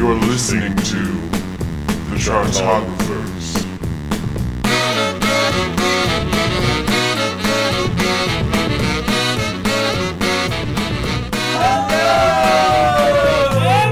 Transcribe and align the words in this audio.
You're 0.00 0.14
listening 0.14 0.74
to 0.74 0.96
the 2.08 2.16
Chartographers. 2.18 3.66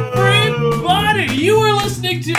Everybody, 0.00 1.34
you 1.34 1.57
are 1.58 1.76
listening 1.76 2.22
to 2.22 2.32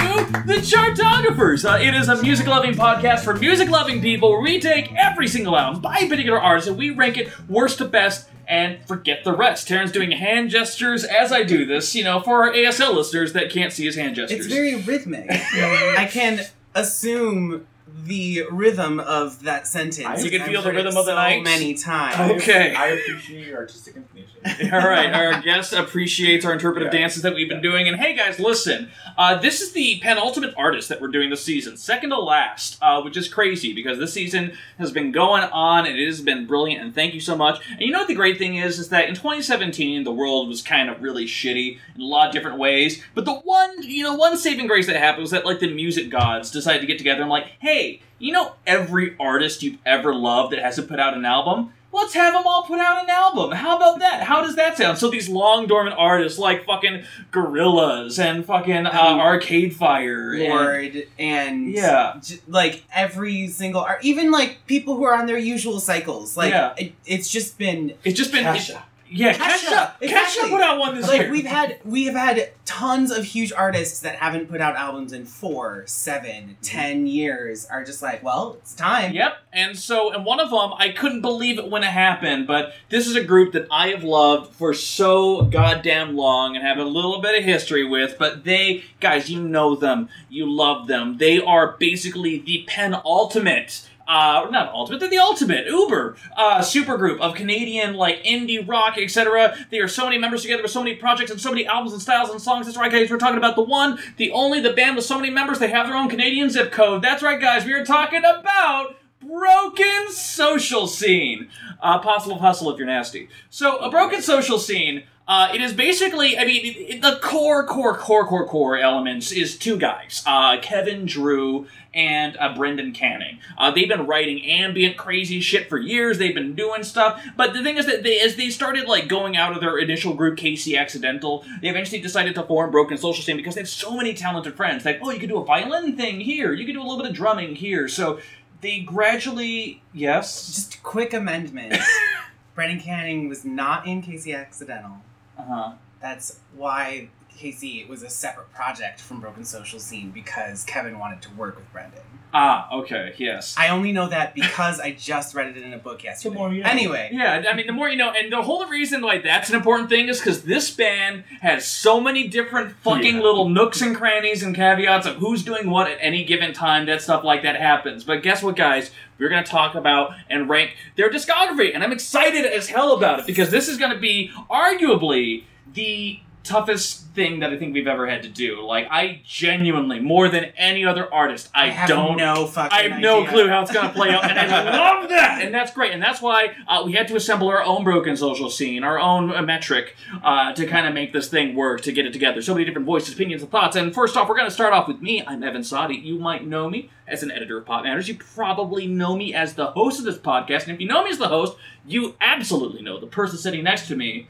The 0.48 0.64
Chartographers. 0.64 1.64
Uh, 1.64 1.78
it 1.80 1.94
is 1.94 2.10
a 2.10 2.20
music 2.24 2.48
loving 2.48 2.74
podcast 2.74 3.20
for 3.20 3.36
music 3.36 3.70
loving 3.70 4.02
people 4.02 4.42
we 4.42 4.60
take 4.60 4.92
every 4.96 5.28
single 5.28 5.56
album 5.56 5.80
by 5.80 6.00
a 6.00 6.08
particular 6.08 6.42
artist 6.42 6.68
and 6.68 6.78
we 6.78 6.90
rank 6.90 7.18
it 7.18 7.32
worst 7.48 7.78
to 7.78 7.86
best 7.86 8.29
and 8.50 8.84
forget 8.88 9.24
the 9.24 9.34
rest. 9.34 9.68
Taran's 9.68 9.92
doing 9.92 10.12
hand 10.12 10.50
gestures 10.50 11.04
as 11.04 11.32
I 11.32 11.44
do 11.44 11.66
this, 11.66 11.94
you 11.94 12.04
know, 12.04 12.20
for 12.20 12.44
our 12.44 12.52
ASL 12.52 12.96
listeners 12.96 13.34
that 13.34 13.52
can't 13.52 13.72
see 13.72 13.86
his 13.86 13.96
hand 13.96 14.16
gestures. 14.16 14.46
It's 14.46 14.54
very 14.54 14.76
rhythmic. 14.76 15.30
I 15.30 16.10
can 16.12 16.42
assume 16.74 17.68
the 18.06 18.44
rhythm 18.52 19.00
of 19.00 19.44
that 19.44 19.68
sentence. 19.68 20.24
You 20.24 20.32
can 20.32 20.42
I've 20.42 20.48
feel 20.48 20.62
the 20.62 20.72
rhythm 20.72 20.98
of 20.98 21.06
the 21.06 21.12
so 21.12 21.16
night? 21.16 21.44
many 21.44 21.74
times. 21.76 22.32
Okay. 22.42 22.74
I 22.76 22.88
appreciate 22.88 23.48
your 23.48 23.58
artistic 23.58 23.96
information. 23.96 24.26
All 24.74 24.80
right, 24.88 25.14
our 25.14 25.42
guest 25.42 25.74
appreciates 25.74 26.46
our 26.46 26.54
interpretive 26.54 26.94
Yeah. 26.94 27.00
dances 27.02 27.24
that 27.24 27.36
we've 27.36 27.50
been 27.50 27.62
doing. 27.62 27.90
And 27.90 27.98
hey, 27.98 28.16
guys, 28.16 28.40
listen, 28.40 28.90
uh, 29.18 29.36
this 29.38 29.60
is 29.60 29.74
the 29.74 30.00
penultimate 30.02 30.54
artist 30.58 30.88
that 30.90 31.02
we're 31.02 31.10
doing 31.10 31.30
this 31.30 31.44
season, 31.44 31.76
second 31.76 32.12
to 32.12 32.18
last, 32.20 32.78
uh, 32.82 33.02
which 33.02 33.18
is 33.18 33.28
crazy 33.28 33.74
because 33.74 34.00
this 34.00 34.14
season 34.14 34.54
has 34.78 34.92
been 34.92 35.12
going 35.12 35.44
on 35.44 35.86
and 35.86 35.98
it 36.00 36.06
has 36.06 36.22
been 36.22 36.46
brilliant. 36.48 36.82
And 36.82 36.96
thank 36.96 37.14
you 37.14 37.20
so 37.20 37.36
much. 37.36 37.60
And 37.72 37.82
you 37.82 37.92
know 37.92 38.00
what 38.00 38.08
the 38.08 38.16
great 38.16 38.38
thing 38.38 38.56
is, 38.56 38.80
is 38.80 38.88
that 38.90 39.10
in 39.10 39.16
2017 39.16 40.06
the 40.06 40.12
world 40.12 40.48
was 40.48 40.62
kind 40.62 40.90
of 40.90 41.02
really 41.02 41.26
shitty 41.26 41.78
in 41.96 42.02
a 42.02 42.06
lot 42.06 42.28
of 42.28 42.34
different 42.34 42.58
ways. 42.60 43.04
But 43.14 43.26
the 43.26 43.34
one, 43.36 43.84
you 43.84 44.04
know, 44.04 44.14
one 44.16 44.38
saving 44.38 44.68
grace 44.68 44.88
that 44.88 44.96
happened 44.96 45.24
was 45.24 45.32
that 45.32 45.46
like 45.46 45.60
the 45.60 45.74
music 45.74 46.10
gods 46.10 46.50
decided 46.50 46.80
to 46.80 46.88
get 46.88 46.98
together 46.98 47.22
and 47.22 47.30
like, 47.30 47.48
hey, 47.60 47.79
you 48.20 48.32
know, 48.34 48.54
every 48.68 49.16
artist 49.20 49.64
you've 49.64 49.78
ever 49.86 50.14
loved 50.14 50.52
that 50.54 50.60
hasn't 50.60 50.88
put 50.90 51.00
out 51.00 51.14
an 51.16 51.26
album. 51.26 51.74
Let's 51.92 52.14
have 52.14 52.34
them 52.34 52.44
all 52.46 52.64
put 52.64 52.80
out 52.80 53.04
an 53.04 53.10
album. 53.10 53.52
How 53.52 53.76
about 53.76 53.98
that? 54.00 54.22
How 54.22 54.42
does 54.42 54.56
that 54.58 54.78
sound? 54.78 55.00
So 55.00 55.10
these 55.10 55.28
long 55.28 55.66
dormant 55.66 55.96
artists 55.98 56.38
like 56.38 56.64
fucking 56.66 57.04
Gorillaz 57.32 58.20
and 58.24 58.46
fucking 58.46 58.86
uh, 58.86 58.92
Um, 58.92 59.20
Arcade 59.20 59.76
Fire, 59.76 60.32
and- 60.34 60.44
Lorde 60.54 61.08
and 61.18 61.72
Yeah. 61.72 62.14
j- 62.24 62.40
like 62.48 62.84
every 62.94 63.48
single 63.48 63.82
art, 63.82 64.00
even 64.04 64.30
like 64.32 64.60
people 64.68 64.98
who 64.98 65.04
are 65.04 65.16
on 65.16 65.26
their 65.26 65.38
usual 65.40 65.80
cycles. 65.80 66.38
Like 66.38 66.52
Yeah. 66.52 66.74
it, 66.78 66.94
it's 67.08 67.28
just 67.30 67.58
been 67.58 67.94
it's 68.04 68.18
just 68.18 68.32
been 68.32 68.44
Kesha. 68.44 68.84
Yeah, 69.12 69.34
Kesha, 69.34 69.94
Kesha, 70.02 70.10
Kesha 70.10 70.50
put 70.50 70.62
out 70.62 70.80
one 70.80 70.96
this 70.96 71.08
like 71.08 71.22
year. 71.22 71.32
we've 71.32 71.46
had 71.46 71.80
we 71.84 72.06
have 72.06 72.16
had 72.16 72.52
tons 72.66 73.12
of 73.12 73.24
huge 73.24 73.52
artists 73.52 74.02
that 74.02 74.16
haven't 74.18 74.48
put 74.48 74.62
out 74.62 74.76
albums 74.76 75.12
in 75.14 75.26
four, 75.26 75.84
seven, 75.88 76.30
mm-hmm. 76.30 76.62
ten 76.62 77.08
years. 77.08 77.66
Are 77.66 77.84
just 77.84 78.02
like, 78.02 78.24
well, 78.24 78.58
it's 78.60 78.76
time. 78.76 79.14
Yep. 79.14 79.38
And 79.52 79.78
so, 79.78 80.14
and 80.14 80.26
one 80.26 80.40
of 80.40 80.52
them, 80.52 80.74
I 80.78 80.90
couldn't 80.90 81.22
believe 81.22 81.58
it 81.58 81.70
when 81.70 81.84
it 81.84 81.88
happened, 81.88 82.46
but 82.46 82.74
this 82.90 83.08
is 83.08 83.16
a 83.16 83.24
group 83.24 83.54
that 83.54 83.68
I 83.72 83.90
have 83.90 84.04
loved 84.04 84.54
for 84.54 84.74
so 84.74 85.44
goddamn 85.44 86.16
long 86.16 86.56
and 86.56 86.66
have 86.66 86.78
a 86.78 86.84
little 86.84 87.20
bit 87.22 87.38
of 87.38 87.44
history 87.44 87.84
with. 87.84 88.18
But 88.20 88.44
they, 88.44 88.84
guys, 89.00 89.30
you 89.30 89.42
know 89.42 89.76
them, 89.76 90.10
you 90.30 90.50
love 90.50 90.88
them. 90.88 91.18
They 91.18 91.42
are 91.42 91.76
basically 91.80 92.40
the 92.40 92.66
penultimate. 92.68 93.88
Uh, 94.10 94.48
not 94.50 94.74
ultimate, 94.74 95.00
they're 95.00 95.08
the 95.08 95.20
ultimate 95.20 95.68
Uber 95.68 96.16
uh, 96.36 96.62
supergroup 96.62 97.20
of 97.20 97.36
Canadian 97.36 97.94
like 97.94 98.24
indie 98.24 98.68
rock, 98.68 98.98
etc. 98.98 99.56
They 99.70 99.78
are 99.78 99.88
so 99.88 100.06
many 100.06 100.18
members 100.18 100.42
together 100.42 100.64
with 100.64 100.72
so 100.72 100.82
many 100.82 100.96
projects 100.96 101.30
and 101.30 101.40
so 101.40 101.52
many 101.52 101.68
albums 101.68 101.94
and 101.94 102.02
styles 102.02 102.32
and 102.32 102.42
songs. 102.42 102.66
That's 102.66 102.76
right, 102.76 102.92
guys. 102.92 103.12
We're 103.12 103.20
talking 103.20 103.38
about 103.38 103.56
the 103.56 103.62
one, 103.62 104.00
the 104.18 104.32
only, 104.32 104.62
the 104.62 104.74
band 104.74 104.96
with 104.96 105.06
so 105.06 105.20
many 105.20 105.30
members. 105.30 105.60
They 105.60 105.70
have 105.70 105.86
their 105.86 105.96
own 105.96 106.10
Canadian 106.10 106.50
zip 106.50 106.72
code. 106.72 107.04
That's 107.04 107.22
right, 107.22 107.40
guys. 107.40 107.66
We 107.66 107.74
are 107.74 107.86
talking 107.86 108.24
about 108.26 108.96
broken 109.22 110.10
social 110.10 110.88
scene. 110.88 111.50
Uh, 111.80 112.02
of 112.04 112.40
Hustle 112.42 112.72
if 112.72 112.78
you're 112.78 112.88
nasty. 112.88 113.30
So, 113.52 113.78
a 113.78 113.92
broken 113.92 114.24
social 114.24 114.58
scene. 114.58 115.04
Uh, 115.30 115.48
it 115.54 115.62
is 115.62 115.74
basically, 115.74 116.36
I 116.40 116.44
mean, 116.44 116.66
it, 116.66 116.96
it- 116.96 117.02
the 117.04 117.20
core, 117.22 117.64
core, 117.64 117.96
core, 117.96 118.26
core, 118.26 118.48
core 118.48 118.78
elements 118.80 119.32
is 119.32 119.56
two 119.60 119.78
guys, 119.78 120.24
uh, 120.26 120.60
Kevin 120.60 121.06
Drew 121.06 121.68
and 121.94 122.36
uh, 122.38 122.56
Brendan 122.56 122.94
Canning. 122.94 123.38
Uh, 123.56 123.70
they've 123.70 123.88
been 123.88 124.08
writing 124.08 124.44
ambient, 124.44 124.98
crazy 124.98 125.40
shit 125.40 125.70
for 125.70 125.78
years. 125.78 126.18
They've 126.18 126.34
been 126.34 126.56
doing 126.56 126.84
stuff, 126.84 127.24
but 127.38 127.54
the 127.54 127.62
thing 127.62 127.78
is 127.78 127.86
that 127.86 128.02
they, 128.02 128.20
as 128.20 128.38
they 128.38 128.50
started 128.50 128.88
like 128.88 129.08
going 129.08 129.38
out 129.38 129.54
of 129.54 129.62
their 129.62 129.78
initial 129.78 130.16
group, 130.16 130.36
KC 130.40 130.76
Accidental, 130.76 131.46
they 131.62 131.70
eventually 131.70 132.02
decided 132.02 132.34
to 132.34 132.44
form 132.44 132.72
Broken 132.72 132.98
Social 132.98 133.24
Scene 133.24 133.38
because 133.38 133.54
they 133.54 133.62
have 133.62 133.70
so 133.70 133.96
many 133.96 134.16
talented 134.16 134.56
friends. 134.56 134.84
Like, 134.84 135.00
oh, 135.04 135.12
you 135.12 135.20
could 135.20 135.30
do 135.30 135.38
a 135.38 135.46
violin 135.46 135.96
thing 135.96 136.22
here, 136.22 136.54
you 136.54 136.66
could 136.66 136.74
do 136.74 136.82
a 136.82 136.84
little 136.84 136.98
bit 136.98 137.06
of 137.08 137.16
drumming 137.16 137.54
here. 137.54 137.88
So 137.88 138.20
they 138.62 138.80
gradually, 138.80 139.84
yes, 139.94 140.48
Just 140.48 140.82
quick 140.82 141.14
amendment. 141.14 141.76
Brendan 142.56 142.80
Canning 142.82 143.30
was 143.30 143.46
not 143.46 143.86
in 143.86 144.02
KC 144.02 144.36
Accidental. 144.36 144.98
Uh 145.40 145.44
huh. 145.44 145.72
That's 146.02 146.40
why 146.56 147.10
KC 147.38 147.88
was 147.88 148.04
a 148.04 148.10
separate 148.10 148.52
project 148.54 149.00
from 149.00 149.22
Broken 149.22 149.46
Social 149.46 149.80
Scene 149.80 150.12
because 150.12 150.64
Kevin 150.66 151.00
wanted 151.00 151.22
to 151.24 151.30
work 151.36 151.56
with 151.56 151.72
Brendan. 151.72 152.02
Ah, 152.32 152.72
okay, 152.72 153.16
yes. 153.18 153.56
I 153.58 153.70
only 153.70 153.92
know 153.92 154.08
that 154.08 154.36
because 154.36 154.80
I 154.80 154.92
just 154.92 155.34
read 155.34 155.48
it 155.56 155.58
in 155.64 155.74
a 155.74 155.80
book 155.80 156.04
yesterday. 156.04 156.36
more 156.36 156.54
you 156.54 156.62
know. 156.64 156.70
Anyway, 156.70 157.10
Yeah, 157.12 157.44
I 157.50 157.56
mean, 157.56 157.66
the 157.66 157.74
more 157.74 157.90
you 157.90 157.96
know, 157.98 158.12
and 158.12 158.32
the 158.32 158.44
whole 158.44 158.66
reason 158.68 159.02
why 159.02 159.18
that's 159.18 159.50
an 159.50 159.56
important 159.56 159.90
thing 159.90 160.10
is 160.10 160.20
because 160.20 160.44
this 160.44 160.70
band 160.70 161.24
has 161.42 161.66
so 161.68 162.00
many 162.00 162.28
different 162.28 162.76
fucking 162.84 163.16
Yeah. 163.16 163.22
little 163.24 163.50
nooks 163.50 163.82
and 163.82 163.96
crannies 163.96 164.44
and 164.44 164.56
caveats 164.56 165.08
of 165.08 165.16
who's 165.16 165.44
doing 165.44 165.72
what 165.72 165.90
at 165.90 165.98
any 166.02 166.24
given 166.24 166.54
time. 166.54 166.86
That 166.86 167.02
stuff 167.02 167.24
like 167.24 167.42
that 167.42 167.56
happens. 167.56 168.04
But 168.04 168.22
guess 168.22 168.44
what, 168.44 168.56
guys? 168.56 168.92
We're 169.18 169.30
gonna 169.30 169.44
talk 169.44 169.74
about 169.76 170.12
and 170.30 170.48
rank 170.48 170.78
their 170.96 171.10
discography, 171.10 171.74
and 171.74 171.84
I'm 171.84 171.92
excited 171.92 172.46
as 172.46 172.70
hell 172.70 172.94
about 172.94 173.20
it 173.20 173.26
because 173.26 173.50
this 173.50 173.68
is 173.68 173.78
gonna 173.78 173.98
be 173.98 174.32
arguably 174.50 175.44
the 175.74 176.20
toughest 176.44 177.08
thing 177.14 177.40
that 177.40 177.52
I 177.52 177.58
think 177.58 177.74
we've 177.74 177.88
ever 177.88 178.08
had 178.08 178.24
to 178.24 178.30
do. 178.30 178.66
Like, 178.66 178.88
I 178.90 179.22
genuinely, 179.26 180.00
more 180.00 180.30
than 180.30 180.46
any 180.58 180.86
other 180.86 181.12
artist, 181.14 181.50
I, 181.54 181.66
I, 181.66 181.70
have 181.70 181.90
don't 181.90 182.18
no 182.18 182.48
fucking 182.48 182.78
I 182.78 182.90
have 182.90 183.02
no 183.02 183.26
clue 183.26 183.48
how 183.48 183.62
it's 183.62 183.72
going 183.72 183.88
to 183.88 183.94
play 183.94 184.10
out, 184.12 184.30
and 184.30 184.40
I 184.40 184.64
love 184.78 185.10
that, 185.10 185.42
and 185.44 185.54
that's 185.54 185.74
great, 185.74 185.92
and 185.92 186.02
that's 186.02 186.22
why 186.22 186.56
uh, 186.68 186.84
we 186.86 186.94
had 186.94 187.08
to 187.10 187.16
assemble 187.16 187.50
our 187.50 187.64
own 187.64 187.84
broken 187.84 188.16
social 188.16 188.50
scene, 188.50 188.84
our 188.84 189.00
own 189.00 189.36
uh, 189.36 189.42
metric, 189.42 189.96
uh, 190.24 190.54
to 190.54 190.66
kind 190.66 190.88
of 190.88 190.94
make 190.94 191.14
this 191.14 191.28
thing 191.28 191.56
work, 191.56 191.82
to 191.82 191.92
get 191.92 192.06
it 192.06 192.14
together. 192.14 192.42
So 192.42 192.54
many 192.54 192.66
different 192.66 192.86
voices, 192.86 193.14
opinions, 193.14 193.42
and 193.42 193.52
thoughts. 193.52 193.76
And 193.76 193.94
first 193.94 194.16
off, 194.16 194.30
we're 194.30 194.38
going 194.38 194.48
to 194.48 194.54
start 194.54 194.74
off 194.74 194.88
with 194.88 195.02
me. 195.02 195.24
I'm 195.26 195.44
Evan 195.44 195.62
Sawdey. 195.62 196.04
You 196.04 196.20
might 196.20 196.46
know 196.48 196.70
me 196.70 196.90
as 197.08 197.24
an 197.24 197.32
editor 197.32 197.58
of 197.58 197.66
PopMatters. 197.66 198.08
You 198.08 198.16
probably 198.16 198.88
know 198.88 199.16
me 199.16 199.34
as 199.34 199.56
the 199.56 199.68
host 199.68 200.00
of 200.00 200.06
this 200.06 200.18
podcast, 200.18 200.64
and 200.64 200.74
if 200.74 200.80
you 200.80 200.88
know 200.88 201.04
me 201.04 201.10
as 201.10 201.18
the 201.18 201.28
host, 201.28 201.58
you 201.86 202.16
absolutely 202.22 202.82
know 202.82 203.00
the 203.00 203.08
person 203.08 203.38
sitting 203.38 203.64
next 203.64 203.88
to 203.88 203.96
me. 203.96 204.28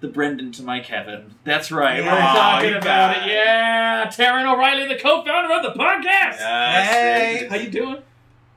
The 0.00 0.08
Brendan 0.08 0.52
to 0.52 0.62
my 0.62 0.78
Kevin. 0.80 1.34
That's 1.44 1.72
right. 1.72 2.00
We're 2.02 2.08
talking 2.08 2.70
you 2.70 2.76
about 2.76 3.16
it. 3.16 3.22
it. 3.24 3.34
Yeah, 3.34 4.06
Taran 4.06 4.44
O'Reilly, 4.52 4.86
the 4.86 4.94
co-founder 5.00 5.52
of 5.54 5.62
the 5.74 5.78
podcast. 5.80 6.36
Hey. 6.36 7.46
How 7.50 7.56
you 7.56 7.68
doing? 7.70 8.02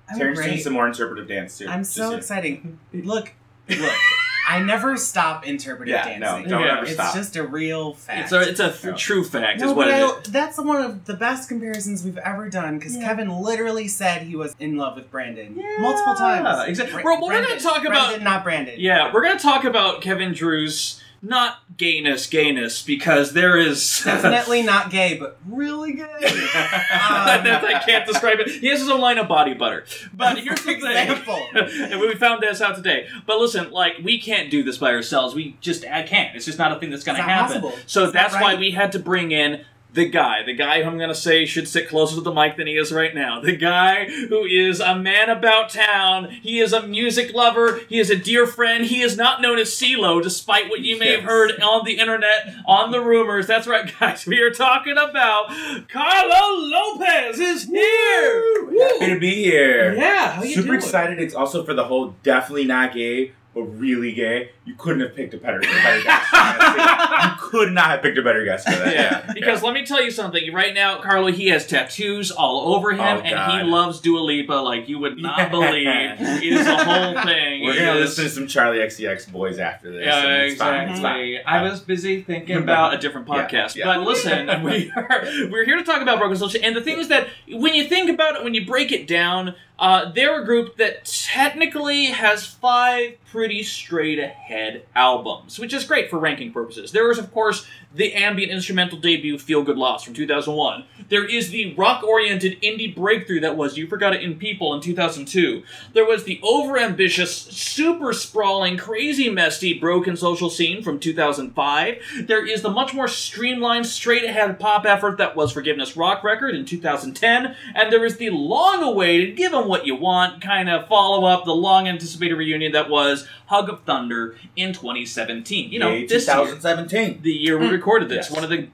I'm 0.10 0.20
Taran's 0.20 0.40
doing 0.40 0.60
some 0.60 0.74
more 0.74 0.88
interpretive 0.88 1.28
dance 1.28 1.58
too. 1.58 1.68
I'm 1.68 1.84
so 1.84 2.12
so- 2.12 2.16
excited. 2.18 2.78
Look, 2.94 3.34
look. 3.70 3.92
I 4.50 4.60
never 4.62 4.98
stop 4.98 5.48
interpretive 5.48 5.94
Yeah, 5.94 6.18
no, 6.18 6.26
dancing. 6.26 6.50
don't 6.50 6.62
Yeah. 6.64 6.74
ever 6.78 6.84
it's 6.84 6.94
stop. 6.94 7.14
just 7.16 7.36
a 7.38 7.44
real 7.44 7.94
fact. 7.94 8.24
It's 8.24 8.32
a 8.34 8.42
it's 8.50 8.60
a 8.60 8.66
f- 8.66 8.84
No. 8.84 8.96
true 8.98 9.24
fact. 9.24 9.62
no, 9.62 9.70
is 9.70 9.74
what 9.74 9.86
but 9.88 9.94
I, 10.28 10.30
that's 10.32 10.58
one 10.58 10.82
of 10.84 11.06
the 11.06 11.14
best 11.14 11.48
comparisons 11.48 12.04
we've 12.04 12.18
ever 12.18 12.50
done 12.50 12.78
because 12.78 12.98
Yeah. 12.98 13.04
Kevin 13.06 13.30
literally 13.30 13.88
said 13.88 14.24
he 14.24 14.36
was 14.36 14.54
in 14.60 14.76
love 14.78 14.96
with 14.96 15.10
Brandon 15.12 15.56
multiple 15.80 16.16
times. 16.16 16.44
Yeah, 16.46 16.64
exactly. 16.66 17.02
Bra- 17.04 17.14
Well, 17.20 17.28
we're 17.28 17.34
gonna 17.36 17.46
Brendan. 17.48 17.64
talk 17.64 17.86
about 17.86 18.08
Brendan, 18.08 18.24
not 18.26 18.44
Brandon. 18.44 18.76
yeah, 18.78 19.12
we're 19.14 19.24
gonna 19.24 19.40
talk 19.40 19.64
about 19.64 20.02
Kevin 20.02 20.34
Drew's 20.34 21.02
not 21.22 21.60
gayness, 21.78 22.26
gayness 22.28 22.82
because 22.82 23.34
there 23.34 23.58
is 23.58 24.02
Definitely 24.06 24.64
not 24.64 24.90
gay, 24.90 25.18
but 25.18 25.38
really 25.48 25.94
good. 25.94 26.08
That- 26.10 27.42
um, 27.46 27.66
um, 27.66 27.76
I 27.76 27.80
can't 27.80 28.08
describe 28.08 28.40
it. 28.40 28.50
He 28.50 28.68
has 28.68 28.80
his 28.80 28.90
own 28.90 29.02
line 29.02 29.18
of 29.18 29.28
body 29.28 29.54
butter. 29.54 29.86
But 30.14 30.40
here's 30.40 30.64
the 30.64 30.72
example. 30.72 31.40
and 31.54 32.00
we 32.00 32.16
found 32.16 32.42
this 32.42 32.62
out 32.62 32.76
today. 32.76 33.08
But 33.26 33.40
listen, 33.40 33.72
like 33.72 34.00
we 34.04 34.20
can't 34.20 34.50
do 34.50 34.64
this 34.64 34.78
by 34.78 34.92
ourselves. 34.92 35.36
We 35.36 35.58
just 35.62 35.86
I 35.86 36.04
can't. 36.04 36.36
It's 36.36 36.46
just 36.46 36.58
not 36.58 36.72
a 36.72 36.80
thing 36.80 36.90
that's 36.90 37.04
going 37.04 37.18
to 37.18 37.24
happen. 37.24 37.62
possible. 37.62 37.84
So 37.86 38.06
It's 38.06 38.14
that's 38.14 38.34
why 38.34 38.56
we 38.56 38.72
had 38.72 38.92
to 38.94 39.00
bring 39.00 39.32
in 39.32 39.64
the 39.94 40.06
guy, 40.08 40.42
the 40.44 40.54
guy 40.54 40.82
who 40.82 40.90
I'm 40.90 40.98
going 40.98 41.10
to 41.10 41.16
say 41.16 41.46
should 41.46 41.68
sit 41.68 41.90
closer 41.90 42.16
to 42.16 42.22
the 42.22 42.34
mic 42.34 42.56
than 42.56 42.66
he 42.68 42.78
is 42.78 42.94
right 42.94 43.14
now. 43.14 43.42
The 43.42 43.56
guy 43.58 44.06
who 44.06 44.46
is 44.46 44.80
a 44.80 44.96
man 44.96 45.30
about 45.30 45.70
town. 45.70 46.30
He 46.30 46.60
is 46.60 46.72
a 46.72 46.88
music 46.88 47.34
lover. 47.34 47.82
He 47.90 48.00
is 48.00 48.10
a 48.10 48.16
dear 48.16 48.48
friend. 48.48 48.86
He 48.86 49.02
is 49.02 49.18
not 49.18 49.42
known 49.42 49.60
as 49.60 49.70
CeeLo, 49.70 50.24
despite 50.24 50.70
what 50.70 50.80
you 50.80 50.98
may 50.98 51.12
have 51.12 51.24
heard 51.24 51.60
on 51.62 51.84
the 51.86 51.98
internet, 51.98 52.56
on 52.66 52.92
the 52.92 53.02
rumors. 53.02 53.48
That's 53.48 53.68
right, 53.68 53.92
guys. 54.00 54.26
We 54.26 54.40
are 54.40 54.52
talking 54.52 54.94
about 54.94 55.50
Carlo 55.90 56.58
Lopez 56.58 57.40
is 57.40 57.66
here. 57.66 58.66
Happy 58.88 59.14
to 59.14 59.20
be 59.20 59.36
here. 59.44 59.94
Yeah, 59.94 60.32
how 60.34 60.44
you 60.44 60.56
Super 60.56 60.68
doing? 60.68 60.80
excited. 60.80 61.20
It's 61.20 61.36
also 61.36 61.66
for 61.66 61.74
the 61.74 61.84
whole 61.84 62.16
definitely 62.24 62.66
not 62.66 62.94
gay 62.94 63.34
but 63.54 63.64
really 63.64 64.14
gay, 64.14 64.52
you 64.66 64.74
couldn't 64.76 65.02
have 65.02 65.14
picked 65.16 65.34
a 65.34 65.38
better, 65.38 65.60
better 65.60 66.04
guest. 66.04 66.32
you 67.26 67.32
could 67.50 67.72
not 67.74 67.90
have 67.90 68.02
picked 68.02 68.18
a 68.18 68.22
better 68.22 68.46
guest 68.46 68.66
for 68.68 68.76
that. 68.78 68.94
Yeah, 68.94 69.34
because 69.34 69.62
let 69.62 69.74
me 69.74 69.86
tell 69.86 70.02
you 70.02 70.10
something. 70.12 70.54
Right 70.54 70.74
now, 70.74 71.02
Carlo, 71.02 71.32
he 71.32 71.48
has 71.48 71.68
tattoos 71.68 72.32
all 72.32 72.74
over 72.76 72.92
him, 72.92 73.00
Oh, 73.02 73.04
and 73.20 73.52
he 73.52 73.70
loves 73.70 74.00
Dua 74.00 74.20
Lipa 74.20 74.54
like 74.54 74.88
you 74.88 75.00
would 75.00 75.18
not 75.18 75.38
Yeah. 75.38 75.50
believe. 75.50 75.88
It 75.88 76.44
is 76.54 76.66
a 76.66 76.78
whole 76.84 77.22
thing. 77.26 77.64
We're 77.66 77.76
gonna 77.76 77.96
listen 78.00 78.24
to 78.26 78.30
some 78.30 78.48
Charli 78.48 78.80
XCX 78.86 79.32
boys 79.32 79.60
after 79.60 79.92
this. 79.92 80.06
Yeah, 80.06 80.20
and 80.26 80.44
it's 80.52 80.58
fine, 80.60 80.90
exactly. 80.90 81.36
it's 81.36 81.44
fine. 81.46 81.60
I 81.60 81.70
was 81.70 81.82
busy 81.82 82.22
thinking 82.22 82.58
about 82.58 82.94
a 82.94 82.98
different 82.98 83.28
Yeah, 83.28 83.48
podcast. 83.48 83.76
yeah. 83.76 83.86
But 83.86 84.02
listen, 84.04 84.48
we 84.64 84.92
are 84.96 85.24
we're 85.50 85.66
here 85.66 85.76
to 85.78 85.84
talk 85.84 86.02
about 86.02 86.20
Broken 86.20 86.38
Social. 86.38 86.62
And 86.64 86.76
the 86.76 86.82
thing 86.82 87.00
is 87.00 87.10
that 87.10 87.28
when 87.50 87.74
you 87.74 87.84
think 87.86 88.10
about 88.10 88.36
it, 88.36 88.44
when 88.44 88.54
you 88.54 88.66
break 88.66 88.92
it 88.92 89.08
down, 89.08 89.56
uh, 89.82 90.12
they're 90.12 90.44
a 90.44 90.46
group 90.46 90.78
that 90.78 91.04
technically 91.06 92.06
has 92.06 92.46
five 92.46 93.18
pretty 93.32 93.64
straight 93.64 94.20
ahead 94.20 94.86
albums, 94.96 95.58
which 95.58 95.74
is 95.74 95.84
great 95.84 96.08
for 96.08 96.20
ranking 96.20 96.54
purposes. 96.54 96.92
There 96.92 97.10
is, 97.10 97.18
of 97.18 97.34
course, 97.34 97.66
the 97.94 98.14
ambient 98.14 98.52
instrumental 98.52 98.98
debut 98.98 99.38
Feel 99.38 99.64
Good 99.64 99.78
Lost 99.78 100.06
from 100.06 100.14
2001. 100.14 100.86
There 101.10 101.26
is 101.26 101.50
the 101.50 101.74
rock 101.76 102.04
oriented 102.04 102.62
indie 102.62 102.96
breakthrough 102.96 103.42
that 103.42 103.58
was 103.58 103.78
You 103.78 103.88
Forgot 103.88 104.16
It 104.16 104.24
in 104.24 104.36
People 104.36 104.74
in 104.74 104.82
2002. 104.82 105.64
There 105.94 106.06
was 106.06 106.24
the 106.24 106.40
overambitious, 106.44 107.52
super 107.52 108.14
sprawling, 108.14 108.78
crazy 108.78 109.30
messy 109.30 109.78
Broken 109.78 110.16
Social 110.16 110.50
Scene 110.50 110.82
from 110.82 111.00
2005. 111.00 111.98
There 112.28 112.46
is 112.46 112.62
the 112.62 112.70
much 112.70 112.94
more 112.94 113.08
streamlined, 113.08 113.88
straight 113.88 114.24
ahead 114.24 114.60
pop 114.60 114.86
effort 114.86 115.18
that 115.18 115.36
was 115.36 115.52
Forgiveness 115.52 115.98
Rock 115.98 116.24
Record 116.24 116.56
in 116.56 116.66
2010. 116.66 117.56
And 117.76 117.92
there 117.92 118.06
is 118.06 118.18
the 118.18 118.30
long 118.30 118.82
awaited, 118.84 119.36
give 119.36 119.54
'em 119.54 119.68
what 119.68 119.86
you 119.86 119.96
want 119.96 120.42
kind 120.42 120.70
of 120.70 120.88
follow 120.88 121.26
up, 121.26 121.44
the 121.46 121.56
long 121.56 121.88
anticipated 121.88 122.36
reunion 122.36 122.72
that 122.72 122.90
was 122.90 123.28
Hug 123.48 123.70
of 123.70 123.82
Thunder 123.82 124.38
in 124.56 124.72
2017. 124.72 125.72
You 125.72 125.80
know, 125.80 125.92
Yay, 125.92 126.06
this 126.06 126.26
year 126.28 126.36
2017. 126.38 127.20
the 127.22 127.34
year 127.34 127.58
we 127.58 127.68
hmm. 127.68 127.74
Recorded 127.82 128.10
this. 128.10 128.30
Yes. 128.30 128.32
One 128.32 128.44
of 128.44 128.50
the 128.50 128.68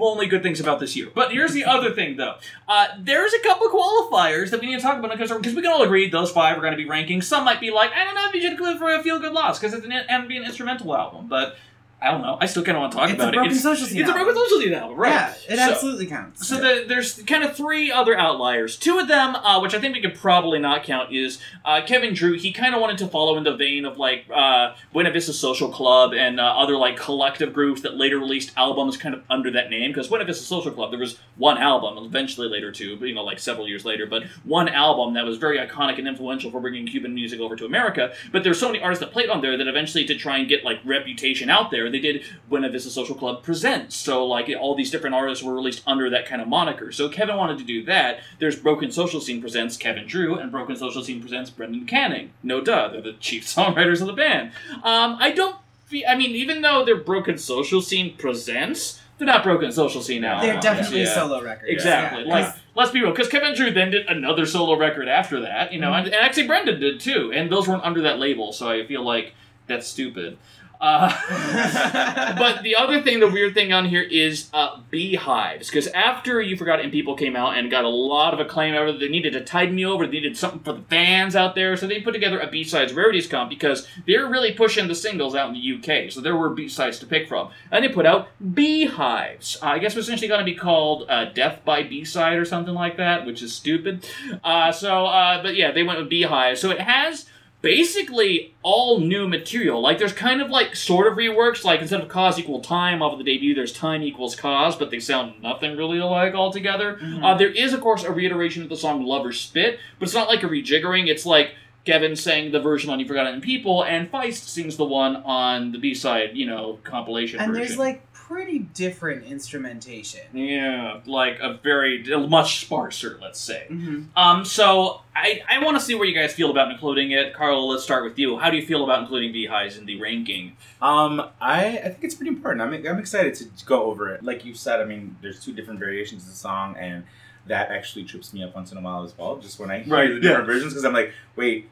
only 0.00 0.26
good 0.26 0.42
things 0.42 0.60
about 0.60 0.80
this 0.80 0.96
year. 0.96 1.08
But 1.14 1.30
here's 1.30 1.52
the 1.52 1.64
other 1.64 1.92
thing, 1.92 2.16
though. 2.16 2.36
Uh, 2.66 2.86
there's 2.98 3.32
a 3.34 3.40
couple 3.40 3.68
qualifiers 3.68 4.50
that 4.50 4.60
we 4.60 4.66
need 4.66 4.76
to 4.76 4.82
talk 4.82 4.98
about 4.98 5.16
because 5.16 5.30
we 5.54 5.62
can 5.62 5.70
all 5.70 5.82
agree 5.82 6.08
those 6.08 6.30
five 6.30 6.56
are 6.56 6.60
going 6.60 6.72
to 6.72 6.76
be 6.76 6.88
ranking. 6.88 7.22
Some 7.22 7.44
might 7.44 7.60
be 7.60 7.70
like, 7.70 7.92
I 7.92 8.04
don't 8.04 8.14
know 8.14 8.26
if 8.26 8.34
you 8.34 8.40
should 8.40 8.58
go 8.58 8.76
for 8.78 8.90
a 8.94 9.02
Feel 9.02 9.18
Good 9.18 9.32
Lost 9.32 9.60
because 9.60 9.74
it's 9.74 9.84
an 9.84 9.92
ambient 9.92 10.46
instrumental 10.46 10.96
album, 10.96 11.28
but 11.28 11.56
I 12.00 12.12
don't 12.12 12.22
know. 12.22 12.38
I 12.40 12.46
still 12.46 12.62
kind 12.62 12.76
of 12.76 12.82
want 12.82 12.92
to 12.92 12.98
talk 12.98 13.10
It's 13.10 13.14
about 13.16 13.30
a 13.30 13.32
Broken 13.32 13.50
it. 13.50 13.54
It's, 13.54 13.62
Social 13.62 13.86
Scene 13.86 14.00
it's 14.02 14.08
a. 14.10 14.12
Broken 14.12 14.34
Social 14.34 14.60
Scene 14.60 14.72
album, 14.74 14.96
right? 14.96 15.10
Yeah, 15.12 15.34
it 15.48 15.56
So- 15.56 15.72
absolutely 15.72 16.06
counts. 16.06 16.46
so 16.46 16.56
the, 16.56 16.84
there's 16.86 17.20
kind 17.24 17.42
of 17.42 17.56
three 17.56 17.90
other 17.90 18.16
outliers. 18.16 18.76
Two 18.76 18.98
of 19.00 19.08
them, 19.08 19.34
uh, 19.34 19.58
which 19.60 19.74
I 19.74 19.80
think 19.80 19.94
we 19.94 20.00
could 20.00 20.14
probably 20.14 20.60
not 20.60 20.84
count, 20.84 21.12
is 21.12 21.40
uh, 21.64 21.80
Kevin 21.84 22.14
Drew. 22.14 22.34
He 22.34 22.52
kind 22.52 22.72
of 22.74 22.80
wanted 22.80 22.98
to 22.98 23.08
follow 23.08 23.36
in 23.36 23.42
the 23.42 23.56
vein 23.56 23.84
of 23.84 23.98
like 23.98 24.26
uh, 24.32 24.74
Buena 24.92 25.10
Vista 25.10 25.32
Social 25.32 25.70
Club 25.70 26.12
and 26.14 26.38
uh, 26.38 26.44
other 26.44 26.76
like 26.76 26.96
collective 26.96 27.52
groups 27.52 27.80
that 27.82 27.96
later 27.96 28.18
released 28.18 28.52
albums 28.56 28.96
kind 28.96 29.14
of 29.14 29.24
under 29.28 29.50
that 29.50 29.68
name. 29.68 29.90
Because 29.90 30.06
Buena 30.06 30.24
Vista 30.24 30.44
Social 30.44 30.70
Club, 30.70 30.92
there 30.92 31.00
was 31.00 31.18
one 31.36 31.58
album, 31.58 31.98
eventually 32.04 32.48
later 32.48 32.70
two, 32.70 32.96
but 32.96 33.06
you 33.08 33.14
know 33.14 33.24
like 33.24 33.40
several 33.40 33.66
years 33.66 33.84
later, 33.84 34.06
but 34.06 34.22
one 34.44 34.68
album 34.68 35.14
that 35.14 35.24
was 35.24 35.36
very 35.36 35.58
iconic 35.58 35.98
and 35.98 36.06
influential 36.06 36.50
for 36.52 36.60
bringing 36.60 36.86
Cuban 36.86 37.12
music 37.12 37.40
over 37.40 37.56
to 37.56 37.64
America. 37.66 38.12
But 38.30 38.44
there's 38.44 38.60
so 38.60 38.68
many 38.68 38.80
artists 38.80 39.04
that 39.04 39.12
played 39.12 39.30
on 39.30 39.40
there 39.40 39.56
that 39.56 39.66
eventually 39.66 40.04
to 40.04 40.14
try 40.14 40.38
and 40.38 40.48
get 40.48 40.62
like 40.64 40.78
reputation 40.84 41.50
out 41.50 41.72
there, 41.72 41.87
they 41.92 41.98
did 42.00 42.22
Buena 42.48 42.68
Vista 42.68 42.90
Social 42.90 43.14
Club 43.14 43.42
presents. 43.42 43.96
So 43.96 44.24
like 44.26 44.50
all 44.60 44.74
these 44.74 44.90
different 44.90 45.14
artists 45.14 45.42
were 45.44 45.54
released 45.54 45.82
under 45.86 46.08
that 46.10 46.26
kind 46.26 46.40
of 46.42 46.48
moniker. 46.48 46.92
So 46.92 47.08
Kevin 47.08 47.36
wanted 47.36 47.58
to 47.58 47.64
do 47.64 47.84
that. 47.84 48.20
There's 48.38 48.56
Broken 48.56 48.90
Social 48.90 49.20
Scene 49.20 49.40
presents 49.40 49.76
Kevin 49.76 50.06
Drew, 50.06 50.36
and 50.38 50.50
Broken 50.50 50.76
Social 50.76 51.02
Scene 51.02 51.20
presents 51.20 51.50
Brendan 51.50 51.86
Canning. 51.86 52.30
No 52.42 52.60
duh, 52.60 52.88
they're 52.88 53.00
the 53.00 53.12
chief 53.14 53.44
songwriters 53.46 54.00
of 54.00 54.06
the 54.06 54.12
band. 54.12 54.52
Um, 54.84 55.16
I 55.20 55.30
don't. 55.32 55.56
fe- 55.86 56.04
I 56.06 56.14
mean, 56.16 56.30
even 56.32 56.62
though 56.62 56.84
they're 56.84 56.96
Broken 56.96 57.38
Social 57.38 57.80
Scene 57.80 58.16
presents, 58.16 59.00
they're 59.18 59.26
not 59.26 59.42
Broken 59.42 59.72
Social 59.72 60.00
Scene 60.02 60.22
now. 60.22 60.40
They're 60.40 60.60
definitely 60.60 61.02
Yeah. 61.02 61.14
solo 61.14 61.42
records. 61.42 61.70
Exactly. 61.72 62.22
Yeah. 62.24 62.28
Like, 62.32 62.54
let's 62.76 62.90
be 62.92 63.00
real, 63.00 63.10
because 63.10 63.28
Kevin 63.28 63.54
Drew 63.54 63.70
then 63.72 63.90
did 63.90 64.06
another 64.06 64.46
solo 64.46 64.76
record 64.78 65.08
after 65.08 65.40
that, 65.40 65.72
you 65.72 65.80
know, 65.80 65.92
and, 65.92 66.06
and 66.06 66.14
actually 66.14 66.46
Brendan 66.46 66.78
did 66.78 67.00
too, 67.00 67.32
and 67.34 67.50
those 67.50 67.66
weren't 67.66 67.82
under 67.82 68.00
that 68.02 68.18
label, 68.20 68.52
so 68.52 68.68
I 68.70 68.86
feel 68.86 69.02
like 69.02 69.34
that's 69.66 69.86
stupid. 69.88 70.38
Uh, 70.80 72.34
but 72.38 72.62
the 72.62 72.76
other 72.76 73.02
thing, 73.02 73.20
the 73.20 73.28
weird 73.28 73.54
thing 73.54 73.72
on 73.72 73.84
here 73.84 74.02
is 74.02 74.48
uh, 74.52 74.80
beehives, 74.90 75.68
because 75.68 75.88
after 75.88 76.40
You 76.40 76.56
Forgot 76.56 76.80
and 76.80 76.92
People 76.92 77.16
came 77.16 77.36
out 77.36 77.56
and 77.56 77.70
got 77.70 77.84
a 77.84 77.88
lot 77.88 78.32
of 78.32 78.40
acclaim 78.40 78.74
out 78.74 78.88
of 78.88 79.00
they 79.00 79.08
needed 79.08 79.32
to 79.32 79.40
tide 79.40 79.72
me 79.72 79.84
over, 79.84 80.06
they 80.06 80.12
needed 80.12 80.36
something 80.36 80.60
for 80.60 80.72
the 80.72 80.82
fans 80.82 81.34
out 81.34 81.54
there, 81.54 81.76
so 81.76 81.86
they 81.86 82.00
put 82.00 82.12
together 82.12 82.38
a 82.38 82.48
B-sides 82.48 82.92
rarities 82.92 83.26
comp 83.26 83.50
because 83.50 83.86
they're 84.06 84.28
really 84.28 84.52
pushing 84.52 84.88
the 84.88 84.94
singles 84.94 85.34
out 85.34 85.48
in 85.48 85.54
the 85.54 86.04
UK, 86.04 86.12
so 86.12 86.20
there 86.20 86.36
were 86.36 86.50
B-sides 86.50 86.98
to 87.00 87.06
pick 87.06 87.28
from. 87.28 87.50
And 87.70 87.84
they 87.84 87.88
put 87.88 88.06
out 88.06 88.28
Beehives. 88.54 89.56
Uh, 89.62 89.66
I 89.66 89.78
guess 89.78 89.96
it's 89.96 90.06
essentially 90.06 90.28
going 90.28 90.40
to 90.40 90.44
be 90.44 90.54
called 90.54 91.06
uh, 91.08 91.26
Death 91.26 91.64
by 91.64 91.82
B-side 91.82 92.38
or 92.38 92.44
something 92.44 92.74
like 92.74 92.96
that, 92.96 93.26
which 93.26 93.42
is 93.42 93.52
stupid. 93.52 94.08
Uh, 94.44 94.72
so, 94.72 95.06
uh, 95.06 95.42
but 95.42 95.56
yeah, 95.56 95.72
they 95.72 95.82
went 95.82 95.98
with 95.98 96.08
Beehive. 96.08 96.58
So 96.58 96.70
it 96.70 96.80
has 96.80 97.26
basically 97.60 98.54
all 98.62 99.00
new 99.00 99.28
material. 99.28 99.80
Like 99.80 99.98
there's 99.98 100.12
kind 100.12 100.40
of 100.40 100.50
like 100.50 100.76
sort 100.76 101.06
of 101.10 101.18
reworks. 101.18 101.64
Like 101.64 101.80
instead 101.80 102.00
of 102.00 102.08
cause 102.08 102.38
equal 102.38 102.60
time 102.60 103.02
off 103.02 103.12
of 103.12 103.18
the 103.18 103.24
debut, 103.24 103.54
there's 103.54 103.72
time 103.72 104.02
equals 104.02 104.36
cause, 104.36 104.76
but 104.76 104.90
they 104.90 105.00
sound 105.00 105.42
nothing 105.42 105.76
really 105.76 105.98
alike 105.98 106.34
altogether. 106.34 106.98
Uh, 107.22 107.34
there 107.36 107.50
is 107.50 107.72
of 107.72 107.80
course 107.80 108.04
a 108.04 108.12
reiteration 108.12 108.62
of 108.62 108.68
the 108.68 108.76
song 108.76 109.04
"Lover 109.04 109.32
Spit," 109.32 109.78
but 109.98 110.06
it's 110.06 110.14
not 110.14 110.28
like 110.28 110.42
a 110.42 110.48
rejiggering. 110.48 111.08
It's 111.08 111.26
like 111.26 111.54
Kevin 111.84 112.16
sang 112.16 112.52
the 112.52 112.60
version 112.60 112.90
on 112.90 113.00
"You 113.00 113.06
Forgot 113.06 113.28
It 113.28 113.34
in 113.34 113.40
People," 113.40 113.82
and 113.84 114.10
Feist 114.10 114.48
sings 114.48 114.76
the 114.76 114.84
one 114.84 115.16
on 115.16 115.72
the 115.72 115.78
B 115.78 115.94
side, 115.94 116.30
you 116.34 116.46
know, 116.46 116.78
compilation 116.84 117.40
and 117.40 117.50
version. 117.52 117.66
there's 117.66 117.78
like 117.78 118.07
pretty 118.28 118.58
different 118.58 119.24
instrumentation. 119.24 120.20
yeah, 120.34 121.00
like 121.06 121.38
a 121.40 121.54
very 121.62 122.04
much 122.28 122.60
sparser, 122.60 123.18
let's 123.22 123.40
say. 123.40 123.64
hmm 123.68 124.02
Um, 124.16 124.44
so 124.44 125.00
I, 125.16 125.40
I 125.48 125.64
want 125.64 125.78
to 125.78 125.82
see 125.84 125.94
where 125.94 126.06
you 126.06 126.14
guys 126.14 126.32
feel 126.34 126.50
about 126.50 126.70
including 126.70 127.10
it. 127.12 127.32
Carlo, 127.34 127.64
let's 127.64 127.82
start 127.82 128.04
with 128.04 128.18
you. 128.18 128.38
How 128.38 128.50
do 128.50 128.56
you 128.56 128.66
feel 128.66 128.84
about 128.84 129.00
including 129.00 129.32
Beehives 129.32 129.76
in 129.78 129.86
the 129.86 130.00
ranking? 130.00 130.56
Um, 130.82 131.20
I, 131.40 131.78
I 131.78 131.88
think 131.88 132.04
it's 132.04 132.14
pretty 132.14 132.28
important. 132.30 132.60
I'm, 132.62 132.74
I'm 132.86 132.98
excited 132.98 133.34
to 133.36 133.64
go 133.64 133.84
over 133.84 134.12
it. 134.14 134.22
Like 134.22 134.44
you 134.44 134.54
said, 134.54 134.80
I 134.80 134.84
mean, 134.84 135.16
there's 135.22 135.42
two 135.42 135.52
different 135.52 135.80
variations 135.80 136.24
of 136.24 136.28
the 136.30 136.36
song, 136.36 136.76
and 136.78 137.04
that 137.46 137.70
actually 137.70 138.04
trips 138.04 138.34
me 138.34 138.44
up 138.44 138.54
once 138.54 138.70
in 138.72 138.78
a 138.78 138.80
while 138.82 139.04
as 139.04 139.16
well. 139.16 139.38
Just 139.38 139.58
when 139.58 139.70
I 139.70 139.78
hear 139.80 139.94
Right, 139.94 140.08
the 140.12 140.20
different 140.20 140.46
versions, 140.46 140.72
because 140.74 140.84
I'm 140.84 140.92
like, 140.92 141.12
wait, 141.34 141.68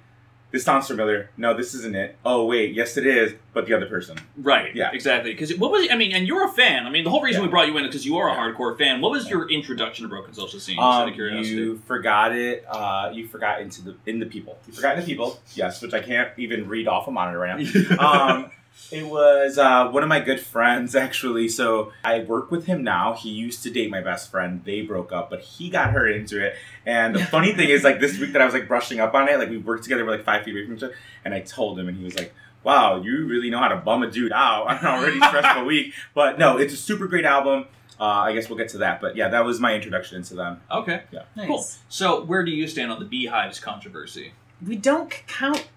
this 0.56 0.64
sounds 0.64 0.86
familiar. 0.86 1.28
No, 1.36 1.54
this 1.54 1.74
isn't 1.74 1.94
it. 1.94 2.16
Oh, 2.24 2.46
wait, 2.46 2.72
yes, 2.72 2.96
it 2.96 3.06
is, 3.06 3.34
but 3.52 3.66
the 3.66 3.74
other 3.74 3.84
person. 3.84 4.16
Right. 4.38 4.74
Yeah. 4.74 4.90
Exactly. 4.92 5.32
Because 5.32 5.54
what 5.58 5.70
was 5.70 5.86
I 5.90 5.96
mean, 5.96 6.12
and 6.12 6.26
you're 6.26 6.46
a 6.46 6.48
fan. 6.50 6.86
I 6.86 6.90
mean, 6.90 7.04
the 7.04 7.10
whole 7.10 7.20
reason 7.20 7.42
Yeah. 7.42 7.46
we 7.48 7.50
brought 7.50 7.66
you 7.68 7.76
in 7.76 7.84
is 7.84 7.88
because 7.90 8.06
you 8.06 8.16
are 8.16 8.28
a 8.30 8.32
Yeah. 8.32 8.38
hardcore 8.54 8.78
fan. 8.78 9.02
What 9.02 9.10
was 9.10 9.28
your 9.28 9.50
introduction 9.50 10.04
to 10.04 10.08
Broken 10.08 10.32
Social 10.32 10.58
Scene? 10.58 10.76
Just 10.76 10.82
out 10.84 11.02
Um, 11.02 11.08
of 11.10 11.14
curiosity. 11.14 11.48
you 11.54 11.76
forgot 11.86 12.34
it. 12.34 12.64
Uh, 12.68 13.10
you 13.12 13.28
forgot 13.28 13.60
into 13.60 13.82
the 13.82 13.94
in 14.06 14.18
the 14.18 14.24
people. 14.26 14.58
You 14.66 14.72
forgot 14.72 14.94
in 14.94 15.00
the 15.00 15.06
people. 15.06 15.38
Yes, 15.54 15.82
which 15.82 15.92
I 15.92 16.00
can't 16.00 16.30
even 16.38 16.66
read 16.68 16.88
off 16.88 17.06
a 17.06 17.10
monitor 17.10 17.38
right 17.38 17.58
now. 17.58 17.98
um, 18.34 18.50
it 18.92 19.06
was 19.06 19.58
uh, 19.58 19.88
one 19.88 20.02
of 20.02 20.08
my 20.08 20.20
good 20.20 20.40
friends 20.40 20.94
actually. 20.94 21.48
So 21.48 21.92
I 22.04 22.20
work 22.20 22.50
with 22.50 22.66
him 22.66 22.84
now. 22.84 23.14
He 23.14 23.30
used 23.30 23.62
to 23.64 23.70
date 23.70 23.90
my 23.90 24.00
best 24.00 24.30
friend. 24.30 24.62
They 24.64 24.82
broke 24.82 25.12
up, 25.12 25.30
but 25.30 25.40
he 25.40 25.70
got 25.70 25.90
her 25.90 26.08
into 26.08 26.44
it. 26.44 26.54
And 26.84 27.14
the 27.14 27.24
funny 27.24 27.52
thing 27.52 27.68
is, 27.68 27.82
like 27.84 28.00
this 28.00 28.18
week 28.18 28.32
that 28.32 28.42
I 28.42 28.44
was 28.44 28.54
like 28.54 28.68
brushing 28.68 29.00
up 29.00 29.14
on 29.14 29.28
it, 29.28 29.38
like 29.38 29.50
we 29.50 29.58
worked 29.58 29.82
together, 29.84 30.04
we're 30.04 30.12
like 30.16 30.24
five 30.24 30.44
feet 30.44 30.52
away 30.54 30.64
from 30.66 30.76
each 30.76 30.82
other, 30.82 30.94
and 31.24 31.34
I 31.34 31.40
told 31.40 31.78
him, 31.78 31.88
and 31.88 31.96
he 31.98 32.04
was 32.04 32.16
like. 32.16 32.32
Wow, 32.64 33.00
you 33.00 33.26
really 33.26 33.48
know 33.48 33.60
how 33.60 33.68
to 33.68 33.76
bum 33.76 34.02
a 34.02 34.10
dude 34.10 34.32
out 34.32 34.66
on 34.66 34.78
an 34.78 34.86
already 34.86 35.20
stressful 35.20 35.64
week. 35.66 35.94
But 36.14 36.36
no, 36.36 36.58
it's 36.58 36.74
a 36.74 36.76
super 36.76 37.06
great 37.06 37.24
album. 37.24 37.66
Uh, 38.00 38.04
I 38.04 38.32
guess 38.32 38.48
we'll 38.48 38.58
get 38.58 38.70
to 38.70 38.78
that. 38.78 39.00
But 39.00 39.14
yeah, 39.14 39.28
that 39.28 39.44
was 39.44 39.60
my 39.60 39.72
introduction 39.72 40.16
into 40.16 40.34
them. 40.34 40.60
okay. 40.68 41.02
Yeah. 41.12 41.22
Nice. 41.36 41.46
Cool. 41.46 41.64
So, 41.88 42.24
where 42.24 42.44
do 42.44 42.50
you 42.50 42.66
stand 42.66 42.90
on 42.90 42.98
the 42.98 43.04
Beehives 43.04 43.60
controversy? 43.60 44.32
We 44.66 44.74
don't 44.74 45.10
count 45.28 45.68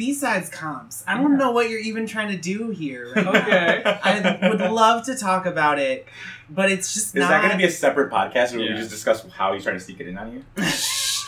B-sides 0.00 0.48
comps. 0.48 1.04
I 1.06 1.18
don't 1.18 1.36
know 1.36 1.50
what 1.50 1.68
you're 1.68 1.78
even 1.80 2.06
trying 2.06 2.28
to 2.30 2.36
do 2.38 2.70
here. 2.70 3.12
right 3.14 3.22
now. 3.22 3.32
Okay. 3.32 3.82
I 3.84 4.48
would 4.48 4.58
love 4.72 5.04
to 5.04 5.14
talk 5.14 5.44
about 5.44 5.78
it, 5.78 6.06
but 6.48 6.72
it's 6.72 6.94
just 6.94 7.08
Is 7.14 7.20
not. 7.20 7.28
that 7.28 7.40
going 7.42 7.52
to 7.52 7.58
be 7.58 7.64
a 7.64 7.70
separate 7.70 8.10
podcast 8.10 8.52
where 8.52 8.60
Yeah. 8.62 8.70
we 8.72 8.78
just 8.78 8.88
discuss 8.88 9.22
how 9.28 9.52
he's 9.52 9.62
trying 9.62 9.76
to 9.76 9.80
sneak 9.84 10.00
it 10.00 10.08
in 10.08 10.16
on 10.16 10.32
you? 10.32 10.42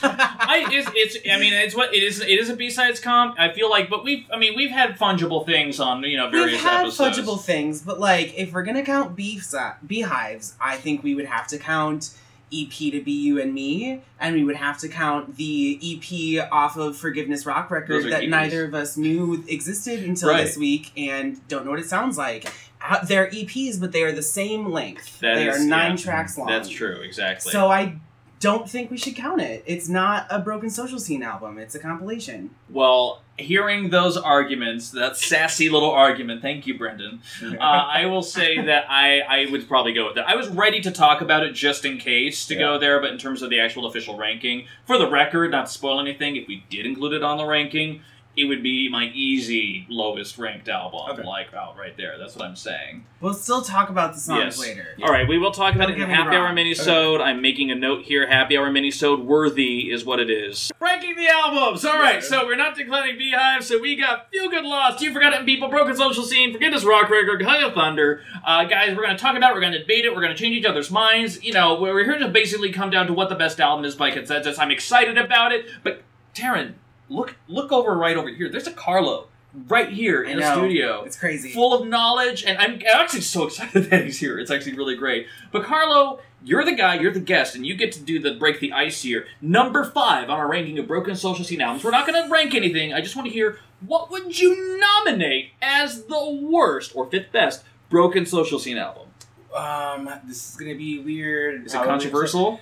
I 0.04 0.66
it's, 0.72 0.90
it's 0.94 1.16
I 1.30 1.38
mean 1.38 1.52
it's 1.52 1.76
what 1.76 1.94
it 1.94 2.02
is 2.02 2.20
it 2.20 2.28
is 2.30 2.48
a 2.48 2.56
B 2.56 2.70
sides 2.70 2.98
comp. 2.98 3.38
I 3.38 3.52
feel 3.52 3.68
like, 3.70 3.90
but 3.90 4.02
we've 4.04 4.24
I 4.32 4.38
mean 4.38 4.54
we've 4.56 4.70
had 4.70 4.98
fungible 4.98 5.44
things 5.46 5.78
on 5.78 6.02
you 6.02 6.16
know 6.16 6.28
various 6.30 6.52
We've 6.52 6.60
had 6.62 6.80
episodes. 6.86 7.18
fungible 7.18 7.40
things, 7.40 7.82
but 7.82 8.00
like 8.00 8.32
if 8.36 8.52
we're 8.52 8.64
gonna 8.64 8.82
count 8.82 9.14
beef 9.14 9.52
beehives, 9.86 10.54
I 10.60 10.76
think 10.76 11.02
we 11.04 11.14
would 11.14 11.26
have 11.26 11.46
to 11.48 11.58
count 11.58 12.10
EP 12.52 12.70
to 12.92 13.00
be 13.02 13.12
you 13.12 13.40
and 13.40 13.54
me, 13.54 14.00
and 14.20 14.34
we 14.34 14.44
would 14.44 14.56
have 14.56 14.78
to 14.78 14.88
count 14.88 15.36
the 15.36 15.78
EP 15.82 16.48
off 16.52 16.76
of 16.76 16.96
Forgiveness 16.96 17.46
Rock 17.46 17.70
record 17.70 18.04
that 18.10 18.22
EPs. 18.24 18.28
neither 18.28 18.64
of 18.64 18.74
us 18.74 18.96
knew 18.96 19.44
existed 19.48 20.02
until 20.04 20.28
Right. 20.30 20.44
this 20.44 20.56
week, 20.56 20.90
and 20.96 21.46
don't 21.48 21.64
know 21.64 21.70
what 21.70 21.80
it 21.80 21.88
sounds 21.88 22.18
like. 22.18 22.46
Uh, 22.84 23.04
They're 23.04 23.28
EPs, 23.30 23.78
but 23.80 23.92
they 23.92 24.02
are 24.02 24.12
the 24.12 24.22
same 24.22 24.70
length. 24.70 25.20
That 25.20 25.36
they 25.36 25.48
is- 25.48 25.56
are 25.56 25.64
nine 25.64 25.92
yeah. 25.92 25.96
tracks 25.96 26.36
long. 26.36 26.48
That's 26.48 26.68
true, 26.68 27.00
exactly. 27.02 27.52
So 27.52 27.68
I 27.70 27.94
don't 28.42 28.68
think 28.68 28.90
we 28.90 28.96
should 28.96 29.14
count 29.14 29.40
it. 29.40 29.62
It's 29.66 29.88
not 29.88 30.26
a 30.28 30.40
Broken 30.40 30.68
Social 30.68 30.98
Scene 30.98 31.22
album. 31.22 31.58
It's 31.58 31.76
a 31.76 31.78
compilation. 31.78 32.50
Well, 32.68 33.22
hearing 33.38 33.90
those 33.90 34.16
arguments, 34.16 34.90
that 34.90 35.16
sassy 35.16 35.70
little 35.70 35.92
argument, 35.92 36.42
thank 36.42 36.66
you, 36.66 36.76
Brendan. 36.76 37.22
Uh, 37.62 37.64
I 37.64 38.06
will 38.06 38.22
say 38.22 38.60
that 38.60 38.86
I, 38.88 39.20
I 39.20 39.50
would 39.50 39.68
probably 39.68 39.92
go 39.92 40.06
with 40.06 40.16
that. 40.16 40.28
I 40.28 40.34
was 40.34 40.48
ready 40.48 40.80
to 40.80 40.90
talk 40.90 41.20
about 41.20 41.44
it 41.44 41.52
just 41.52 41.84
in 41.84 41.98
case 41.98 42.46
to 42.46 42.56
go 42.56 42.78
there, 42.78 43.00
but 43.00 43.10
in 43.10 43.18
terms 43.18 43.42
of 43.42 43.50
the 43.50 43.60
actual 43.60 43.86
official 43.86 44.16
ranking, 44.16 44.66
for 44.84 44.98
the 44.98 45.08
record, 45.08 45.52
not 45.52 45.66
to 45.66 45.72
spoil 45.72 46.00
anything, 46.00 46.34
if 46.34 46.48
we 46.48 46.64
did 46.70 46.86
include 46.86 47.12
it 47.12 47.22
on 47.22 47.36
the 47.36 47.44
ranking, 47.44 48.02
it 48.36 48.46
would 48.46 48.62
be 48.62 48.88
my 48.88 49.06
easy 49.14 49.86
lowest 49.90 50.38
ranked 50.38 50.68
album, 50.68 51.00
Okay. 51.10 51.22
like 51.22 51.52
out 51.54 51.76
right 51.76 51.96
there. 51.96 52.16
That's 52.18 52.34
what 52.34 52.44
I'm 52.46 52.56
saying. 52.56 53.04
We'll 53.20 53.34
still 53.34 53.60
talk 53.62 53.88
about 53.90 54.14
the 54.14 54.20
songs 54.20 54.42
Yes. 54.44 54.58
later. 54.60 54.96
All 55.02 55.10
right, 55.12 55.28
we 55.28 55.38
will 55.38 55.50
talk 55.50 55.74
about 55.74 55.88
Don't 55.88 55.92
it 55.98 56.02
in 56.02 56.08
get 56.08 56.08
me 56.08 56.14
Happy 56.14 56.34
Hour 56.36 56.46
wrong. 56.46 56.56
Minisode. 56.56 57.20
I'm 57.20 57.40
making 57.42 57.70
a 57.70 57.74
note 57.74 58.04
here. 58.04 58.26
Happy 58.26 58.56
Hour 58.56 58.70
Minisode 58.70 59.22
worthy 59.22 59.90
is 59.92 60.04
what 60.04 60.18
it 60.18 60.30
is. 60.30 60.72
Ranking 60.80 61.14
the 61.14 61.28
albums. 61.28 61.84
All 61.84 61.98
right, 61.98 62.14
Yeah. 62.16 62.20
so 62.20 62.46
we're 62.46 62.56
not 62.56 62.74
declaring 62.74 63.18
Beehive. 63.18 63.64
So 63.64 63.78
we 63.78 63.96
got 63.96 64.30
Feel 64.32 64.48
Good 64.48 64.64
Lost, 64.64 65.00
You 65.02 65.12
forgot 65.12 65.22
Forgotten 65.32 65.46
People, 65.46 65.68
Broken 65.68 65.94
Social 65.94 66.24
Scene, 66.24 66.52
Forgiveness 66.52 66.84
Rock 66.84 67.10
Record, 67.10 67.42
Hug 67.42 67.62
of 67.62 67.74
Thunder. 67.74 68.22
Uh, 68.44 68.64
guys, 68.64 68.96
we're 68.96 69.04
going 69.04 69.16
to 69.16 69.22
talk 69.22 69.36
about. 69.36 69.50
it, 69.50 69.54
We're 69.54 69.60
going 69.60 69.72
to 69.74 69.78
debate 69.80 70.04
it. 70.04 70.14
We're 70.14 70.22
going 70.22 70.34
to 70.34 70.42
change 70.42 70.56
each 70.56 70.64
other's 70.64 70.90
minds. 70.90 71.42
You 71.44 71.52
know, 71.52 71.80
we're 71.80 71.92
we're 71.94 72.04
here 72.04 72.18
to 72.18 72.28
basically 72.28 72.72
come 72.72 72.88
down 72.90 73.06
to 73.06 73.12
what 73.12 73.28
the 73.28 73.34
best 73.34 73.60
album 73.60 73.84
is 73.84 73.94
by 73.94 74.10
consensus. 74.10 74.58
I'm 74.58 74.70
excited 74.70 75.18
about 75.18 75.52
it, 75.52 75.66
but 75.84 76.02
Taran, 76.34 76.72
look 77.12 77.36
look 77.48 77.72
over 77.72 77.94
right 77.96 78.16
over 78.16 78.28
here. 78.28 78.48
There's 78.48 78.66
a 78.66 78.72
Carlo 78.72 79.28
right 79.68 79.90
here 79.90 80.22
in 80.22 80.38
the 80.38 80.50
studio 80.54 81.02
It's 81.04 81.16
crazy. 81.16 81.50
full 81.52 81.74
of 81.78 81.86
knowledge, 81.86 82.42
and 82.44 82.56
I'm 82.58 82.80
actually 82.94 83.20
so 83.20 83.44
excited 83.48 83.90
that 83.90 84.04
he's 84.04 84.18
here. 84.18 84.38
It's 84.38 84.50
actually 84.50 84.74
really 84.74 84.96
great. 84.96 85.26
But 85.50 85.64
Carlo, 85.64 86.20
you're 86.42 86.64
the 86.64 86.72
guy, 86.74 86.94
you're 86.98 87.12
the 87.12 87.20
guest, 87.20 87.54
and 87.54 87.66
you 87.66 87.74
get 87.76 87.92
to 87.92 88.00
do 88.00 88.18
the 88.18 88.32
break 88.32 88.60
the 88.60 88.72
ice 88.72 89.02
here. 89.02 89.26
Number 89.42 89.84
five 89.84 90.30
on 90.30 90.38
our 90.38 90.48
ranking 90.48 90.78
of 90.78 90.86
broken 90.88 91.14
social 91.14 91.44
scene 91.44 91.60
albums. 91.60 91.84
We're 91.84 91.90
not 91.90 92.06
going 92.06 92.22
to 92.24 92.30
rank 92.30 92.54
anything. 92.54 92.94
I 92.94 93.02
just 93.02 93.14
want 93.14 93.28
to 93.28 93.32
hear 93.32 93.58
what 93.86 94.10
would 94.10 94.38
you 94.40 94.78
nominate 94.78 95.50
as 95.60 96.04
the 96.04 96.30
worst 96.30 96.92
or 96.96 97.10
fifth 97.10 97.30
best 97.32 97.62
broken 97.90 98.24
social 98.24 98.58
scene 98.58 98.78
album? 98.78 99.08
um, 99.54 100.08
this 100.24 100.48
is 100.50 100.56
gonna 100.56 100.74
be 100.74 100.98
weird. 100.98 101.66
Is 101.66 101.74
it 101.74 101.82
controversial? 101.82 102.58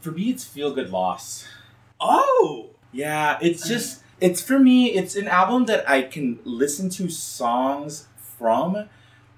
For 0.00 0.12
me, 0.12 0.30
it's 0.30 0.44
Feel 0.44 0.72
Good 0.72 0.88
Lost. 0.90 1.46
Oh, 2.00 2.65
Yeah, 2.92 3.38
it's 3.40 3.68
just 3.68 4.02
it's 4.20 4.40
for 4.40 4.58
me. 4.58 4.92
It's 4.92 5.16
an 5.16 5.28
album 5.28 5.66
that 5.66 5.88
I 5.88 6.02
can 6.02 6.38
listen 6.44 6.88
to 6.90 7.08
songs 7.08 8.08
from, 8.16 8.88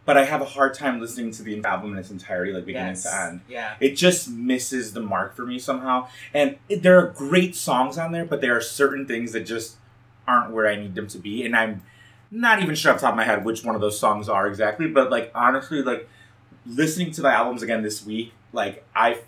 but 0.04 0.16
I 0.16 0.24
have 0.24 0.40
a 0.40 0.46
hard 0.46 0.74
time 0.74 1.00
listening 1.00 1.32
to 1.32 1.42
the 1.42 1.64
album 1.64 1.92
in 1.92 1.98
its 1.98 2.10
entirety, 2.10 2.52
like 2.52 2.64
beginning 2.64 2.90
yes. 2.90 3.02
to 3.02 3.14
end. 3.14 3.40
Yeah. 3.48 3.74
It 3.80 3.94
just 3.96 4.30
misses 4.30 4.92
the 4.92 5.00
mark 5.00 5.34
for 5.34 5.44
me 5.44 5.58
somehow. 5.58 6.08
And 6.32 6.56
it, 6.68 6.82
there 6.82 6.98
are 6.98 7.08
great 7.08 7.54
songs 7.56 7.98
on 7.98 8.12
there, 8.12 8.24
but 8.24 8.40
there 8.40 8.56
are 8.56 8.60
certain 8.60 9.06
things 9.06 9.32
that 9.32 9.40
just 9.40 9.76
aren't 10.26 10.52
where 10.52 10.68
I 10.68 10.76
need 10.76 10.94
them 10.94 11.08
to 11.08 11.18
be. 11.18 11.44
And 11.44 11.56
I'm 11.56 11.82
not 12.30 12.62
even 12.62 12.74
sure 12.74 12.92
off 12.92 12.98
the 12.98 13.02
top 13.02 13.14
of 13.14 13.16
my 13.16 13.24
head 13.24 13.44
which 13.44 13.64
one 13.64 13.74
of 13.74 13.80
those 13.80 13.98
songs 13.98 14.28
are 14.28 14.46
exactly. 14.46 14.86
But 14.86 15.10
like 15.10 15.32
honestly, 15.34 15.82
like 15.82 16.08
listening 16.66 17.10
to 17.12 17.22
the 17.22 17.28
albums 17.28 17.62
again 17.62 17.82
this 17.82 18.04
week, 18.04 18.32
like 18.52 18.86
I 18.94 19.18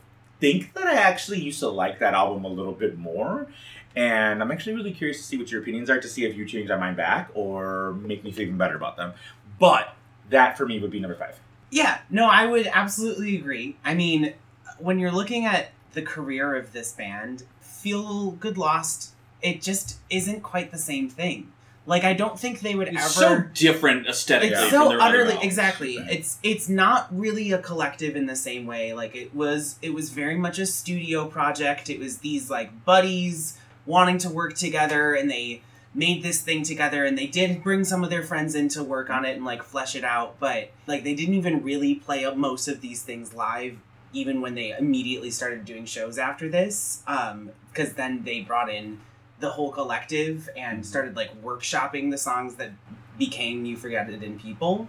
think 0.41 0.73
that 0.75 0.87
I 0.87 0.95
actually 0.95 1.41
used 1.41 1.61
to 1.61 1.69
like 1.69 1.99
that 1.99 2.15
album 2.15 2.45
a 2.45 2.49
little 2.49 2.73
bit 2.73 2.99
more. 2.99 3.49
And 3.97 4.40
I'm 4.42 4.50
actually 4.52 4.75
really 4.75 4.92
curious 4.92 5.18
to 5.18 5.25
see 5.25 5.37
what 5.37 5.50
your 5.50 5.62
opinions 5.62 5.90
are 5.90 6.00
to 6.00 6.09
see 6.09 6.25
if 6.25 6.37
you 6.37 6.47
change 6.47 6.68
my 6.68 6.76
mind 6.76 6.97
back 6.97 7.30
or 7.35 7.94
make 7.94 8.23
me 8.23 8.30
feel 8.30 8.42
even 8.42 8.56
better 8.56 8.76
about 8.76 8.97
them. 8.97 9.12
But 9.59 9.94
that 10.30 10.56
for 10.56 10.66
me 10.66 10.78
would 10.78 10.90
be 10.90 11.00
number 11.00 11.16
five. 11.16 11.38
Yeah, 11.70 11.99
no, 12.09 12.28
I 12.28 12.47
would 12.47 12.66
absolutely 12.66 13.37
agree. 13.37 13.76
I 13.85 13.94
mean, 13.94 14.35
when 14.78 14.99
you're 14.99 15.12
looking 15.12 15.44
at 15.44 15.70
the 15.92 16.02
career 16.02 16.54
of 16.54 16.73
this 16.73 16.92
band, 16.92 17.44
Feel 17.61 18.32
Good 18.32 18.59
Lost, 18.59 19.12
it 19.42 19.62
just 19.62 19.99
isn't 20.09 20.42
quite 20.42 20.70
the 20.70 20.78
same 20.78 21.09
thing. 21.09 21.52
Like, 21.87 22.04
I 22.04 22.12
don't 22.12 22.38
think 22.38 22.61
they 22.61 22.75
would 22.75 22.88
it's 22.88 23.20
ever. 23.20 23.42
so 23.44 23.44
different 23.54 24.06
aesthetically. 24.06 24.56
it's 24.56 24.70
from 24.70 24.82
so 24.82 24.88
their 24.90 25.00
utterly 25.00 25.32
albums. 25.32 25.44
exactly. 25.44 25.97
It's 25.97 26.38
it's 26.42 26.68
not 26.68 27.09
really 27.11 27.52
a 27.52 27.59
collective 27.59 28.16
in 28.16 28.26
the 28.26 28.37
same 28.37 28.66
way. 28.66 28.92
Like 28.92 29.16
it 29.16 29.35
was 29.35 29.76
it 29.80 29.94
was 29.94 30.11
very 30.11 30.37
much 30.37 30.59
a 30.59 30.66
studio 30.66 31.26
project. 31.26 31.88
It 31.88 31.99
was 31.99 32.18
these 32.18 32.50
like 32.50 32.85
buddies 32.85 33.56
wanting 33.87 34.18
to 34.18 34.28
work 34.30 34.54
together 34.54 35.14
and 35.14 35.30
they 35.30 35.62
made 35.92 36.22
this 36.22 36.40
thing 36.40 36.62
together 36.62 37.04
and 37.04 37.18
they 37.18 37.26
did 37.26 37.62
bring 37.64 37.84
some 37.84 38.04
of 38.04 38.10
their 38.10 38.22
friends 38.22 38.54
in 38.54 38.68
to 38.68 38.82
work 38.84 39.10
on 39.10 39.25
it 39.25 39.34
and 39.37 39.44
like 39.44 39.62
flesh 39.62 39.96
it 39.96 40.04
out, 40.04 40.38
but 40.38 40.70
like 40.87 41.02
they 41.02 41.14
didn't 41.14 41.34
even 41.34 41.62
really 41.62 41.94
play 41.96 42.25
up 42.25 42.37
most 42.37 42.68
of 42.68 42.80
these 42.80 43.02
things 43.02 43.34
live 43.34 43.76
even 44.12 44.40
when 44.40 44.54
they 44.54 44.72
immediately 44.76 45.30
started 45.30 45.64
doing 45.64 45.84
shows 45.84 46.18
after 46.18 46.49
this 46.49 47.00
um 47.06 47.49
because 47.72 47.92
then 47.94 48.25
they 48.25 48.40
brought 48.40 48.68
in 48.68 48.99
the 49.38 49.50
whole 49.50 49.70
collective 49.70 50.49
and 50.56 50.84
started 50.84 51.16
like 51.16 51.42
workshopping 51.42 52.10
the 52.10 52.18
songs 52.18 52.56
that 52.56 52.70
became 53.18 53.64
You 53.64 53.76
Forget 53.76 54.10
It 54.10 54.22
in 54.22 54.38
People. 54.38 54.88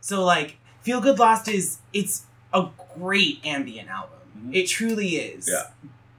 So 0.00 0.24
like 0.24 0.56
Feel 0.82 1.00
Good 1.00 1.18
Lost 1.18 1.48
is 1.48 1.78
it's 1.92 2.24
a 2.52 2.68
great 2.98 3.40
ambient 3.44 3.88
album. 3.88 4.18
Mhm. 4.38 4.54
It 4.54 4.66
truly 4.68 5.16
is. 5.16 5.48
Yeah. 5.50 5.70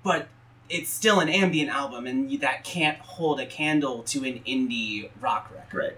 But 0.04 0.28
it's 0.70 0.90
still 0.92 1.20
an 1.20 1.30
ambient 1.30 1.70
album 1.70 2.08
and 2.08 2.32
you- 2.32 2.38
that 2.40 2.64
can't 2.64 2.98
hold 3.00 3.40
a 3.40 3.46
candle 3.46 4.04
to 4.04 4.24
an 4.26 4.42
indie 4.48 5.10
rock 5.22 5.52
record. 5.56 5.78
Right. 5.78 5.98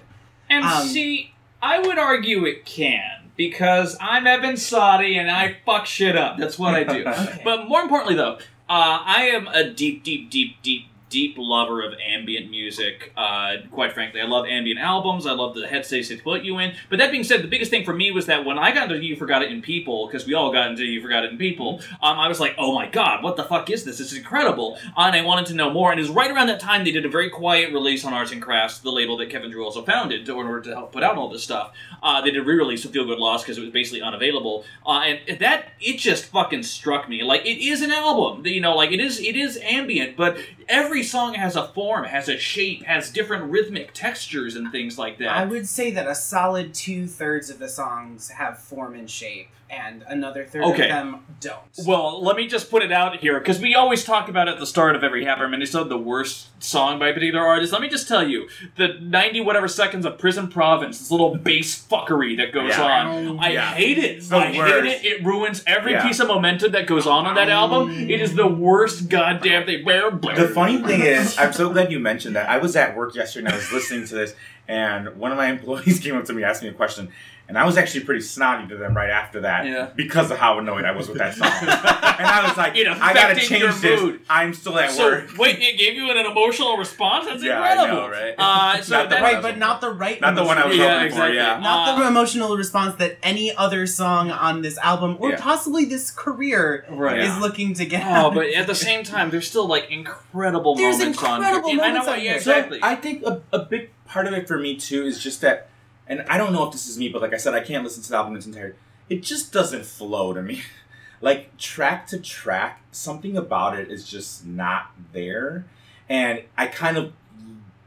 And 0.50 0.64
Um, 0.66 0.88
see, 0.88 1.34
I 1.62 1.80
would 1.80 1.98
argue 1.98 2.46
it 2.46 2.66
can 2.66 3.32
because 3.36 3.98
I'm 4.02 4.28
Evan 4.28 4.56
Sawdey 4.56 5.16
and 5.18 5.30
I 5.32 5.58
fuck 5.66 5.86
shit 5.86 6.16
up. 6.18 6.38
That's 6.38 6.58
what 6.60 6.74
I 6.74 6.84
do. 6.84 7.04
Okay. 7.08 7.42
but 7.44 7.68
more 7.68 7.82
importantly, 7.82 8.16
though, 8.16 8.38
uh, 8.70 9.00
I 9.06 9.30
am 9.34 9.48
a 9.48 9.64
deep, 9.70 10.04
deep, 10.04 10.30
deep, 10.30 10.62
deep, 10.62 10.88
deep 11.10 11.36
lover 11.38 11.86
of 11.86 11.94
ambient 12.06 12.50
music. 12.50 13.14
Uh, 13.16 13.58
quite 13.72 13.94
frankly, 13.94 14.22
I 14.22 14.26
love 14.26 14.46
ambient 14.46 14.80
albums. 14.80 15.26
I 15.26 15.32
love 15.32 15.56
the 15.56 15.62
headspace 15.62 16.10
they 16.10 16.18
put 16.18 16.44
you 16.44 16.60
in. 16.60 16.76
But 16.90 17.00
that 17.00 17.12
being 17.12 17.24
said, 17.24 17.42
the 17.42 17.48
biggest 17.48 17.72
thing 17.72 17.86
for 17.86 17.94
me 17.94 18.12
was 18.12 18.26
that 18.26 18.46
when 18.46 18.58
I 18.58 18.74
got 18.74 18.92
into 18.92 19.06
You 19.06 19.16
Forgot 19.16 19.44
It 19.44 19.52
in 19.52 19.62
People, 19.62 20.08
because 20.08 20.26
we 20.26 20.34
all 20.34 20.52
got 20.52 20.70
into 20.70 20.84
You 20.86 21.02
Forgot 21.02 21.26
It 21.26 21.32
in 21.32 21.38
People, 21.38 21.82
um, 22.02 22.20
I 22.20 22.28
was 22.28 22.40
like, 22.40 22.56
oh 22.58 22.74
my 22.74 22.88
god, 22.88 23.24
what 23.24 23.38
the 23.38 23.44
fuck 23.44 23.70
is 23.70 23.84
this? 23.84 23.98
This 23.98 24.12
is 24.12 24.18
incredible. 24.18 24.78
and 24.98 25.16
I 25.16 25.22
wanted 25.24 25.46
to 25.48 25.54
know 25.54 25.70
more. 25.70 25.92
And 25.92 26.00
it 26.00 26.04
was 26.04 26.12
right 26.12 26.32
around 26.32 26.48
that 26.48 26.60
time 26.60 26.84
they 26.84 26.92
did 26.92 27.06
a 27.06 27.10
very 27.10 27.30
quiet 27.30 27.74
release 27.74 28.04
on 28.06 28.14
Arts 28.14 28.32
and 28.32 28.42
Crafts, 28.42 28.80
the 28.80 28.92
label 28.92 29.18
that 29.18 29.30
Kevin 29.30 29.52
Drew 29.52 29.64
also 29.64 29.84
founded 29.84 30.28
in 30.28 30.36
order 30.36 30.62
to 30.62 30.76
help 30.76 30.92
put 30.92 31.04
out 31.04 31.18
all 31.18 31.30
this 31.30 31.44
stuff. 31.44 31.74
Uh, 32.04 32.22
they 32.22 32.32
did 32.32 32.42
a 32.42 32.46
re-release 32.46 32.86
of 32.86 32.92
Feel 32.92 33.06
Good 33.06 33.20
Lost 33.20 33.46
because 33.46 33.58
it 33.58 33.62
was 33.62 33.72
basically 33.72 34.02
unavailable. 34.02 34.66
Uh, 34.86 35.00
and 35.00 35.40
that 35.40 35.70
it 35.80 35.98
just 35.98 36.26
fucking 36.26 36.64
struck 36.64 37.08
me. 37.10 37.24
Like 37.24 37.46
it 37.46 37.64
is 37.64 37.82
an 37.82 37.92
album, 37.92 38.46
you 38.46 38.62
know, 38.62 38.76
like 38.76 38.92
it 38.92 39.00
is 39.00 39.20
it 39.20 39.36
is 39.36 39.58
ambient, 39.58 40.16
but 40.16 40.38
every 40.68 40.97
song 41.04 41.34
has 41.36 41.56
a 41.56 41.68
form, 41.68 42.06
has 42.06 42.30
a 42.30 42.38
shape, 42.38 42.84
has 42.84 43.10
different 43.12 43.52
rhythmic 43.52 43.94
textures 43.94 44.56
and 44.56 44.72
things 44.72 44.98
like 44.98 45.18
that. 45.20 45.30
I 45.30 45.46
would 45.46 45.68
say 45.68 45.92
that 45.92 46.08
a 46.08 46.16
solid 46.16 46.74
two 46.74 47.08
thirds 47.08 47.50
of 47.50 47.60
the 47.60 47.70
songs 47.70 48.30
have 48.30 48.60
form 48.60 48.96
and 48.96 49.10
shape, 49.10 49.50
and 49.70 50.04
another 50.08 50.46
third 50.46 50.64
Okay. 50.64 50.84
of 50.84 50.90
them 50.90 51.26
don't. 51.42 51.58
Well, 51.86 52.24
let 52.24 52.36
me 52.38 52.48
just 52.48 52.72
put 52.72 52.82
it 52.84 52.92
out 52.92 53.18
here 53.18 53.38
because 53.40 53.60
we 53.60 53.76
always 53.76 54.04
talk 54.04 54.30
about 54.30 54.48
at 54.48 54.60
the 54.60 54.66
start 54.66 54.96
of 54.96 55.04
every 55.04 55.26
Happy 55.26 55.42
Hour 55.42 55.48
Minisode 55.50 55.90
the 55.90 55.98
worst 55.98 56.48
song 56.64 56.98
by 57.00 57.10
a 57.10 57.14
particular 57.14 57.46
artist. 57.46 57.74
Let 57.74 57.82
me 57.82 57.90
just 57.90 58.08
tell 58.08 58.28
you 58.28 58.48
the 58.78 58.98
ninety 59.02 59.42
whatever 59.42 59.68
seconds 59.68 60.06
of 60.06 60.18
Prison 60.18 60.48
Province, 60.48 61.00
this 61.00 61.12
little 61.12 61.36
bass 61.36 61.86
fuckery 61.86 62.38
that 62.38 62.52
goes 62.54 62.70
Yeah. 62.78 62.82
on. 62.84 63.28
Oh, 63.28 63.38
I 63.40 63.50
Yeah. 63.50 63.74
hate 63.74 63.98
it. 63.98 64.22
The 64.24 64.38
I 64.38 64.46
hate 64.54 64.86
it. 64.86 65.06
It 65.06 65.26
ruins 65.26 65.64
every 65.68 65.92
Yeah. 65.92 66.08
piece 66.08 66.20
of 66.20 66.28
momentum 66.28 66.72
that 66.72 66.88
goes 66.88 67.06
on 67.06 67.26
on 67.26 67.36
that 67.36 67.50
album. 67.50 67.92
It 68.10 68.22
is 68.22 68.36
the 68.36 68.48
worst 68.48 69.10
goddamn 69.10 69.66
thing. 69.66 69.84
Where 69.86 70.10
The 70.12 70.48
funny 70.54 70.78
thing 70.82 71.02
is, 71.02 71.38
I'm 71.38 71.54
so 71.54 71.70
glad 71.70 71.92
you 71.92 72.00
mentioned 72.00 72.36
that. 72.36 72.50
I 72.50 72.58
was 72.58 72.76
at 72.76 72.96
work 72.96 73.16
yesterday 73.16 73.46
and 73.48 73.54
I 73.54 73.58
was 73.58 73.72
listening 73.72 74.08
to 74.08 74.16
this, 74.16 74.34
and 74.68 75.16
one 75.18 75.32
of 75.32 75.38
my 75.38 75.48
employees 75.56 76.00
came 76.00 76.16
up 76.18 76.26
to 76.26 76.34
me 76.34 76.44
asked 76.44 76.64
me 76.64 76.70
a 76.70 76.74
question, 76.74 77.10
and 77.48 77.58
I 77.58 77.66
was 77.66 77.78
actually 77.78 78.04
pretty 78.06 78.22
snotty 78.22 78.68
to 78.68 78.76
them 78.78 78.96
right 78.96 79.10
after 79.10 79.42
that 79.42 79.66
Yeah. 79.66 79.90
because 79.96 80.32
of 80.32 80.38
how 80.38 80.60
annoyed 80.60 80.86
I 80.86 80.92
was 80.92 81.08
with 81.08 81.18
that 81.20 81.34
song. 81.36 81.48
and 81.62 82.28
I 82.28 82.48
was 82.48 82.58
like, 82.58 82.76
It 82.76 82.88
I 82.88 83.14
gotta 83.14 83.36
change 83.36 83.62
your 83.62 83.72
this. 83.72 84.02
mood. 84.02 84.20
I'm 84.30 84.54
still 84.54 84.78
at 84.80 84.92
so 84.92 85.04
work. 85.06 85.30
wait, 85.38 85.60
it 85.60 85.78
gave 85.78 85.94
you 85.96 86.10
an, 86.12 86.18
emotional 86.26 86.78
response. 86.78 87.26
That's 87.26 87.44
Yeah, 87.44 87.62
I 87.62 87.72
incredible. 87.74 88.02
know, 88.02 88.10
right? 88.10 88.36
Uh, 88.38 88.82
so 88.82 88.96
Not 88.98 89.04
the 89.10 89.16
that, 89.16 89.22
one 89.22 89.34
right, 89.34 89.42
but 89.42 89.58
not 89.58 89.82
the 89.82 89.92
right. 89.92 90.20
Not 90.20 90.36
the 90.36 90.44
one 90.44 90.58
I 90.58 90.68
was 90.68 90.78
Yeah, 90.78 90.84
hoping 91.00 91.10
for. 91.12 91.16
exactly. 91.16 91.36
Yeah. 91.38 91.60
Not 91.60 91.90
Uh, 91.90 92.00
the 92.02 92.08
emotional 92.08 92.58
response 92.58 92.96
that 92.96 93.18
any 93.24 93.56
other 93.56 93.88
song 93.88 94.30
on 94.32 94.62
this 94.62 94.78
album, 94.80 95.16
or 95.20 95.30
Yeah. 95.32 95.38
possibly 95.40 95.86
this 95.86 96.12
career, 96.12 96.86
Right. 96.90 97.20
is 97.20 97.38
looking 97.38 97.74
to 97.76 97.86
get. 97.86 98.04
Oh, 98.06 98.32
but 98.32 98.48
at 98.50 98.68
the 98.68 98.76
same 98.76 99.04
time, 99.04 99.30
there's 99.30 99.48
still 99.48 99.68
like 99.68 99.90
incredible 99.90 100.76
There's 100.76 100.98
moments 100.98 101.24
on 101.24 101.36
incredible 101.38 101.70
here. 101.70 101.78
Yeah, 101.78 101.84
I 101.84 101.88
know 101.88 101.94
moments 101.94 102.08
on 102.10 102.16
yeah, 102.24 102.32
here. 102.34 102.42
So. 102.42 102.80
I 102.84 102.96
think 102.96 103.24
a, 103.26 103.42
a 103.54 103.60
big 103.60 103.90
part 104.06 104.28
of 104.28 104.34
it 104.34 104.48
for 104.48 104.58
me 104.58 104.76
too 104.76 105.04
is 105.06 105.20
just 105.20 105.42
that, 105.42 105.70
and 106.08 106.22
I 106.30 106.38
don't 106.38 106.54
know 106.54 106.66
if 106.66 106.72
this 106.72 106.88
is 106.88 106.98
me, 106.98 107.10
but 107.10 107.22
like 107.22 107.34
I 107.34 107.38
said, 107.38 107.54
I 107.54 107.62
can't 107.62 107.84
listen 107.84 108.04
to 108.04 108.10
the 108.10 108.16
album 108.16 108.34
in 108.34 108.38
its 108.38 108.48
entirety. 108.48 108.78
It 109.10 109.24
just 109.24 109.52
doesn't 109.52 109.86
flow 109.86 110.34
to 110.34 110.42
me. 110.42 110.62
like 111.22 111.58
track 111.58 112.08
to 112.08 112.20
track, 112.20 112.82
something 112.92 113.36
about 113.38 113.78
it 113.78 113.90
is 113.90 114.08
just 114.08 114.46
not 114.46 114.92
there, 115.14 115.66
and 116.10 116.44
I 116.58 116.68
kind 116.68 116.98
of 116.98 117.14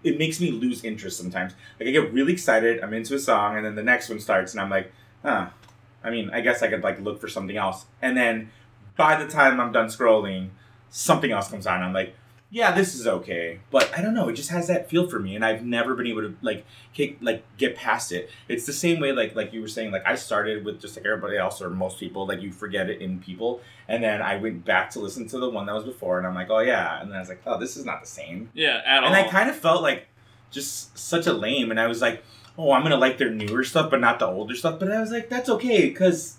it 0.03 0.19
makes 0.19 0.41
me 0.41 0.51
lose 0.51 0.83
interest 0.85 1.19
sometimes. 1.19 1.53
Like 1.79 1.89
I 1.89 1.93
get 1.93 2.13
really 2.13 2.33
excited, 2.33 2.81
I'm 2.81 2.95
into 2.95 3.15
a 3.15 3.19
song, 3.19 3.57
and 3.57 3.65
then 3.65 3.75
the 3.75 3.83
next 3.83 4.09
one 4.09 4.21
starts, 4.21 4.53
and 4.53 4.61
I'm 4.61 4.71
like, 4.71 4.93
huh. 5.23 5.49
I 6.03 6.09
mean, 6.09 6.31
I 6.31 6.41
guess 6.41 6.63
I 6.63 6.69
could 6.69 6.83
like 6.83 6.99
look 7.01 7.21
for 7.21 7.29
something 7.29 7.57
else, 7.57 7.85
and 8.01 8.17
then 8.17 8.51
by 8.97 9.23
the 9.23 9.31
time 9.31 9.61
I'm 9.61 9.73
done 9.73 9.87
scrolling, 9.87 10.49
something 10.91 11.31
else 11.31 11.49
comes 11.49 11.67
on. 11.67 11.83
I'm 11.83 11.93
like, 11.93 12.15
yeah, 12.53 12.73
this 12.73 12.97
is 12.97 13.07
okay, 13.07 13.61
but 13.71 13.97
I 13.97 14.03
don't 14.03 14.13
know. 14.13 14.29
It 14.29 14.33
just 14.33 14.51
has 14.51 14.67
that 14.67 14.91
feel 14.91 15.09
for 15.09 15.21
me, 15.21 15.37
and 15.37 15.45
I've 15.45 15.65
never 15.65 15.95
been 15.95 16.09
able 16.09 16.23
to 16.23 16.35
like 16.43 16.67
kick, 16.93 17.19
like 17.21 17.45
get 17.57 17.77
past 17.77 18.11
it. 18.11 18.29
It's 18.49 18.67
the 18.67 18.73
same 18.73 18.99
way, 18.99 19.13
like 19.13 19.37
like 19.37 19.53
you 19.53 19.61
were 19.61 19.69
saying, 19.69 19.93
like 19.93 20.05
I 20.05 20.17
started 20.17 20.65
with 20.65 20.81
just 20.81 20.97
like 20.97 21.07
everybody 21.07 21.37
else 21.37 21.63
or 21.63 21.71
most 21.71 22.01
people, 22.01 22.27
like 22.27 22.43
you 22.43 22.51
forget 22.51 22.91
it 22.91 23.01
in 23.01 23.21
people, 23.21 23.61
and 23.87 24.03
then 24.03 24.21
I 24.21 24.37
went 24.37 24.65
back 24.65 24.91
to 24.91 24.99
listen 25.01 25.29
to 25.29 25.39
the 25.39 25.49
one 25.49 25.67
that 25.67 25.75
was 25.77 25.85
before, 25.85 26.19
and 26.19 26.27
I'm 26.27 26.35
like, 26.35 26.51
oh 26.51 26.59
yeah, 26.59 27.01
and 27.01 27.09
then 27.09 27.17
I 27.17 27.21
was 27.21 27.29
like, 27.29 27.43
oh, 27.47 27.57
this 27.57 27.77
is 27.77 27.85
not 27.85 28.01
the 28.01 28.09
same, 28.09 28.51
Yeah, 28.53 28.79
at 28.85 28.97
and 28.97 29.05
all. 29.07 29.13
And 29.13 29.15
I 29.15 29.29
kind 29.29 29.49
of 29.49 29.55
felt 29.55 29.83
like 29.83 30.09
just 30.51 30.99
such 30.99 31.29
a 31.29 31.33
lame, 31.33 31.71
and 31.71 31.79
I 31.79 31.87
was 31.87 32.03
like, 32.03 32.25
oh, 32.59 32.73
I'm 32.73 32.83
gonna 32.83 32.97
like 32.97 33.17
their 33.19 33.31
newer 33.31 33.63
stuff, 33.63 33.93
but 33.93 34.01
not 34.01 34.19
the 34.19 34.27
older 34.27 34.57
stuff, 34.57 34.81
but 34.81 34.91
I 34.91 35.01
was 35.01 35.13
like, 35.13 35.29
that's 35.29 35.49
okay, 35.49 35.89
because. 35.89 36.39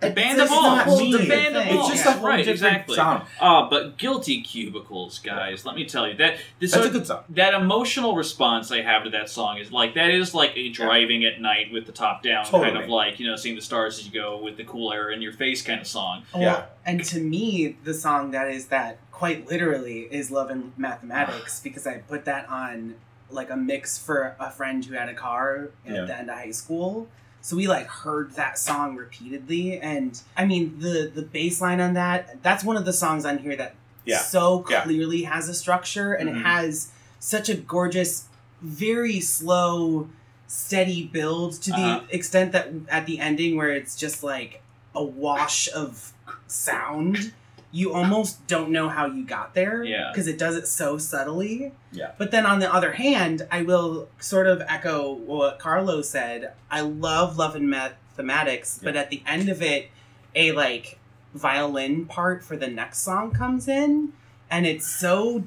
The 0.00 0.10
band 0.10 0.38
It's 0.38 0.50
of 0.52 0.56
all. 0.58 0.76
not 0.76 0.86
The 0.86 1.18
me. 1.18 1.26
band 1.28 1.56
of 1.56 1.66
It's 1.66 1.88
just 1.88 2.04
Yeah, 2.04 2.10
a 2.10 2.18
whole 2.18 2.28
right, 2.28 2.36
different 2.44 2.50
exactly. 2.56 2.96
sound. 2.96 3.22
Uh, 3.40 3.68
but 3.70 3.96
guilty 3.96 4.42
cubicles, 4.42 5.18
guys. 5.20 5.64
Let 5.64 5.74
me 5.74 5.86
tell 5.86 6.06
you 6.06 6.14
that 6.18 6.36
this 6.60 6.72
That's 6.72 6.84
so 6.84 6.90
a 6.90 6.92
good 6.92 7.06
song. 7.06 7.24
that 7.30 7.54
emotional 7.54 8.14
response 8.14 8.70
I 8.70 8.82
have 8.82 9.04
to 9.04 9.10
that 9.10 9.30
song 9.30 9.56
is 9.56 9.72
like 9.72 9.94
that 9.94 10.10
is 10.10 10.34
like 10.34 10.52
a 10.54 10.68
driving 10.68 11.24
at 11.24 11.40
night 11.40 11.72
with 11.72 11.86
the 11.86 11.92
top 11.92 12.22
down 12.22 12.44
kind 12.44 12.76
of 12.76 12.90
like 12.90 13.18
you 13.18 13.26
know 13.26 13.36
seeing 13.36 13.54
the 13.56 13.62
stars 13.62 13.98
as 13.98 14.06
you 14.06 14.12
go 14.12 14.36
with 14.36 14.58
the 14.58 14.64
cool 14.64 14.92
air 14.92 15.10
in 15.10 15.22
your 15.22 15.32
face 15.32 15.62
kind 15.62 15.80
of 15.80 15.86
song. 15.86 16.24
Well, 16.34 16.42
Yeah. 16.42 16.64
And 16.84 17.02
to 17.06 17.18
me, 17.18 17.76
the 17.84 17.94
song 17.94 18.32
that 18.32 18.48
is 18.50 18.66
that 18.66 18.98
quite 19.12 19.48
literally 19.48 20.00
is 20.10 20.30
Love 20.30 20.50
and 20.50 20.72
Mathematics 20.76 21.58
because 21.64 21.86
I 21.86 21.98
put 21.98 22.26
that 22.26 22.48
on 22.50 22.96
like 23.30 23.48
a 23.50 23.56
mix 23.56 23.96
for 23.98 24.36
a 24.38 24.50
friend 24.50 24.84
who 24.84 24.94
had 24.94 25.08
a 25.08 25.14
car 25.14 25.70
at 25.86 25.94
Yeah. 25.94 26.04
the 26.04 26.18
end 26.18 26.28
of 26.30 26.36
high 26.36 26.50
school. 26.50 27.08
So 27.46 27.54
we 27.54 27.68
like 27.68 27.86
heard 27.86 28.32
that 28.32 28.58
song 28.58 28.96
repeatedly, 28.96 29.78
and 29.78 30.20
I 30.36 30.44
mean 30.46 30.80
the 30.80 31.12
the 31.14 31.22
bass 31.22 31.60
line 31.60 31.80
on 31.80 31.94
that. 31.94 32.42
That's 32.42 32.64
one 32.64 32.76
of 32.76 32.84
the 32.84 32.92
songs 32.92 33.24
on 33.24 33.38
here 33.38 33.54
that 33.54 33.76
Yeah. 34.04 34.18
so 34.18 34.64
Yeah. 34.68 34.82
clearly 34.82 35.22
has 35.22 35.48
a 35.48 35.54
structure, 35.54 36.12
and 36.12 36.28
Mhm. 36.28 36.40
it 36.40 36.42
has 36.44 36.88
such 37.20 37.48
a 37.48 37.54
gorgeous, 37.54 38.24
very 38.60 39.20
slow, 39.20 40.08
steady 40.48 41.04
build 41.04 41.62
to 41.62 41.70
Uh-huh. 41.72 42.00
the 42.08 42.16
extent 42.16 42.50
that 42.50 42.68
at 42.88 43.06
the 43.06 43.20
ending 43.20 43.56
where 43.56 43.70
it's 43.70 43.94
just 43.94 44.24
like 44.24 44.60
a 44.96 45.04
wash 45.04 45.68
of 45.72 46.12
sound. 46.48 47.32
You 47.72 47.92
almost 47.92 48.46
don't 48.46 48.70
know 48.70 48.88
how 48.88 49.06
you 49.06 49.24
got 49.24 49.54
there 49.54 49.82
Yeah. 49.84 50.10
because 50.12 50.26
it 50.28 50.38
does 50.38 50.56
it 50.56 50.66
so 50.66 50.98
subtly. 50.98 51.72
Yeah. 51.92 52.12
But 52.16 52.30
then 52.30 52.46
on 52.46 52.60
the 52.60 52.72
other 52.72 52.92
hand, 52.92 53.46
I 53.50 53.62
will 53.62 54.08
sort 54.18 54.46
of 54.46 54.62
echo 54.68 55.12
what 55.12 55.58
Carlo 55.58 56.00
said. 56.02 56.52
I 56.70 56.80
love 56.80 57.36
Love 57.36 57.54
and 57.56 57.68
Mathematics, 57.68 58.78
but 58.82 58.96
at 58.96 59.10
the 59.10 59.22
end 59.26 59.48
of 59.48 59.60
it, 59.62 59.90
a 60.34 60.52
like 60.52 60.98
violin 61.34 62.06
part 62.06 62.42
for 62.44 62.56
the 62.56 62.66
next 62.68 62.98
song 63.02 63.32
comes 63.32 63.68
in, 63.68 64.12
and 64.50 64.66
it's 64.66 64.86
so. 64.86 65.44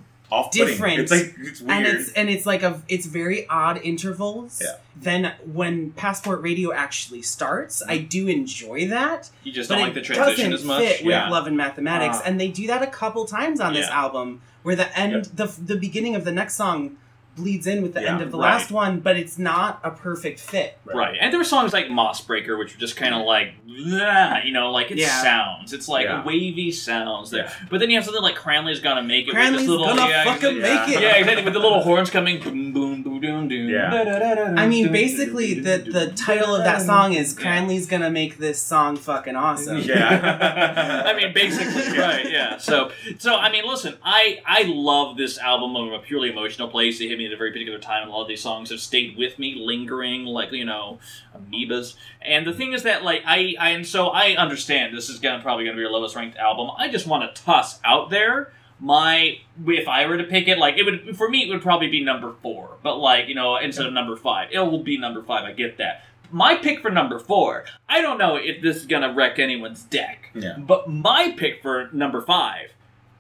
Different. 0.51 1.00
It's 1.00 1.12
like 1.12 1.36
it's 1.39 1.62
weird. 1.62 1.77
and 1.77 1.88
it's 1.88 2.12
and 2.13 2.29
it's 2.29 2.45
like 2.45 2.63
a 2.63 2.81
it's 2.88 3.05
very 3.05 3.48
odd 3.50 3.79
intervals. 3.83 4.62
Yeah. 4.63 4.75
Then 4.95 5.33
when 5.45 5.91
Passport 5.91 6.41
Radio 6.41 6.71
actually 6.74 7.21
starts, 7.21 7.81
I 7.88 7.98
do 8.00 8.27
enjoy 8.27 8.88
that. 8.89 9.29
You 9.43 9.51
just 9.51 9.69
don't 9.69 9.79
like 9.81 9.93
the 9.93 10.01
transition 10.01 10.53
as 10.53 10.63
much. 10.63 10.83
fit 10.83 11.01
yeah. 11.03 11.25
with 11.25 11.31
Love 11.31 11.48
and 11.48 11.57
Mathematics, 11.57 12.17
Ah. 12.19 12.24
and 12.25 12.39
they 12.39 12.50
do 12.50 12.67
that 12.67 12.81
a 12.83 12.88
couple 12.88 13.25
times 13.25 13.59
on 13.59 13.74
this 13.74 13.88
album, 13.88 14.41
where 14.63 14.75
the 14.75 14.98
end, 14.98 15.13
Yep. 15.13 15.24
the 15.36 15.45
the 15.74 15.75
beginning 15.77 16.15
of 16.15 16.25
the 16.25 16.31
next 16.31 16.55
song 16.55 16.98
bleeds 17.39 17.65
in 17.67 17.81
with 17.81 17.93
the 17.93 18.01
Yeah, 18.01 18.13
end 18.13 18.22
of 18.22 18.31
the 18.31 18.38
right. 18.38 18.51
last 18.51 18.72
one, 18.72 19.00
but 19.00 19.17
it's 19.17 19.38
not 19.38 19.79
a 19.84 19.91
perfect 19.91 20.39
fit. 20.39 20.77
Right, 20.86 21.17
and 21.19 21.31
there 21.31 21.39
were 21.39 21.43
songs 21.46 21.74
like 21.74 21.88
Mossbraker, 21.88 22.58
which 22.60 22.74
were 22.74 22.79
just 22.79 22.96
kind 22.96 23.13
of 23.13 23.19
mm-hmm. 23.22 23.27
like, 23.27 23.53
"Blah," 23.65 24.39
you 24.43 24.51
know, 24.51 24.72
like 24.72 24.91
it 24.91 24.98
Yeah. 24.98 25.22
sounds. 25.22 25.74
It's 25.74 25.88
like 25.88 26.05
Yeah. 26.05 26.24
wavy 26.24 26.72
sounds. 26.72 27.31
There. 27.31 27.46
Yeah. 27.46 27.67
But 27.69 27.79
then 27.79 27.89
you 27.89 27.96
have 27.96 28.05
something 28.05 28.24
like 28.24 28.36
Cranley's 28.36 28.79
Gonna 28.79 29.03
Make 29.03 29.24
It. 29.24 29.27
with 29.27 29.36
Cranley's 29.36 29.62
this 29.62 29.69
little, 29.69 29.86
gonna 29.88 30.08
yeah, 30.08 30.24
fucking 30.25 30.58
exactly. 30.58 30.93
make 30.93 30.98
it. 30.98 31.03
Yeah, 31.03 31.15
exactly. 31.15 31.43
With 31.46 31.53
the 31.53 31.60
little 31.60 31.81
horns 31.81 32.10
coming, 32.10 32.41
boom, 32.41 32.74
boom, 32.74 33.03
boom, 33.03 33.19
boom, 33.19 33.48
doom. 33.48 33.69
Yeah. 33.69 34.53
I 34.58 34.67
mean, 34.67 34.91
basically, 34.91 35.53
the 35.55 35.77
the 35.77 36.12
title 36.13 36.55
of 36.55 36.63
that 36.63 36.81
song 36.81 37.13
is 37.13 37.34
"Cranley's 37.34 37.86
gonna 37.88 38.10
make 38.12 38.38
this 38.38 38.62
song 38.62 38.98
fucking 38.98 39.36
awesome." 39.36 39.79
Yeah. 39.79 41.04
I 41.06 41.13
mean, 41.13 41.34
basically, 41.34 41.97
right? 41.97 42.30
Yeah. 42.30 42.58
So, 42.58 42.91
so 43.17 43.36
I 43.36 43.52
mean, 43.52 43.65
listen, 43.65 43.95
I 44.04 44.39
I 44.45 44.63
love 44.63 45.17
this 45.17 45.38
album 45.38 45.73
from 45.73 45.93
a 45.93 45.99
purely 45.99 46.30
emotional 46.30 46.67
place. 46.67 46.99
It 47.02 47.08
hit 47.08 47.17
me 47.17 47.29
at 47.30 47.34
a 47.34 47.38
very 47.38 47.52
particular 47.52 47.80
time. 47.80 48.08
A 48.08 48.12
lot 48.12 48.24
of 48.24 48.28
these 48.28 48.42
songs 48.42 48.70
have 48.72 48.80
stayed 48.80 49.18
with 49.18 49.39
me, 49.39 49.56
lingering, 49.56 50.26
like 50.26 50.52
you 50.52 50.65
know, 50.65 51.00
amoebas. 51.36 51.96
And 52.22 52.46
the 52.46 52.54
thing 52.54 52.74
is 52.74 52.84
that, 52.84 53.04
like, 53.04 53.22
I, 53.26 53.56
I 53.60 53.70
and 53.72 53.86
so 53.88 54.10
I 54.10 54.36
understand 54.36 54.96
this 54.96 55.10
is 55.10 55.20
gonna 55.20 55.42
probably 55.42 55.65
gonna 55.65 55.76
be 55.76 55.82
your 55.82 55.92
lowest 55.92 56.15
ranked 56.15 56.38
album. 56.38 56.70
I 56.78 56.89
just 56.89 57.08
want 57.08 57.34
to 57.36 57.42
toss 57.42 57.80
out 57.86 58.10
there 58.10 58.52
my 58.82 59.39
if 59.68 59.88
I 59.88 60.06
were 60.06 60.18
to 60.18 60.24
pick 60.24 60.48
it, 60.48 60.58
like 60.58 60.78
it 60.78 60.84
would 60.84 61.18
for 61.18 61.30
me, 61.30 61.44
it 61.46 61.50
would 61.50 61.62
probably 61.62 61.89
be 61.89 62.04
number 62.04 62.34
four. 62.42 62.78
But 62.82 62.96
like 62.98 63.28
you 63.28 63.36
know, 63.36 63.58
instead 63.58 63.86
of 63.86 63.94
number 63.94 64.15
five, 64.15 64.50
it 64.52 64.60
will 64.60 64.84
be 64.84 64.98
number 64.98 65.22
five. 65.24 65.44
I 65.46 65.52
get 65.52 65.78
that. 65.78 66.04
My 66.32 66.56
pick 66.56 66.82
for 66.82 66.92
number 66.92 67.18
four, 67.18 67.65
I 67.89 68.02
don't 68.02 68.20
know 68.20 68.36
if 68.36 68.62
this 68.62 68.78
is 68.78 68.86
gonna 68.86 69.12
wreck 69.13 69.39
anyone's 69.39 69.84
deck, 69.84 70.30
Yeah. 70.36 70.56
but 70.58 70.89
my 70.89 71.32
pick 71.36 71.62
for 71.62 71.89
number 71.92 72.22
five 72.22 72.72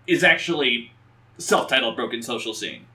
is 0.07 0.23
actually 0.23 0.91
self-titled 1.39 1.95
"Broken 1.95 2.21
Social 2.21 2.53
Scene." 2.53 2.85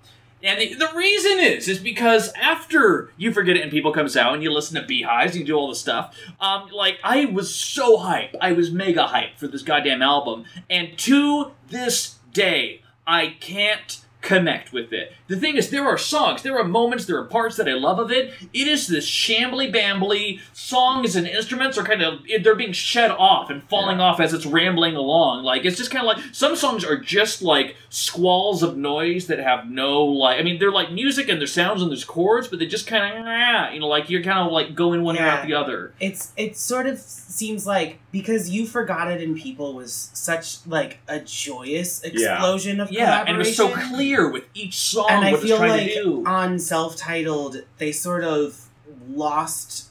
And 0.44 0.60
the, 0.60 0.74
the 0.74 0.90
reason 0.94 1.40
is, 1.40 1.68
is 1.68 1.78
because 1.78 2.30
after 2.34 3.10
You 3.16 3.32
Forget 3.32 3.56
It 3.56 3.62
and 3.62 3.70
People 3.70 3.92
comes 3.92 4.14
out 4.14 4.34
and 4.34 4.42
you 4.42 4.52
listen 4.52 4.80
to 4.80 4.86
Beehives 4.86 5.32
and 5.32 5.40
you 5.40 5.46
do 5.46 5.56
all 5.56 5.68
this 5.68 5.80
stuff, 5.80 6.14
um, 6.38 6.68
like, 6.70 6.98
I 7.02 7.24
was 7.24 7.54
so 7.54 7.96
hyped. 7.96 8.36
I 8.40 8.52
was 8.52 8.70
mega 8.70 9.06
hyped 9.06 9.38
for 9.38 9.48
this 9.48 9.62
goddamn 9.62 10.02
album. 10.02 10.44
And 10.68 10.98
to 10.98 11.52
this 11.68 12.18
day, 12.32 12.82
I 13.06 13.36
can't 13.40 14.03
connect 14.24 14.72
with 14.72 14.92
it. 14.92 15.12
The 15.28 15.36
thing 15.36 15.56
is, 15.56 15.70
there 15.70 15.86
are 15.86 15.98
songs, 15.98 16.42
there 16.42 16.58
are 16.58 16.64
moments, 16.64 17.04
there 17.04 17.18
are 17.18 17.24
parts 17.24 17.56
that 17.56 17.68
I 17.68 17.74
love 17.74 17.98
of 17.98 18.10
it. 18.10 18.32
It 18.52 18.66
is 18.66 18.88
this 18.88 19.08
shambly 19.08 19.72
bambly 19.72 20.40
songs 20.52 21.14
and 21.14 21.26
instruments 21.26 21.76
are 21.78 21.84
kind 21.84 22.02
of 22.02 22.20
they're 22.42 22.54
being 22.56 22.72
shed 22.72 23.10
off 23.10 23.50
and 23.50 23.62
falling 23.64 24.00
off 24.00 24.20
as 24.20 24.32
it's 24.32 24.46
rambling 24.46 24.96
along. 24.96 25.44
Like 25.44 25.64
it's 25.64 25.76
just 25.76 25.90
kind 25.90 26.06
of 26.08 26.16
like 26.16 26.24
some 26.34 26.56
songs 26.56 26.84
are 26.84 26.98
just 26.98 27.42
like 27.42 27.76
squalls 27.90 28.62
of 28.62 28.76
noise 28.76 29.26
that 29.28 29.38
have 29.38 29.68
no 29.68 30.02
like. 30.04 30.40
I 30.40 30.42
mean, 30.42 30.58
they're 30.58 30.72
like 30.72 30.90
music 30.90 31.28
and 31.28 31.38
there's 31.40 31.52
sounds 31.52 31.82
and 31.82 31.90
there's 31.90 32.04
chords, 32.04 32.48
but 32.48 32.58
they 32.58 32.66
just 32.66 32.86
kind 32.86 33.28
of 33.28 33.74
you 33.74 33.80
know 33.80 33.86
like 33.88 34.08
you're 34.10 34.22
kind 34.22 34.38
of 34.38 34.50
like 34.52 34.74
going 34.74 35.02
one 35.02 35.16
ear 35.16 35.22
Yeah. 35.22 35.34
out 35.36 35.46
the 35.46 35.54
other. 35.54 35.92
It's 36.00 36.32
it 36.36 36.56
sort 36.56 36.86
of 36.86 36.98
seems 36.98 37.66
like 37.66 37.98
because 38.14 38.48
you 38.48 38.64
forgot 38.64 39.10
it 39.10 39.20
in 39.20 39.34
people 39.34 39.74
was 39.74 40.08
such 40.12 40.64
like 40.68 40.98
a 41.08 41.18
joyous 41.18 42.00
explosion 42.04 42.80
of 42.80 42.92
Yeah, 42.92 43.24
and 43.26 43.34
it 43.34 43.38
was 43.38 43.56
so 43.56 43.68
clear 43.68 44.30
with 44.30 44.44
each 44.54 44.76
song 44.76 45.08
and 45.10 45.24
I 45.24 45.32
what 45.32 45.42
feel 45.42 45.58
like 45.58 45.94
to 45.94 46.22
on 46.24 46.60
self-titled 46.60 47.56
they 47.78 47.90
sort 47.90 48.22
of 48.22 48.68
lost 49.08 49.88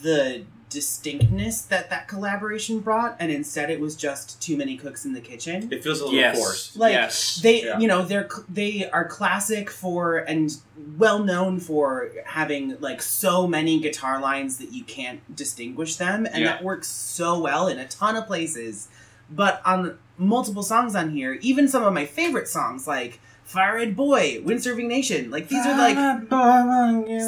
the 0.00 0.44
distinctness 0.68 1.62
that 1.62 1.90
that 1.90 2.08
collaboration 2.08 2.80
brought 2.80 3.16
and 3.20 3.30
instead 3.30 3.70
it 3.70 3.78
was 3.80 3.94
just 3.94 4.40
too 4.42 4.56
many 4.56 4.76
cooks 4.76 5.04
in 5.04 5.12
the 5.12 5.20
kitchen 5.20 5.68
It 5.72 5.82
feels 5.84 6.00
a 6.00 6.04
little 6.04 6.18
yes, 6.18 6.38
forced. 6.38 6.76
like 6.76 6.92
yes. 6.92 7.36
they 7.36 7.64
Yeah. 7.64 7.78
you 7.78 7.86
know 7.86 8.02
they're 8.04 8.28
they 8.48 8.88
are 8.90 9.04
classic 9.06 9.70
for 9.70 10.16
and 10.18 10.56
well 10.98 11.20
known 11.22 11.60
for 11.60 12.10
having 12.24 12.76
like 12.80 13.00
so 13.00 13.46
many 13.46 13.78
guitar 13.80 14.20
lines 14.20 14.58
that 14.58 14.72
you 14.72 14.82
can't 14.84 15.20
distinguish 15.34 15.96
them 15.96 16.26
and 16.26 16.42
Yeah. 16.44 16.52
that 16.52 16.64
works 16.64 16.88
so 16.88 17.38
well 17.38 17.68
in 17.68 17.78
a 17.78 17.86
ton 17.86 18.16
of 18.16 18.26
places 18.26 18.88
but 19.30 19.60
on 19.64 19.98
multiple 20.18 20.62
songs 20.62 20.94
on 20.96 21.10
here 21.10 21.34
even 21.42 21.68
some 21.68 21.82
of 21.84 21.92
my 21.92 22.06
favorite 22.06 22.48
songs 22.48 22.86
like 22.88 23.20
Fire 23.44 23.78
Eye'd 23.78 23.94
Boy, 23.94 24.40
Windsurfing 24.42 24.88
Nation, 24.88 25.30
like 25.30 25.46
these 25.48 25.64
are 25.64 25.78
like 25.78 25.94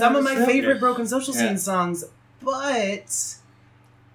some 0.01 0.17
of 0.17 0.25
my 0.25 0.35
favorite 0.47 0.81
Broken 0.81 1.07
Social 1.07 1.33
Scene 1.33 1.51
Yeah. 1.51 1.55
songs, 1.57 2.05
but 2.43 3.37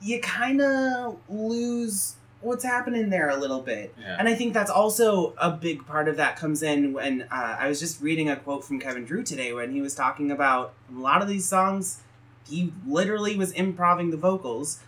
you 0.01 0.19
kind 0.19 0.61
of 0.61 1.17
lose 1.29 2.15
what's 2.41 2.63
happening 2.63 3.09
there 3.09 3.29
a 3.29 3.37
little 3.37 3.61
bit. 3.61 3.93
Yeah. 3.99 4.17
And 4.19 4.27
I 4.27 4.35
think 4.35 4.53
that's 4.53 4.69
also 4.69 5.33
a 5.37 5.49
big 5.49 5.85
part 5.87 6.07
of 6.09 6.17
that 6.17 6.35
comes 6.35 6.61
in 6.61 6.91
when 6.91 7.21
uh, 7.31 7.55
I 7.59 7.67
was 7.69 7.79
just 7.79 8.01
reading 8.01 8.29
a 8.29 8.35
quote 8.35 8.65
from 8.65 8.79
Kevin 8.79 9.05
Drew 9.05 9.23
today 9.23 9.53
when 9.53 9.71
he 9.71 9.81
was 9.81 9.95
talking 9.95 10.29
about 10.29 10.73
a 10.93 10.99
lot 10.99 11.21
of 11.21 11.27
these 11.29 11.45
songs. 11.47 12.01
He 12.49 12.73
literally 12.85 13.37
was 13.37 13.51
improving 13.53 14.11
the 14.11 14.17
vocals. 14.17 14.79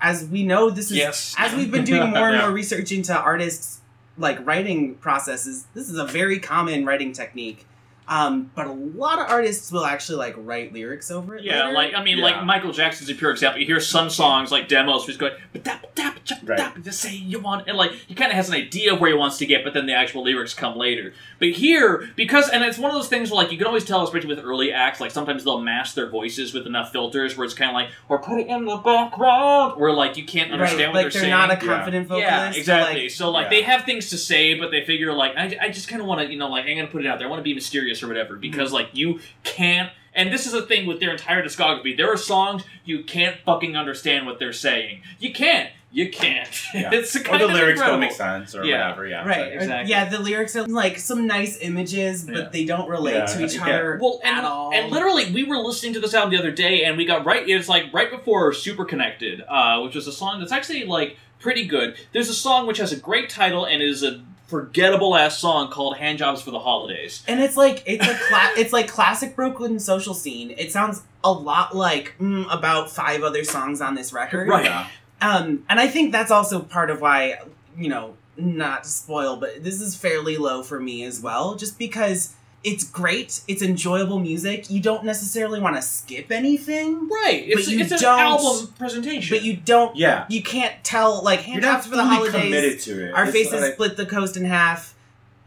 As 0.00 0.26
we 0.26 0.42
know, 0.42 0.68
this 0.70 0.90
is 0.90 0.98
Yes. 0.98 1.34
as 1.38 1.54
we've 1.54 1.70
been 1.70 1.84
doing 1.84 2.10
more 2.10 2.28
and 2.28 2.34
Yeah. 2.36 2.42
more 2.42 2.50
research 2.52 2.92
into 2.92 3.16
artists 3.18 3.80
like 4.18 4.44
writing 4.46 4.96
processes. 4.96 5.66
This 5.74 5.88
is 5.88 5.96
a 5.96 6.04
very 6.04 6.38
common 6.38 6.84
writing 6.84 7.12
technique. 7.12 7.64
Um, 8.08 8.50
but 8.54 8.66
a 8.66 8.72
lot 8.72 9.18
of 9.18 9.28
artists 9.30 9.70
will 9.70 9.84
actually 9.84 10.16
like 10.16 10.34
write 10.38 10.72
lyrics 10.72 11.10
over 11.10 11.36
it. 11.36 11.44
Yeah, 11.44 11.64
later. 11.64 11.72
like 11.74 11.94
I 11.94 12.02
mean, 12.02 12.18
Yeah. 12.18 12.24
like 12.24 12.44
Michael 12.44 12.72
Jackson's 12.72 13.10
a 13.10 13.14
pure 13.14 13.30
example. 13.30 13.60
You 13.60 13.66
hear 13.66 13.80
some 13.80 14.08
songs 14.08 14.50
like 14.50 14.66
demos, 14.66 15.02
where 15.02 15.06
he's 15.08 15.16
going, 15.18 15.34
but 15.52 15.64
that, 15.64 15.94
that, 15.96 16.18
that, 16.46 16.82
just 16.82 17.00
say 17.00 17.14
you 17.14 17.38
want, 17.38 17.68
and 17.68 17.76
like 17.76 17.92
he 17.92 18.14
kind 18.14 18.30
of 18.30 18.36
has 18.36 18.48
an 18.48 18.54
idea 18.54 18.94
of 18.94 19.00
where 19.00 19.10
he 19.10 19.16
wants 19.16 19.36
to 19.38 19.46
get, 19.46 19.62
but 19.62 19.74
then 19.74 19.84
the 19.86 19.92
actual 19.94 20.22
lyrics 20.24 20.54
come 20.54 20.76
later. 20.76 21.12
But 21.38 21.50
here, 21.50 22.08
because 22.16 22.48
and 22.48 22.64
it's 22.64 22.78
one 22.78 22.90
of 22.90 22.96
those 22.96 23.08
things 23.08 23.30
where 23.30 23.42
like 23.42 23.52
you 23.52 23.58
can 23.58 23.66
always 23.66 23.84
tell, 23.84 24.02
especially 24.04 24.28
with 24.34 24.38
early 24.44 24.72
acts, 24.72 25.00
like 25.00 25.10
sometimes 25.10 25.44
they'll 25.44 25.60
mask 25.60 25.94
their 25.94 26.08
voices 26.08 26.54
with 26.54 26.66
enough 26.66 26.90
filters 26.92 27.36
where 27.36 27.44
it's 27.44 27.52
kind 27.54 27.70
of 27.70 27.74
like, 27.74 27.90
or 28.08 28.18
put 28.18 28.38
it 28.40 28.46
in 28.46 28.64
the 28.64 28.76
background, 28.78 29.78
where 29.78 29.92
like 29.92 30.16
you 30.16 30.24
can't 30.24 30.50
understand 30.52 30.80
right, 30.80 30.88
what 30.88 30.94
like 30.94 31.02
they're, 31.04 31.10
they're 31.10 31.30
saying. 31.30 31.30
not 31.30 31.50
a 31.50 31.54
Yeah. 31.66 31.76
confident 31.76 32.08
vocalist. 32.08 32.30
Yeah, 32.30 32.50
so, 32.52 32.58
exactly. 32.58 33.02
like, 33.02 33.10
so 33.10 33.30
like 33.30 33.44
Yeah. 33.44 33.50
they 33.50 33.62
have 33.62 33.84
things 33.84 34.10
to 34.10 34.18
say, 34.18 34.54
but 34.54 34.70
they 34.70 34.82
figure 34.84 35.12
like 35.12 35.36
I, 35.36 35.56
I 35.60 35.68
just 35.70 35.88
kind 35.88 36.00
of 36.00 36.06
want 36.08 36.20
to 36.22 36.32
you 36.32 36.38
know 36.38 36.48
like 36.48 36.64
I'm 36.66 36.76
gonna 36.76 36.88
put 36.88 37.04
it 37.04 37.08
out 37.08 37.18
there. 37.18 37.26
I 37.26 37.30
want 37.30 37.40
to 37.40 37.44
be 37.44 37.54
mysterious 37.54 37.97
or 38.02 38.08
whatever 38.08 38.36
because 38.36 38.72
like 38.72 38.90
you 38.92 39.20
can't. 39.44 39.90
And 40.14 40.32
this 40.32 40.46
is 40.46 40.54
a 40.54 40.62
thing 40.62 40.86
with 40.86 40.98
their 41.00 41.10
entire 41.12 41.44
discography. 41.44 41.96
There 41.96 42.12
are 42.12 42.16
songs 42.16 42.64
you 42.84 43.04
can't 43.04 43.36
fucking 43.44 43.76
understand 43.76 44.26
what 44.26 44.38
they're 44.40 44.52
saying. 44.52 45.02
You 45.20 45.32
can't. 45.32 45.70
You 45.92 46.10
can't. 46.10 46.48
Yeah. 46.74 46.90
it's 46.92 47.14
or 47.16 47.20
the 47.38 47.44
of 47.46 47.50
lyrics 47.52 47.78
incredible. 47.80 47.86
don't 47.92 48.00
make 48.00 48.12
sense 48.12 48.54
or 48.54 48.64
Yeah. 48.64 48.88
whatever. 48.88 49.06
Yeah, 49.06 49.24
Right. 49.26 49.52
or- 49.52 49.58
Exactly. 49.58 49.90
Yeah, 49.90 50.04
the 50.06 50.18
lyrics 50.18 50.56
are 50.56 50.66
like 50.66 50.98
some 50.98 51.26
nice 51.26 51.58
images, 51.60 52.24
but 52.24 52.34
Yeah. 52.36 52.48
they 52.52 52.64
don't 52.64 52.88
relate 52.88 53.14
Yeah, 53.14 53.26
to 53.26 53.44
each 53.44 53.54
yeah. 53.54 53.62
other 53.62 53.98
Well, 54.02 54.20
and, 54.24 54.38
at 54.38 54.44
all. 54.44 54.72
and 54.74 54.90
literally, 54.90 55.30
we 55.30 55.44
were 55.44 55.56
listening 55.58 55.92
to 55.94 56.00
this 56.00 56.12
album 56.14 56.30
the 56.32 56.38
other 56.38 56.50
day, 56.50 56.82
and 56.84 56.96
we 56.98 57.04
got 57.06 57.24
right. 57.24 57.48
It's 57.48 57.68
like 57.68 57.84
right 57.92 58.10
before 58.10 58.52
Super 58.52 58.84
Connected, 58.84 59.42
uh, 59.48 59.80
which 59.80 59.94
was 59.94 60.06
a 60.08 60.12
song 60.12 60.40
that's 60.40 60.52
actually 60.52 60.84
like 60.84 61.16
pretty 61.38 61.64
good. 61.64 61.94
There's 62.12 62.28
a 62.28 62.34
song 62.34 62.66
which 62.66 62.78
has 62.78 62.92
a 62.92 62.96
great 62.96 63.30
title 63.30 63.64
and 63.64 63.80
is 63.82 64.02
a 64.02 64.20
forgettable 64.48 65.14
ass 65.14 65.38
song 65.38 65.70
called 65.70 65.96
"Handjobs 65.96 66.42
for 66.42 66.50
the 66.50 66.58
Holidays." 66.58 67.22
And 67.28 67.40
it's 67.40 67.56
like 67.56 67.84
it's 67.86 68.04
a 68.04 68.14
cla- 68.14 68.52
it's 68.56 68.72
like 68.72 68.88
classic 68.88 69.36
Broken 69.36 69.78
social 69.78 70.14
scene. 70.14 70.52
It 70.58 70.72
sounds 70.72 71.02
a 71.22 71.30
lot 71.30 71.76
like 71.76 72.14
mm, 72.18 72.46
about 72.52 72.90
five 72.90 73.22
other 73.22 73.44
songs 73.44 73.80
on 73.80 73.94
this 73.94 74.12
record. 74.12 74.48
Right. 74.48 74.64
Yeah. 74.64 74.88
Um, 75.20 75.64
and 75.68 75.78
I 75.78 75.86
think 75.88 76.12
that's 76.12 76.30
also 76.30 76.60
part 76.60 76.90
of 76.90 77.00
why 77.00 77.38
you 77.76 77.88
know 77.88 78.16
not 78.36 78.84
to 78.84 78.90
spoil, 78.90 79.36
but 79.36 79.62
this 79.62 79.80
is 79.80 79.94
fairly 79.94 80.36
low 80.36 80.62
for 80.62 80.80
me 80.80 81.04
as 81.04 81.20
well, 81.20 81.56
just 81.56 81.78
because 81.78 82.34
it's 82.64 82.82
great, 82.84 83.40
it's 83.48 83.62
enjoyable 83.62 84.18
music. 84.18 84.68
You 84.68 84.80
don't 84.80 85.04
necessarily 85.04 85.60
want 85.60 85.76
to 85.76 85.82
skip 85.82 86.30
anything, 86.32 87.08
Right. 87.08 87.44
It's, 87.46 87.54
But 87.66 87.72
you 87.72 87.80
it's 87.80 87.92
an 87.92 87.98
don't- 88.00 88.18
album 88.20 88.74
presentation. 88.78 89.36
but 89.36 89.44
you 89.44 89.56
don't. 89.56 89.94
Yeah. 89.96 90.26
You 90.28 90.42
can't 90.42 90.74
tell 90.82 91.22
like 91.22 91.40
You're 91.46 91.52
hand 91.54 91.62
not 91.62 91.84
for 91.84 91.90
the 91.96 92.04
holidays. 92.04 92.42
committed 92.42 92.80
to 92.80 93.06
it. 93.08 93.14
Our 93.14 93.24
It's 93.24 93.32
faces 93.32 93.60
like- 93.62 93.74
split 93.74 93.96
the 93.96 94.06
coast 94.06 94.36
in 94.36 94.44
half. 94.44 94.94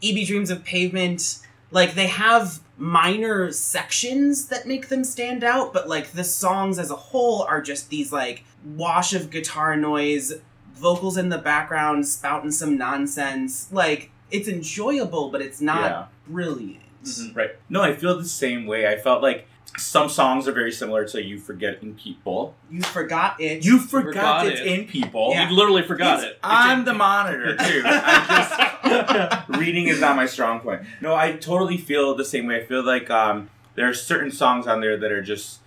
Ibi 0.02 0.24
Dreams 0.24 0.50
of 0.50 0.64
Pavement. 0.64 1.38
Like 1.70 1.94
they 1.94 2.06
have 2.08 2.60
minor 2.78 3.52
sections 3.52 4.46
that 4.46 4.66
make 4.66 4.88
them 4.88 5.04
stand 5.04 5.44
out, 5.44 5.72
but 5.72 5.88
like 5.88 6.12
the 6.12 6.24
songs 6.24 6.78
as 6.78 6.90
a 6.90 6.96
whole 6.96 7.42
are 7.42 7.62
just 7.62 7.88
these 7.90 8.10
like 8.12 8.44
wash 8.64 9.12
of 9.14 9.30
guitar 9.30 9.76
noise, 9.76 10.32
vocals 10.74 11.16
in 11.16 11.28
the 11.28 11.38
background 11.38 12.06
spouting 12.06 12.50
some 12.50 12.76
nonsense. 12.76 13.68
Like 13.70 14.10
it's 14.30 14.48
enjoyable, 14.48 15.30
but 15.30 15.40
it's 15.42 15.60
not 15.60 15.90
Yeah. 15.90 16.04
brilliant. 16.26 16.78
Mhm. 17.02 17.36
Right. 17.36 17.50
No, 17.68 17.82
I 17.82 17.94
feel 17.94 18.16
the 18.18 18.24
same 18.24 18.66
way. 18.66 18.86
I 18.86 18.96
felt 18.96 19.22
like 19.22 19.46
some 19.78 20.08
songs 20.08 20.46
are 20.46 20.52
very 20.52 20.70
similar 20.72 21.04
to 21.06 21.22
"You 21.22 21.38
Forgetting 21.38 21.94
People." 21.94 22.54
You 22.70 22.82
forgot 22.82 23.40
it. 23.40 23.64
You 23.64 23.78
forgot 23.78 24.42
forgot 24.44 24.46
it. 24.46 24.66
in 24.66 24.86
people. 24.86 25.30
Yeah. 25.32 25.48
You 25.48 25.56
literally 25.56 25.82
forgot 25.82 26.18
It's 26.20 26.32
it. 26.32 26.38
on 26.42 26.84
the 26.84 26.92
monitor 26.94 27.56
too. 27.56 27.82
I 27.86 29.44
just 29.48 29.48
reading 29.60 29.88
is 29.88 30.00
not 30.00 30.14
my 30.16 30.26
strong 30.26 30.60
point. 30.60 30.82
No, 31.00 31.14
I 31.14 31.32
totally 31.32 31.76
feel 31.78 32.14
the 32.14 32.24
same 32.24 32.46
way. 32.46 32.56
I 32.56 32.64
feel 32.64 32.84
like 32.84 33.08
um, 33.10 33.48
there 33.74 33.88
are 33.88 33.94
certain 33.94 34.30
songs 34.30 34.66
on 34.66 34.80
there 34.80 34.96
that 34.96 35.10
are 35.10 35.22
just 35.22 35.60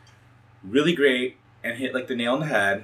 really 0.64 0.94
great 0.96 1.38
and 1.64 1.78
hit 1.78 1.94
like 1.94 2.08
the 2.08 2.16
nail 2.16 2.34
on 2.34 2.40
the 2.42 2.46
head. 2.48 2.84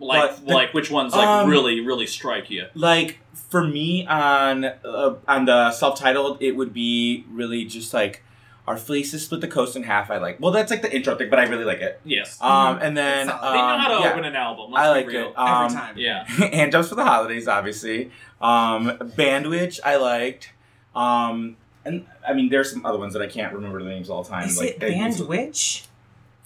like, 0.00 0.44
the- 0.46 0.54
like 0.54 0.72
which 0.74 0.90
ones 0.90 1.12
like 1.12 1.26
um, 1.26 1.48
really, 1.50 1.80
really 1.80 2.06
strike 2.06 2.48
you? 2.50 2.66
Like 2.74 3.18
for 3.50 3.64
me 3.66 4.06
on 4.06 4.64
uh, 4.64 5.14
on 5.26 5.44
the 5.46 5.70
self-titled, 5.70 6.38
it 6.42 6.52
would 6.52 6.72
be 6.72 7.24
really 7.30 7.64
just 7.64 7.92
like 7.94 8.22
our 8.66 8.76
faces 8.76 9.24
split 9.24 9.40
the 9.40 9.48
coast 9.48 9.76
in 9.76 9.82
half. 9.82 10.10
I 10.10 10.18
like. 10.18 10.38
Well, 10.40 10.52
that's 10.52 10.70
like 10.70 10.82
the 10.82 10.94
intro 10.94 11.16
thing, 11.16 11.30
but 11.30 11.38
I 11.38 11.44
really 11.44 11.64
like 11.64 11.80
it. 11.80 12.00
Yes. 12.04 12.36
Um, 12.42 12.78
and 12.82 12.94
then 12.96 13.28
It's 13.28 13.36
they 13.40 13.46
know 13.46 13.58
um, 13.58 13.80
how 13.80 13.88
to 13.98 14.04
yeah, 14.04 14.10
open 14.12 14.24
an 14.24 14.36
album. 14.36 14.72
Let's 14.72 14.86
I 14.86 14.92
be 14.92 15.00
like 15.06 15.06
real. 15.14 15.28
it. 15.30 15.38
Um, 15.38 15.64
every 15.64 15.76
time. 15.78 15.94
Yeah. 15.96 16.26
and 16.52 16.70
jumps 16.72 16.88
for 16.90 16.94
the 16.94 17.04
holidays, 17.04 17.48
obviously. 17.48 18.10
Um, 18.42 18.90
Bandwidth, 19.16 19.80
I 19.84 19.96
liked. 19.96 20.52
Um, 20.94 21.56
and 21.86 22.04
I 22.28 22.34
mean, 22.34 22.50
there's 22.50 22.70
some 22.70 22.84
other 22.84 22.98
ones 22.98 23.14
that 23.14 23.22
I 23.22 23.26
can't 23.26 23.54
remember 23.54 23.82
the 23.82 23.88
names 23.88 24.10
all 24.10 24.22
the 24.22 24.28
time. 24.28 24.46
Is 24.48 24.58
like 24.58 24.70
it 24.72 24.80
they- 24.80 24.92
Bandwidth? 24.94 25.86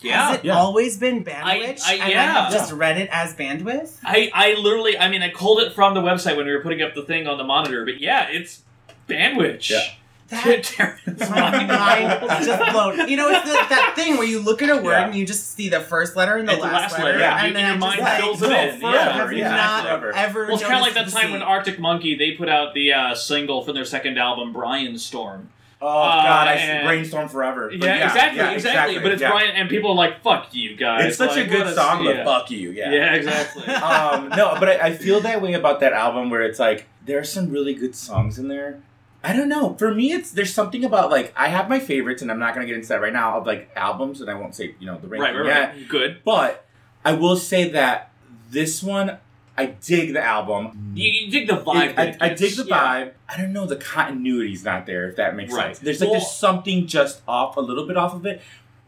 Yeah. 0.03 0.29
Has 0.29 0.39
it 0.39 0.45
Yeah. 0.45 0.57
always 0.59 0.97
been 0.99 1.19
I- 1.19 1.59
Bandwidth? 1.59 1.83
I- 1.87 1.95
and 1.95 2.03
I 2.03 2.09
yeah. 2.11 2.33
have 2.45 2.53
just 2.53 2.73
read 2.73 2.99
it 2.99 3.09
as 3.13 3.35
Bandwidth? 3.35 3.99
I, 4.05 4.31
I 4.35 4.55
literally, 4.55 4.99
I 4.99 5.09
mean, 5.09 5.23
I 5.23 5.31
called 5.31 5.61
it 5.61 5.73
from 5.73 5.95
the 5.95 6.01
website 6.01 6.37
when 6.37 6.47
we 6.47 6.53
were 6.53 6.63
putting 6.63 6.83
up 6.83 6.95
the 6.95 7.03
thing 7.03 7.27
on 7.27 7.39
the 7.39 7.45
monitor, 7.45 7.85
but 7.85 8.01
yeah, 8.01 8.29
it's 8.31 8.63
bandwidth. 9.09 9.69
Yeah. 9.71 9.81
That 10.29 10.63
Terrence 10.65 11.29
My 11.29 11.67
mind 11.67 12.45
just 12.47 12.73
blown. 12.73 13.07
You 13.07 13.19
know, 13.19 13.29
it's 13.29 13.45
the, 13.45 13.53
that 13.69 13.93
thing 13.95 14.17
where 14.17 14.27
you 14.27 14.41
look 14.41 14.63
at 14.63 14.71
a 14.71 14.77
word 14.77 14.93
Yeah. 14.93 15.05
and 15.05 15.15
you 15.15 15.27
just 15.27 15.55
see 15.55 15.69
the 15.69 15.81
first 15.81 16.17
letter 16.17 16.37
and 16.39 16.49
the, 16.49 16.53
And 16.55 16.63
last, 16.63 16.73
last 16.73 16.93
letter, 16.93 17.05
letter, 17.05 17.19
yeah. 17.19 17.37
and 17.37 17.49
You- 17.49 17.53
then 17.53 17.65
your 17.67 17.75
I 17.75 17.77
mind 17.77 17.99
just, 18.01 18.03
like, 18.11 18.21
fills 18.21 18.43
it 18.43 18.51
in, 18.51 18.81
forever. 18.81 18.97
yeah. 18.97 19.13
Have 19.13 19.33
Yeah, 19.35 19.51
not 19.51 19.83
forever. 19.83 20.13
ever? 20.17 20.45
Well, 20.47 20.55
it's 20.55 20.63
kind 20.63 20.77
of 20.77 20.81
like 20.81 20.95
that 20.95 21.01
noticed 21.01 21.17
the 21.17 21.21
time 21.21 21.33
when? 21.33 21.43
Arctic 21.43 21.79
Monkey 21.79 22.15
they 22.17 22.31
put 22.33 22.49
out 22.49 22.73
the 22.73 22.95
uh, 22.95 23.15
single 23.15 23.63
from 23.63 23.75
their 23.75 23.85
second 23.85 24.19
album, 24.19 24.55
Brianstorm. 24.55 25.49
Oh 25.83 25.93
God, 25.95 26.49
I 26.49 26.55
and- 26.55 26.87
brainstorm 26.87 27.29
forever. 27.29 27.69
But 27.69 27.85
Yeah, 27.87 28.07
exactly, 28.07 28.39
yeah, 28.39 28.51
exactly, 28.53 28.99
But 29.01 29.13
it's 29.13 29.23
yeah. 29.23 29.31
Brian, 29.31 29.57
and 29.57 29.69
people 29.69 29.91
are 29.91 29.97
like, 29.97 30.23
"Fuck 30.23 30.55
you 30.55 30.77
guys." 30.77 31.07
It's 31.07 31.17
such 31.17 31.37
Like, 31.37 31.47
a 31.47 31.51
good 31.51 31.75
song, 31.75 32.05
but 32.05 32.25
fuck 32.25 32.51
you. 32.51 32.71
Yeah. 32.71 32.93
Yeah, 32.93 33.15
exactly. 33.15 33.65
um, 33.75 34.29
no, 34.31 34.57
but 34.61 34.69
I, 34.69 34.89
I 34.89 34.93
feel 34.97 35.21
that 35.21 35.43
way 35.43 35.55
about 35.55 35.81
that 35.81 35.93
album 35.93 36.31
where 36.31 36.43
it's 36.43 36.59
like 36.61 36.87
there 37.05 37.19
are 37.19 37.25
some 37.25 37.51
really 37.51 37.75
good 37.75 37.95
songs 37.97 38.39
in 38.39 38.49
there. 38.49 38.81
I 39.25 39.33
don't 39.35 39.49
know. 39.49 39.75
For 39.75 39.95
me, 39.95 40.13
it's 40.13 40.31
there's 40.33 40.53
something 40.53 40.85
about 40.85 41.11
like 41.11 41.33
I 41.37 41.49
have 41.49 41.69
my 41.69 41.79
favorites, 41.81 42.23
and 42.23 42.31
I'm 42.31 42.39
not 42.39 42.55
gonna 42.55 42.67
get 42.67 42.77
into 42.77 42.89
that 42.89 43.01
right 43.01 43.13
now 43.13 43.39
of 43.39 43.47
like 43.47 43.71
albums, 43.77 44.21
and 44.21 44.31
I 44.31 44.35
won't 44.35 44.55
say 44.55 44.75
you 44.79 44.87
know 44.87 44.99
the 44.99 45.09
right, 45.09 45.21
right, 45.21 45.47
yet. 45.47 45.75
right. 45.75 45.89
Good. 45.89 46.23
But 46.25 46.65
I 47.05 47.13
will 47.13 47.37
say 47.37 47.69
that 47.71 48.11
this 48.51 48.83
one, 48.83 49.19
I 49.57 49.67
dig 49.67 50.15
the 50.15 50.23
album. 50.25 50.69
Mm. 50.95 50.97
You, 50.97 51.11
you 51.11 51.31
dig 51.31 51.47
the 51.49 51.57
vibe. 51.59 51.91
It- 51.91 51.99
I, 51.99 52.05
it 52.05 52.17
I 52.21 52.29
dig 52.35 52.57
the 52.57 52.65
Yeah. 52.65 52.77
vibe. 52.79 53.11
I 53.29 53.37
don't 53.37 53.53
know. 53.53 53.67
The 53.67 53.77
continuity's 53.77 54.65
not 54.65 54.87
there. 54.87 55.09
If 55.09 55.17
that 55.17 55.37
makes 55.37 55.53
Right. 55.53 55.67
sense. 55.77 55.79
There's 55.81 56.01
like 56.01 56.11
Well- 56.11 56.21
there's 56.21 56.31
something 56.31 56.87
just 56.87 57.21
off, 57.29 57.57
a 57.57 57.61
little 57.61 57.87
bit 57.87 57.97
off 57.97 58.15
of 58.15 58.25
it, 58.27 58.41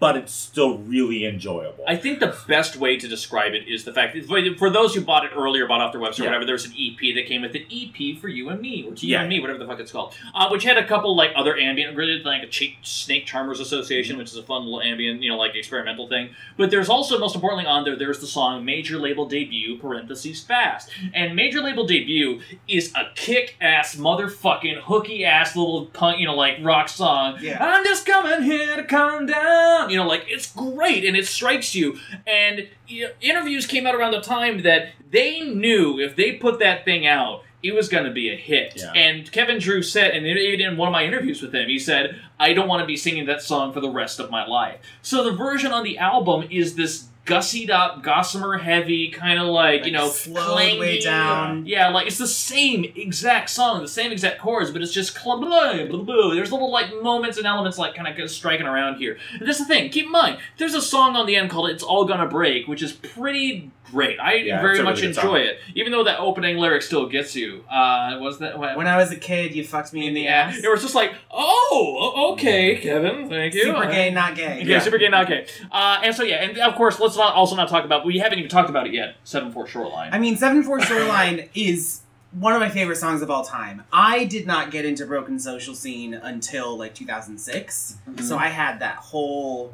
but 0.05 0.19
it's 0.19 0.35
still 0.35 0.77
really 0.81 1.25
enjoyable. 1.25 1.83
I 1.89 1.97
think 1.97 2.21
the 2.21 2.37
best 2.47 2.77
way 2.77 2.99
to 2.99 3.09
describe 3.09 3.55
it 3.55 3.67
is 3.67 3.85
the 3.85 3.93
fact 3.95 4.13
that 4.15 4.27
for- 4.59 4.69
those 4.69 4.95
who 4.95 5.01
bought 5.01 5.25
it 5.25 5.31
earlier, 5.35 5.67
bought 5.67 5.81
off 5.81 5.93
their 5.93 6.01
website, 6.03 6.21
or 6.21 6.25
Yeah. 6.25 6.29
whatever, 6.31 6.45
there's 6.45 6.67
an 6.67 6.75
EP 6.77 7.15
that 7.15 7.25
came 7.27 7.41
with 7.41 7.55
an 7.55 7.65
EP 7.71 8.13
for 8.21 8.29
you 8.29 8.51
and 8.51 8.61
me, 8.61 8.85
or 8.87 8.95
to 8.95 9.07
you 9.07 9.13
Yeah. 9.13 9.21
and 9.21 9.31
me, 9.31 9.41
whatever 9.41 9.59
the 9.59 9.67
fuck 9.67 9.81
it's 9.81 9.93
called, 9.93 10.13
uh, 10.35 10.49
which 10.51 10.63
had 10.65 10.77
a 10.77 10.85
couple 10.85 11.17
like 11.17 11.33
other 11.35 11.57
ambient, 11.57 11.97
really 11.97 12.23
like 12.23 12.43
a 12.43 12.47
Ch- 12.49 12.77
Snake 12.83 13.25
Charmers 13.25 13.61
Association, 13.61 14.19
which 14.19 14.29
is 14.29 14.37
a 14.37 14.43
fun 14.43 14.65
little 14.65 14.83
ambient, 14.83 15.23
you 15.23 15.31
know, 15.31 15.39
like 15.39 15.55
experimental 15.57 16.07
thing. 16.07 16.29
But 16.59 16.71
there's 16.71 16.91
also 16.91 17.19
most 17.19 17.35
importantly 17.35 17.67
on 17.67 17.85
there, 17.85 17.97
there's 17.97 18.19
the 18.19 18.27
song 18.27 18.63
Major 18.63 18.99
Label 18.99 19.25
Debut 19.25 19.79
(parentheses 19.79 20.43
Fast), 20.45 20.91
and 21.15 21.35
Major 21.35 21.63
Label 21.63 21.87
Debut 21.87 22.41
is 22.69 22.93
a 22.95 23.07
kick-ass 23.15 23.97
motherfucking 23.97 24.83
hooky-ass 24.83 25.57
little 25.57 25.87
punk, 25.87 26.19
you 26.21 26.27
know, 26.27 26.35
like 26.35 26.59
rock 26.61 26.91
song. 26.91 27.39
Yeah. 27.41 27.57
I'm 27.65 27.85
just 27.85 28.05
coming 28.05 28.43
here 28.43 28.77
to 28.77 28.83
calm 28.85 29.25
down. 29.27 29.89
You 29.95 30.01
know, 30.01 30.09
like 30.09 30.25
it's 30.27 30.53
great 30.53 31.05
and 31.05 31.17
it 31.17 31.25
strikes 31.25 31.73
you. 31.73 31.99
And 32.27 32.69
you 32.89 33.05
know, 33.05 33.13
interviews 33.21 33.65
came 33.65 33.87
out 33.87 33.95
around 33.95 34.11
the 34.11 34.21
time 34.21 34.65
that 34.65 34.89
they 35.09 35.39
knew 35.41 36.01
if 36.01 36.17
they 36.17 36.33
put 36.33 36.59
that 36.59 36.85
thing 36.85 37.07
out, 37.07 37.43
it 37.63 37.73
was 37.73 37.89
going 37.89 38.05
to 38.05 38.11
be 38.11 38.29
a 38.29 38.37
hit. 38.37 38.73
Yeah. 38.77 38.91
And 38.93 39.31
Kevin 39.31 39.61
Drew 39.61 39.83
said, 39.83 40.11
and 40.11 40.27
even 40.27 40.61
in 40.61 40.77
one 40.77 40.89
of 40.89 40.93
my 40.93 41.05
interviews 41.05 41.41
with 41.41 41.55
him, 41.55 41.69
he 41.69 41.79
said, 41.79 42.21
"I 42.41 42.55
don't 42.55 42.67
want 42.67 42.81
to 42.81 42.87
be 42.87 42.97
singing 42.97 43.27
that 43.27 43.41
song 43.41 43.73
for 43.73 43.81
the 43.81 43.89
rest 43.89 44.19
of 44.19 44.33
my 44.33 44.45
life." 44.45 44.81
So 45.01 45.23
the 45.23 45.31
version 45.31 45.71
on 45.71 45.85
the 45.85 45.97
album 45.97 46.49
is 46.51 46.75
this 46.75 47.05
gussied 47.25 47.71
up, 47.71 48.03
gossamer 48.03 48.59
heavy, 48.59 49.09
kind 49.09 49.39
of 49.39 49.47
like, 49.47 49.87
you 49.87 49.93
know, 49.93 50.09
slowed 50.09 50.79
way 50.79 51.01
down. 51.01 51.65
yeah, 51.67 51.89
like 51.89 52.07
it's 52.07 52.19
the 52.19 52.27
same 52.27 52.85
exact 52.97 53.51
song, 53.51 53.81
the 53.81 53.89
same 53.89 54.13
exact 54.13 54.41
chords, 54.41 54.71
but 54.71 54.83
it's 54.83 54.93
just 54.93 55.19
cl- 55.19 55.41
blah, 55.41 55.85
blah, 55.87 56.03
blah. 56.03 56.35
There's 56.35 56.53
little 56.53 56.71
like 56.71 57.03
moments 57.03 57.39
and 57.39 57.47
elements 57.47 57.79
like 57.79 57.95
kind 57.95 58.07
of 58.09 58.31
striking 58.31 58.67
around 58.67 58.97
here. 58.97 59.19
And 59.39 59.49
that's 59.49 59.59
the 59.59 59.65
thing. 59.65 59.91
Keep 59.91 60.07
in 60.07 60.13
mind, 60.13 60.39
there's 60.59 60.75
a 60.75 60.83
song 60.83 61.17
on 61.17 61.27
the 61.27 61.37
end 61.37 61.51
called 61.51 61.71
"It's 61.71 61.83
All 61.83 62.05
Gonna 62.05 62.29
Break," 62.29 62.69
which 62.69 62.83
is 62.83 62.93
pretty 62.93 63.71
great. 63.95 64.19
I 64.21 64.35
Yeah, 64.35 64.61
very 64.61 64.77
it's 64.79 64.85
much 64.85 64.97
really 64.97 65.09
enjoy 65.09 65.23
song. 65.23 65.37
it, 65.37 65.59
even 65.75 65.93
though 65.93 66.05
that 66.05 66.19
opening 66.19 66.57
lyric 66.59 66.83
still 66.83 67.07
gets 67.09 67.35
you. 67.35 67.65
Uh, 67.71 68.19
was 68.21 68.39
that 68.41 68.59
what? 68.59 68.77
When 68.77 68.87
I 68.87 68.97
was 68.97 69.11
a 69.13 69.17
kid, 69.17 69.55
you 69.55 69.65
fucked 69.65 69.93
me 69.93 70.07
in 70.07 70.13
the 70.15 70.29
ass. 70.29 70.59
It 70.59 70.69
was 70.69 70.83
just 70.83 70.95
like, 70.95 71.15
oh, 71.31 72.33
okay, 72.33 72.77
Kevin, 72.77 73.29
thank 73.29 73.55
you. 73.55 73.63
Super 73.65 73.87
gay, 73.91 74.11
not 74.11 74.35
gay. 74.37 74.59
Yeah, 74.59 74.65
Yeah. 74.75 74.79
super 74.81 74.99
gay, 74.99 75.09
not 75.09 75.27
gay. 75.29 75.47
Uh, 75.73 76.01
and 76.05 76.15
so 76.15 76.23
yeah, 76.23 76.43
and 76.45 76.59
of 76.59 76.75
course, 76.75 76.99
let's 77.01 77.17
not 77.17 77.35
also 77.35 77.57
not 77.57 77.69
talk 77.69 77.85
about. 77.85 78.05
We 78.05 78.19
haven't 78.19 78.39
even 78.39 78.51
talked 78.51 78.69
about 78.71 78.87
it 78.87 78.93
yet. 78.93 79.17
Seven 79.25 79.51
Four 79.53 79.67
Shoreline. 79.67 80.13
I 80.13 80.19
mean, 80.19 80.37
Seven 80.37 80.63
Four 80.63 80.81
Shoreline 80.81 81.49
is 81.55 82.01
one 82.33 82.53
of 82.53 82.61
my 82.61 82.69
favorite 82.69 82.97
songs 82.97 83.23
of 83.23 83.31
all 83.31 83.45
time. 83.45 83.85
I 83.93 84.25
did 84.25 84.45
not 84.47 84.73
get 84.73 84.85
into 84.85 85.07
Broken 85.07 85.39
Social 85.39 85.75
Scene 85.75 86.15
until 86.15 86.77
like 86.77 86.93
2006, 86.95 87.97
Mm-hmm. 88.09 88.25
so 88.25 88.37
I 88.37 88.49
had 88.49 88.81
that 88.81 88.97
whole 88.97 89.71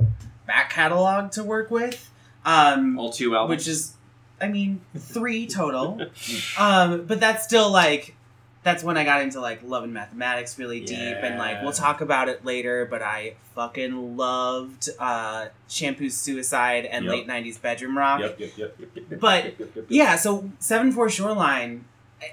back 0.46 0.70
catalog 0.70 1.30
to 1.32 1.42
work 1.44 1.70
with. 1.70 2.10
Um, 2.44 2.98
All 2.98 3.12
two 3.12 3.34
albums. 3.36 3.58
which 3.58 3.68
is 3.68 3.94
I 4.40 4.48
mean 4.48 4.80
three 4.96 5.46
total. 5.46 6.00
um, 6.58 7.04
but 7.06 7.20
that's 7.20 7.44
still 7.44 7.70
like 7.70 8.14
that's 8.62 8.84
when 8.84 8.98
I 8.98 9.04
got 9.04 9.22
into 9.22 9.40
like 9.40 9.62
love 9.62 9.84
and 9.84 9.94
mathematics 9.94 10.58
really 10.58 10.80
deep 10.80 10.98
and 10.98 11.38
like 11.38 11.62
we'll 11.62 11.72
talk 11.72 12.00
about 12.02 12.28
it 12.28 12.44
later, 12.44 12.84
but 12.84 13.00
I 13.02 13.34
fucking 13.54 14.16
loved 14.16 14.88
uh 14.98 15.46
Shampoo's 15.68 16.16
Suicide 16.16 16.84
and 16.84 17.04
Yep. 17.06 17.12
late 17.12 17.26
nineties 17.26 17.56
bedroom 17.58 17.96
rock. 17.96 18.20
Yep, 18.20 18.38
yep, 18.40 18.50
yep, 18.58 18.76
yep, 18.78 18.90
yep, 19.10 19.20
But. 19.20 19.54
Yeah, 19.88 20.16
so 20.16 20.50
seven 20.58 20.92
four 20.92 21.08
shoreline 21.08 21.84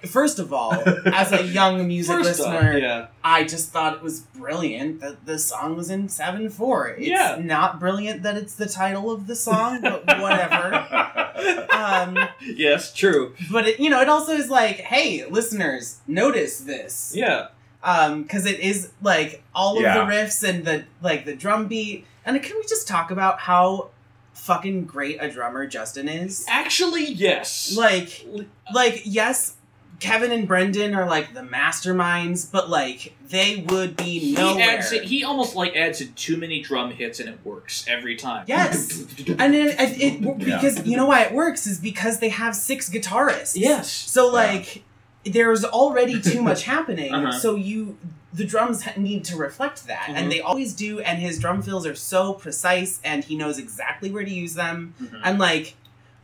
First 0.06 0.38
of 0.40 0.52
all, 0.52 0.74
as 0.74 1.32
a 1.32 1.44
young 1.44 1.88
music 1.94 2.16
First 2.18 2.42
off, 2.42 2.54
listener, 2.54 2.78
yeah. 2.78 3.08
I 3.24 3.44
just 3.46 3.72
thought 3.72 3.94
it 3.96 4.02
was 4.02 4.20
brilliant 4.22 5.00
that 5.02 5.26
the 5.26 5.40
song 5.40 5.76
was 5.78 5.90
in 5.90 6.10
7 6.10 6.50
4. 6.50 6.90
It's 6.90 7.08
Yeah. 7.08 7.40
not 7.42 7.80
brilliant 7.80 8.24
that 8.24 8.36
it's 8.38 8.56
the 8.56 8.66
title 8.68 9.10
of 9.12 9.28
the 9.28 9.36
song, 9.36 9.80
but 9.82 10.06
whatever. 10.20 11.68
um, 11.72 12.18
Yes, 12.42 12.94
true. 12.94 13.34
but 13.52 13.68
it, 13.68 13.80
you 13.80 13.90
know, 13.90 14.02
it 14.02 14.10
also 14.10 14.34
is 14.34 14.50
like, 14.50 14.78
hey, 14.78 15.26
listeners, 15.30 16.00
notice 16.08 16.60
this. 16.60 17.14
Yeah. 17.16 17.48
Um, 17.84 18.24
because 18.24 18.46
it 18.46 18.60
is 18.60 18.92
like 19.02 19.44
all 19.56 19.78
of 19.78 19.84
Yeah. 19.84 19.94
the 20.06 20.12
riffs 20.12 20.48
and 20.48 20.66
the 20.66 20.86
like 21.02 21.26
the 21.26 21.36
drum 21.36 21.68
beat. 21.68 22.06
And 22.26 22.42
can 22.44 22.56
we 22.58 22.64
just 22.64 22.88
talk 22.88 23.12
about 23.12 23.40
how 23.40 23.90
fucking 24.34 24.86
great 24.86 25.18
a 25.22 25.30
drummer 25.32 25.66
Justin 25.68 26.10
is? 26.10 26.46
Actually, 26.50 27.06
yes. 27.06 27.76
Like, 27.78 28.26
like 28.74 29.02
yes, 29.06 29.54
Kevin 30.00 30.32
and 30.32 30.48
Brendan 30.48 30.94
are 30.94 31.08
like 31.08 31.34
the 31.34 31.42
masterminds, 31.42 32.50
but 32.52 32.70
like 32.70 33.16
they 33.30 33.66
would 33.68 33.96
be 33.98 34.20
he 34.20 34.34
nowhere. 34.34 34.78
adds 34.78 34.92
it, 34.92 35.04
he 35.06 35.24
almost 35.24 35.56
like 35.56 35.76
adds 35.76 36.02
in 36.02 36.14
too 36.14 36.38
many 36.38 36.62
drum 36.62 36.92
hits 36.92 37.20
and 37.20 37.28
it 37.30 37.40
works 37.44 37.86
every 37.88 38.16
time. 38.16 38.46
Yes. 38.48 39.00
and 39.40 39.56
it, 39.56 39.80
it, 39.80 40.02
it 40.02 40.22
Yeah. 40.22 40.32
because 40.34 40.86
you 40.86 40.96
know 40.98 41.08
why 41.08 41.24
it 41.24 41.34
works 41.34 41.66
is 41.66 41.80
because 41.80 42.20
they 42.20 42.30
have 42.30 42.56
six 42.56 42.90
guitarists. 42.90 43.54
Yes. 43.56 43.92
So 43.92 44.28
like 44.28 44.84
there's 45.24 45.66
already 45.66 46.22
too 46.22 46.42
much 46.50 46.64
happening. 46.64 47.14
Uh-huh. 47.14 47.32
So 47.40 47.56
you 47.56 47.98
the 48.34 48.46
drums 48.46 48.86
need 48.98 49.24
to 49.26 49.36
reflect 49.36 49.88
that, 49.88 50.10
Mhm. 50.10 50.16
and 50.16 50.32
they 50.32 50.42
always 50.42 50.74
do. 50.74 51.00
And 51.00 51.18
his 51.18 51.40
drum 51.40 51.64
fills 51.64 51.88
are 51.88 51.96
so 51.96 52.34
precise, 52.34 53.00
and 53.04 53.24
he 53.24 53.36
knows 53.36 53.58
exactly 53.58 54.12
where 54.12 54.24
to 54.24 54.30
use 54.30 54.54
them. 54.54 54.94
Mhm. 55.02 55.22
And 55.24 55.40
like 55.40 55.76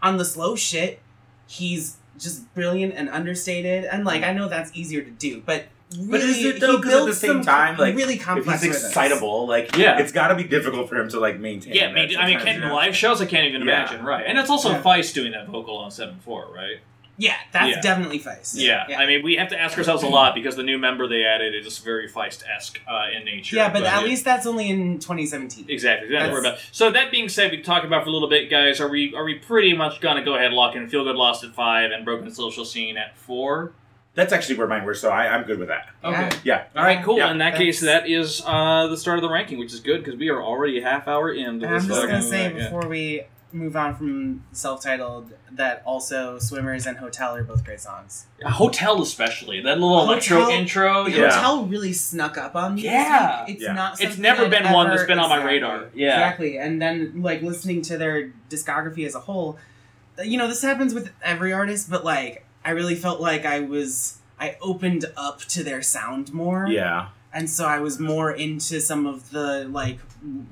on 0.02 0.18
the 0.18 0.26
slow 0.26 0.56
shit, 0.56 1.00
he's 1.48 1.98
just 2.20 2.54
brilliant 2.54 2.94
and 2.96 3.10
understated. 3.10 3.86
And 3.86 4.06
like 4.06 4.22
mm-hmm. 4.22 4.30
I 4.30 4.34
know 4.34 4.48
that's 4.50 4.72
easier 4.74 5.02
to 5.02 5.10
do, 5.12 5.42
but 5.46 5.66
really, 5.96 6.08
But 6.12 6.20
is 6.22 6.46
it 6.46 6.60
though? 6.60 6.78
he 6.78 6.82
'Cause 6.84 6.86
at 6.86 6.98
the 7.00 7.06
builds 7.06 7.18
same 7.20 7.42
time, 7.44 7.78
like, 7.78 7.96
really 7.96 8.16
if 8.16 8.22
complex. 8.24 8.62
he's 8.62 8.70
rhythms. 8.72 8.86
excitable, 8.88 9.48
like 9.48 9.76
Yeah. 9.78 10.00
it's 10.00 10.12
got 10.12 10.30
to 10.30 10.36
be 10.36 10.44
difficult 10.44 10.90
for 10.90 10.96
him 10.98 11.10
to 11.10 11.20
like 11.20 11.40
maintain. 11.40 11.74
Yeah, 11.74 11.84
I 11.84 11.88
that 11.88 11.94
mean, 11.94 12.18
I 12.18 12.26
mean, 12.26 12.38
sometimes, 12.40 12.44
Ken, 12.44 12.56
you 12.56 12.62
know? 12.68 12.74
live 12.76 12.96
shows, 12.96 13.22
I 13.22 13.26
can't 13.26 13.48
even 13.48 13.62
Yeah. 13.68 13.82
imagine, 13.84 14.06
right? 14.06 14.24
And 14.28 14.38
it's 14.38 14.50
also 14.50 14.70
Yeah. 14.72 14.82
Feist 14.82 15.14
doing 15.14 15.32
that 15.34 15.48
vocal 15.48 15.78
on 15.78 15.92
7-4, 15.92 16.48
right? 16.54 16.78
Yeah, 17.18 17.36
that's 17.52 17.76
Yeah. 17.76 17.82
definitely 17.82 18.20
Feist. 18.20 18.54
Yeah. 18.56 18.86
I 18.98 19.06
mean, 19.06 19.24
we 19.24 19.36
have 19.36 19.50
to 19.50 19.60
ask 19.60 19.78
ourselves 19.78 20.02
a 20.04 20.08
lot 20.08 20.34
because 20.34 20.56
the 20.56 20.64
new 20.64 20.78
member 20.80 21.08
they 21.08 21.24
added 21.24 21.54
is 21.54 21.64
just 21.66 21.84
very 21.86 22.10
Feist-esque 22.10 22.80
uh, 22.88 23.16
in 23.16 23.24
nature. 23.24 23.56
Yeah, 23.56 23.70
but 23.72 23.84
at 23.84 24.02
yeah. 24.02 24.08
least 24.08 24.26
that's 24.26 24.48
only 24.48 24.70
in 24.70 25.00
2017. 25.00 25.66
Exactly. 25.70 26.10
That's 26.10 26.24
That's- 26.24 26.34
what 26.34 26.40
about. 26.54 26.60
So 26.72 26.90
that 26.92 27.12
being 27.12 27.30
said, 27.30 27.52
we 27.52 27.62
talked 27.62 27.86
about 27.86 28.04
for 28.04 28.10
a 28.10 28.12
little 28.12 28.30
bit, 28.30 28.50
guys. 28.50 28.80
Are 28.82 28.88
we 28.90 29.14
are 29.16 29.24
we 29.24 29.36
pretty 29.36 29.74
much 29.74 30.02
gonna 30.02 30.24
go 30.24 30.36
ahead 30.36 30.54
lock 30.54 30.76
in 30.76 30.88
Feel 30.90 31.04
Good 31.04 31.16
Lost 31.16 31.44
at 31.44 31.52
five 31.54 31.92
and 31.92 32.04
Broken 32.04 32.32
Social 32.32 32.66
Scene 32.66 32.98
at 32.98 33.16
four? 33.18 33.74
That's 34.16 34.32
actually 34.32 34.58
where 34.58 34.68
mine 34.68 34.84
were, 34.84 34.94
so 34.94 35.10
I, 35.10 35.28
I'm 35.28 35.44
good 35.44 35.58
with 35.58 35.70
that. 35.70 35.90
Yeah. 36.04 36.30
Yeah. 36.44 36.64
All 36.76 36.84
right. 36.84 37.04
Cool. 37.04 37.18
Yeah, 37.18 37.32
In 37.32 37.40
that 37.40 37.56
case, 37.56 37.80
that's- 37.82 38.44
uh, 38.46 38.88
the 38.88 38.96
start 38.98 39.18
of 39.18 39.24
the 39.24 39.30
ranking, 39.30 39.58
which 39.58 39.74
is 39.74 39.80
good 39.80 40.04
because 40.04 40.20
we 40.20 40.30
are 40.30 40.42
already 40.42 40.80
a 40.80 40.84
half 40.84 41.08
hour 41.08 41.32
in. 41.32 41.64
I'm 41.64 41.80
just 41.80 41.88
gonna 41.90 42.02
fucking 42.02 42.22
say 42.22 42.48
thing, 42.50 42.58
yeah. 42.58 42.64
before 42.66 42.88
we 42.88 43.24
move 43.54 43.76
on 43.76 43.96
from 43.96 44.44
self-titled 44.52 45.32
that 45.52 45.84
also 45.86 46.40
Swimmers 46.40 46.86
and 46.86 46.98
Hotel 46.98 47.36
are 47.36 47.44
both 47.44 47.64
great 47.64 47.80
songs. 47.80 48.26
Hotel, 48.44 49.02
especially 49.02 49.62
that 49.62 49.80
little 49.80 50.02
electro 50.02 50.50
intro. 50.50 51.06
Yeah. 51.06 51.30
Hotel 51.30 51.66
really 51.66 51.94
snuck 51.94 52.38
up 52.38 52.56
on 52.56 52.76
me. 52.76 52.82
Yeah. 52.84 53.46
it's 53.48 53.62
Yeah. 53.62 53.74
not. 53.74 54.02
It's 54.02 54.18
never 54.18 54.46
I'd 54.46 54.52
been 54.52 54.72
one 54.72 54.90
that's 54.90 55.06
been 55.06 55.20
on 55.20 55.30
my 55.30 55.38
exactly. 55.38 55.54
radar. 55.54 55.90
Yeah. 55.94 56.18
exactly. 56.18 56.58
And 56.58 56.82
then 56.82 57.22
like 57.22 57.42
listening 57.42 57.82
to 57.84 57.98
their 57.98 58.34
discography 58.50 59.06
as 59.06 59.16
a 59.16 59.20
whole, 59.20 59.58
you 60.24 60.38
know, 60.38 60.48
this 60.48 60.62
happens 60.62 60.94
with 60.94 61.12
every 61.22 61.54
artist, 61.54 61.90
but 61.90 62.04
like 62.04 62.46
I 62.66 62.72
really 62.72 62.96
felt 62.96 63.22
like 63.22 63.46
I 63.46 63.60
was 63.60 64.18
I 64.40 64.58
opened 64.62 65.06
up 65.16 65.40
to 65.42 65.64
their 65.64 65.82
sound 65.82 66.34
more. 66.34 66.68
Yeah. 66.68 67.10
And 67.32 67.50
so 67.50 67.66
I 67.66 67.80
was 67.80 68.00
more 68.00 68.32
into 68.32 68.80
some 68.82 69.06
of 69.06 69.32
the 69.32 69.68
like 69.70 70.00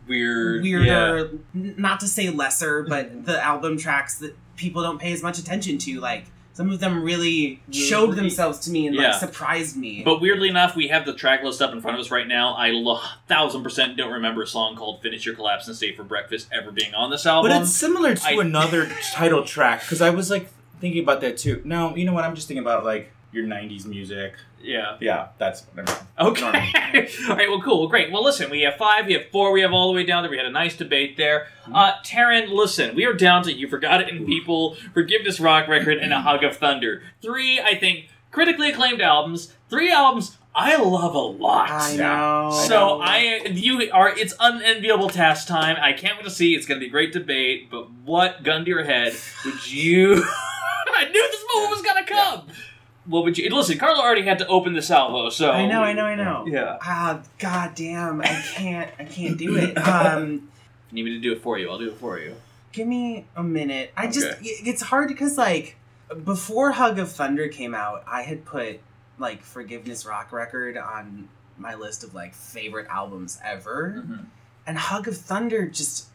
Weird. 0.08 0.66
Yeah. 0.66 0.76
weirder, 1.12 1.30
n- 1.56 1.76
not 1.78 2.00
to 2.02 2.08
say 2.08 2.30
lesser, 2.30 2.84
but 2.84 3.26
the 3.26 3.42
album 3.44 3.78
tracks 3.78 4.18
that 4.20 4.36
people 4.58 4.82
don't 4.84 5.00
pay 5.00 5.12
as 5.14 5.24
much 5.24 5.40
attention 5.40 5.78
to. 5.80 6.00
Like 6.00 6.26
some 6.54 6.70
of 6.70 6.80
them 6.80 7.02
really 7.04 7.62
Really? 7.68 7.80
showed 7.88 8.16
themselves 8.16 8.60
to 8.60 8.72
me 8.72 8.86
and 8.88 8.96
Yeah. 8.96 9.12
like 9.12 9.20
surprised 9.20 9.78
me. 9.78 10.02
But 10.04 10.20
weirdly 10.22 10.50
enough, 10.50 10.76
we 10.76 10.90
have 10.90 11.06
the 11.06 11.14
track 11.14 11.44
list 11.44 11.62
up 11.62 11.72
in 11.72 11.82
front 11.82 11.96
of 11.98 12.02
us 12.02 12.12
right 12.12 12.28
now. 12.28 12.54
I 12.56 12.70
lo- 12.72 13.00
thousand 13.28 13.64
percent 13.64 13.96
don't 13.98 14.12
remember 14.12 14.44
a 14.44 14.48
song 14.48 14.76
called 14.76 15.02
"Finish 15.02 15.26
Your 15.26 15.36
Collapse 15.36 15.68
and 15.68 15.76
Stay 15.76 15.94
for 15.96 16.04
Breakfast" 16.04 16.48
ever 16.52 16.72
being 16.72 16.94
on 16.94 17.10
this 17.10 17.26
album. 17.26 17.52
But 17.52 17.62
it's 17.62 17.72
similar 17.72 18.16
to 18.16 18.28
I- 18.28 18.32
another 18.42 18.92
title 19.14 19.44
track 19.44 19.82
because 19.82 20.02
I 20.02 20.10
was 20.10 20.30
like 20.30 20.50
thinking 20.82 21.02
about 21.04 21.22
that 21.22 21.38
too. 21.38 21.62
No, 21.64 21.96
you 21.96 22.06
know 22.06 22.14
what? 22.14 22.26
I'm 22.26 22.36
just 22.36 22.48
thinking 22.48 22.64
about 22.64 22.84
like 22.84 23.12
your 23.32 23.46
'90s 23.46 23.86
music. 23.86 24.34
Yeah. 24.64 24.98
Yeah, 25.00 25.30
that's 25.38 25.66
never 25.76 25.92
mind. 25.92 26.08
Okay. 26.20 26.46
All 27.30 27.36
right. 27.36 27.50
Well, 27.50 27.62
cool. 27.62 27.80
Well, 27.80 27.90
great. 27.90 28.12
Well, 28.12 28.24
listen. 28.24 28.50
We 28.50 28.62
have 28.62 28.76
five. 28.76 29.06
We 29.08 29.14
have 29.14 29.28
four. 29.32 29.52
We 29.52 29.62
have 29.62 29.74
all 29.74 29.88
the 29.88 29.96
way 29.96 30.04
down 30.04 30.24
there. 30.24 30.32
We 30.32 30.38
had 30.38 30.46
a 30.46 30.52
nice 30.52 30.76
debate 30.76 31.18
there. 31.18 31.48
Mm-hmm. 31.64 31.76
Uh, 31.76 31.94
Taran, 32.04 32.50
listen. 32.50 32.96
We 32.96 33.06
are 33.06 33.14
down 33.14 33.44
to 33.44 33.54
"You 33.54 33.68
Forgot 33.68 34.02
It 34.02 34.10
in 34.10 34.26
People," 34.26 34.76
"Forgiveness 34.94 35.40
Rock 35.40 35.68
Record," 35.68 35.98
and 35.98 36.14
"A 36.14 36.22
Hug 36.22 36.44
of 36.44 36.58
Thunder." 36.58 37.04
Three, 37.22 37.60
I 37.60 37.76
think, 37.76 38.10
critically 38.32 38.70
acclaimed 38.70 39.02
albums. 39.02 39.54
Three 39.70 39.92
albums 39.92 40.38
I 40.54 40.76
love 40.76 41.16
a 41.16 41.20
lot. 41.20 41.70
I 41.72 41.96
know. 41.96 42.52
So 42.68 42.70
know. 42.70 43.02
I, 43.02 43.46
you 43.54 43.90
are. 43.94 44.10
It's 44.10 44.34
unenviable 44.40 45.10
task 45.10 45.48
time. 45.48 45.78
I 45.80 45.94
can't 45.94 46.18
wait 46.18 46.26
to 46.26 46.30
see. 46.30 46.56
It's 46.56 46.66
going 46.66 46.80
to 46.80 46.84
be 46.84 46.88
a 46.88 46.92
great 46.92 47.14
debate. 47.14 47.70
But 47.72 47.90
what 48.04 48.44
gun 48.44 48.66
to 48.66 48.70
your 48.70 48.84
head 48.84 49.16
would 49.46 49.72
you? 49.72 50.26
I 50.94 51.06
knew 51.06 51.28
this 51.32 51.46
moment 51.54 51.72
was 51.72 51.82
going 51.82 52.06
to 52.06 52.14
come. 52.14 52.48
What 53.12 53.24
would 53.26 53.38
you? 53.38 53.50
Listen, 53.54 53.78
Carlo 53.78 54.02
already 54.02 54.22
had 54.24 54.40
to 54.40 54.48
open 54.48 54.74
the 54.74 54.82
salvo, 54.82 55.30
so 55.30 55.52
I 55.52 55.66
know, 55.68 55.84
I 55.84 55.94
know, 55.94 56.06
I 56.06 56.16
know. 56.16 56.46
Yeah. 56.48 56.78
Ah, 56.82 57.22
god 57.40 57.76
damn, 57.76 58.22
I 58.22 58.42
can't, 58.56 58.90
I 58.98 59.04
can't 59.04 59.38
do 59.38 59.58
it. 59.58 59.78
Um, 59.78 60.50
If 60.88 60.94
you 60.94 61.04
need 61.04 61.04
me 61.12 61.12
to 61.16 61.20
do 61.20 61.34
it 61.34 61.42
for 61.42 61.58
you, 61.60 61.70
I'll 61.70 61.78
do 61.78 61.90
it 61.90 61.98
for 61.98 62.18
you. 62.20 62.36
give 62.72 62.88
me 62.88 63.26
a 63.36 63.44
minute. 63.44 63.92
I 63.98 64.08
just, 64.08 64.28
Okay. 64.28 64.46
it's 64.64 64.82
hard 64.82 65.10
because 65.10 65.38
like 65.38 65.76
before 66.24 66.72
Hug 66.72 67.00
of 67.00 67.12
Thunder 67.12 67.48
came 67.50 67.76
out, 67.76 68.04
I 68.08 68.22
had 68.24 68.46
put 68.46 68.80
like 69.20 69.44
Forgiveness 69.44 70.06
Rock 70.06 70.32
Record 70.32 70.78
on 70.78 71.28
my 71.58 71.76
list 71.76 72.04
of 72.04 72.14
like 72.14 72.34
favorite 72.34 72.88
albums 72.90 73.40
ever. 73.44 74.04
and 74.66 74.78
Hug 74.78 75.08
of 75.08 75.18
Thunder 75.18 75.68
just 75.68 76.08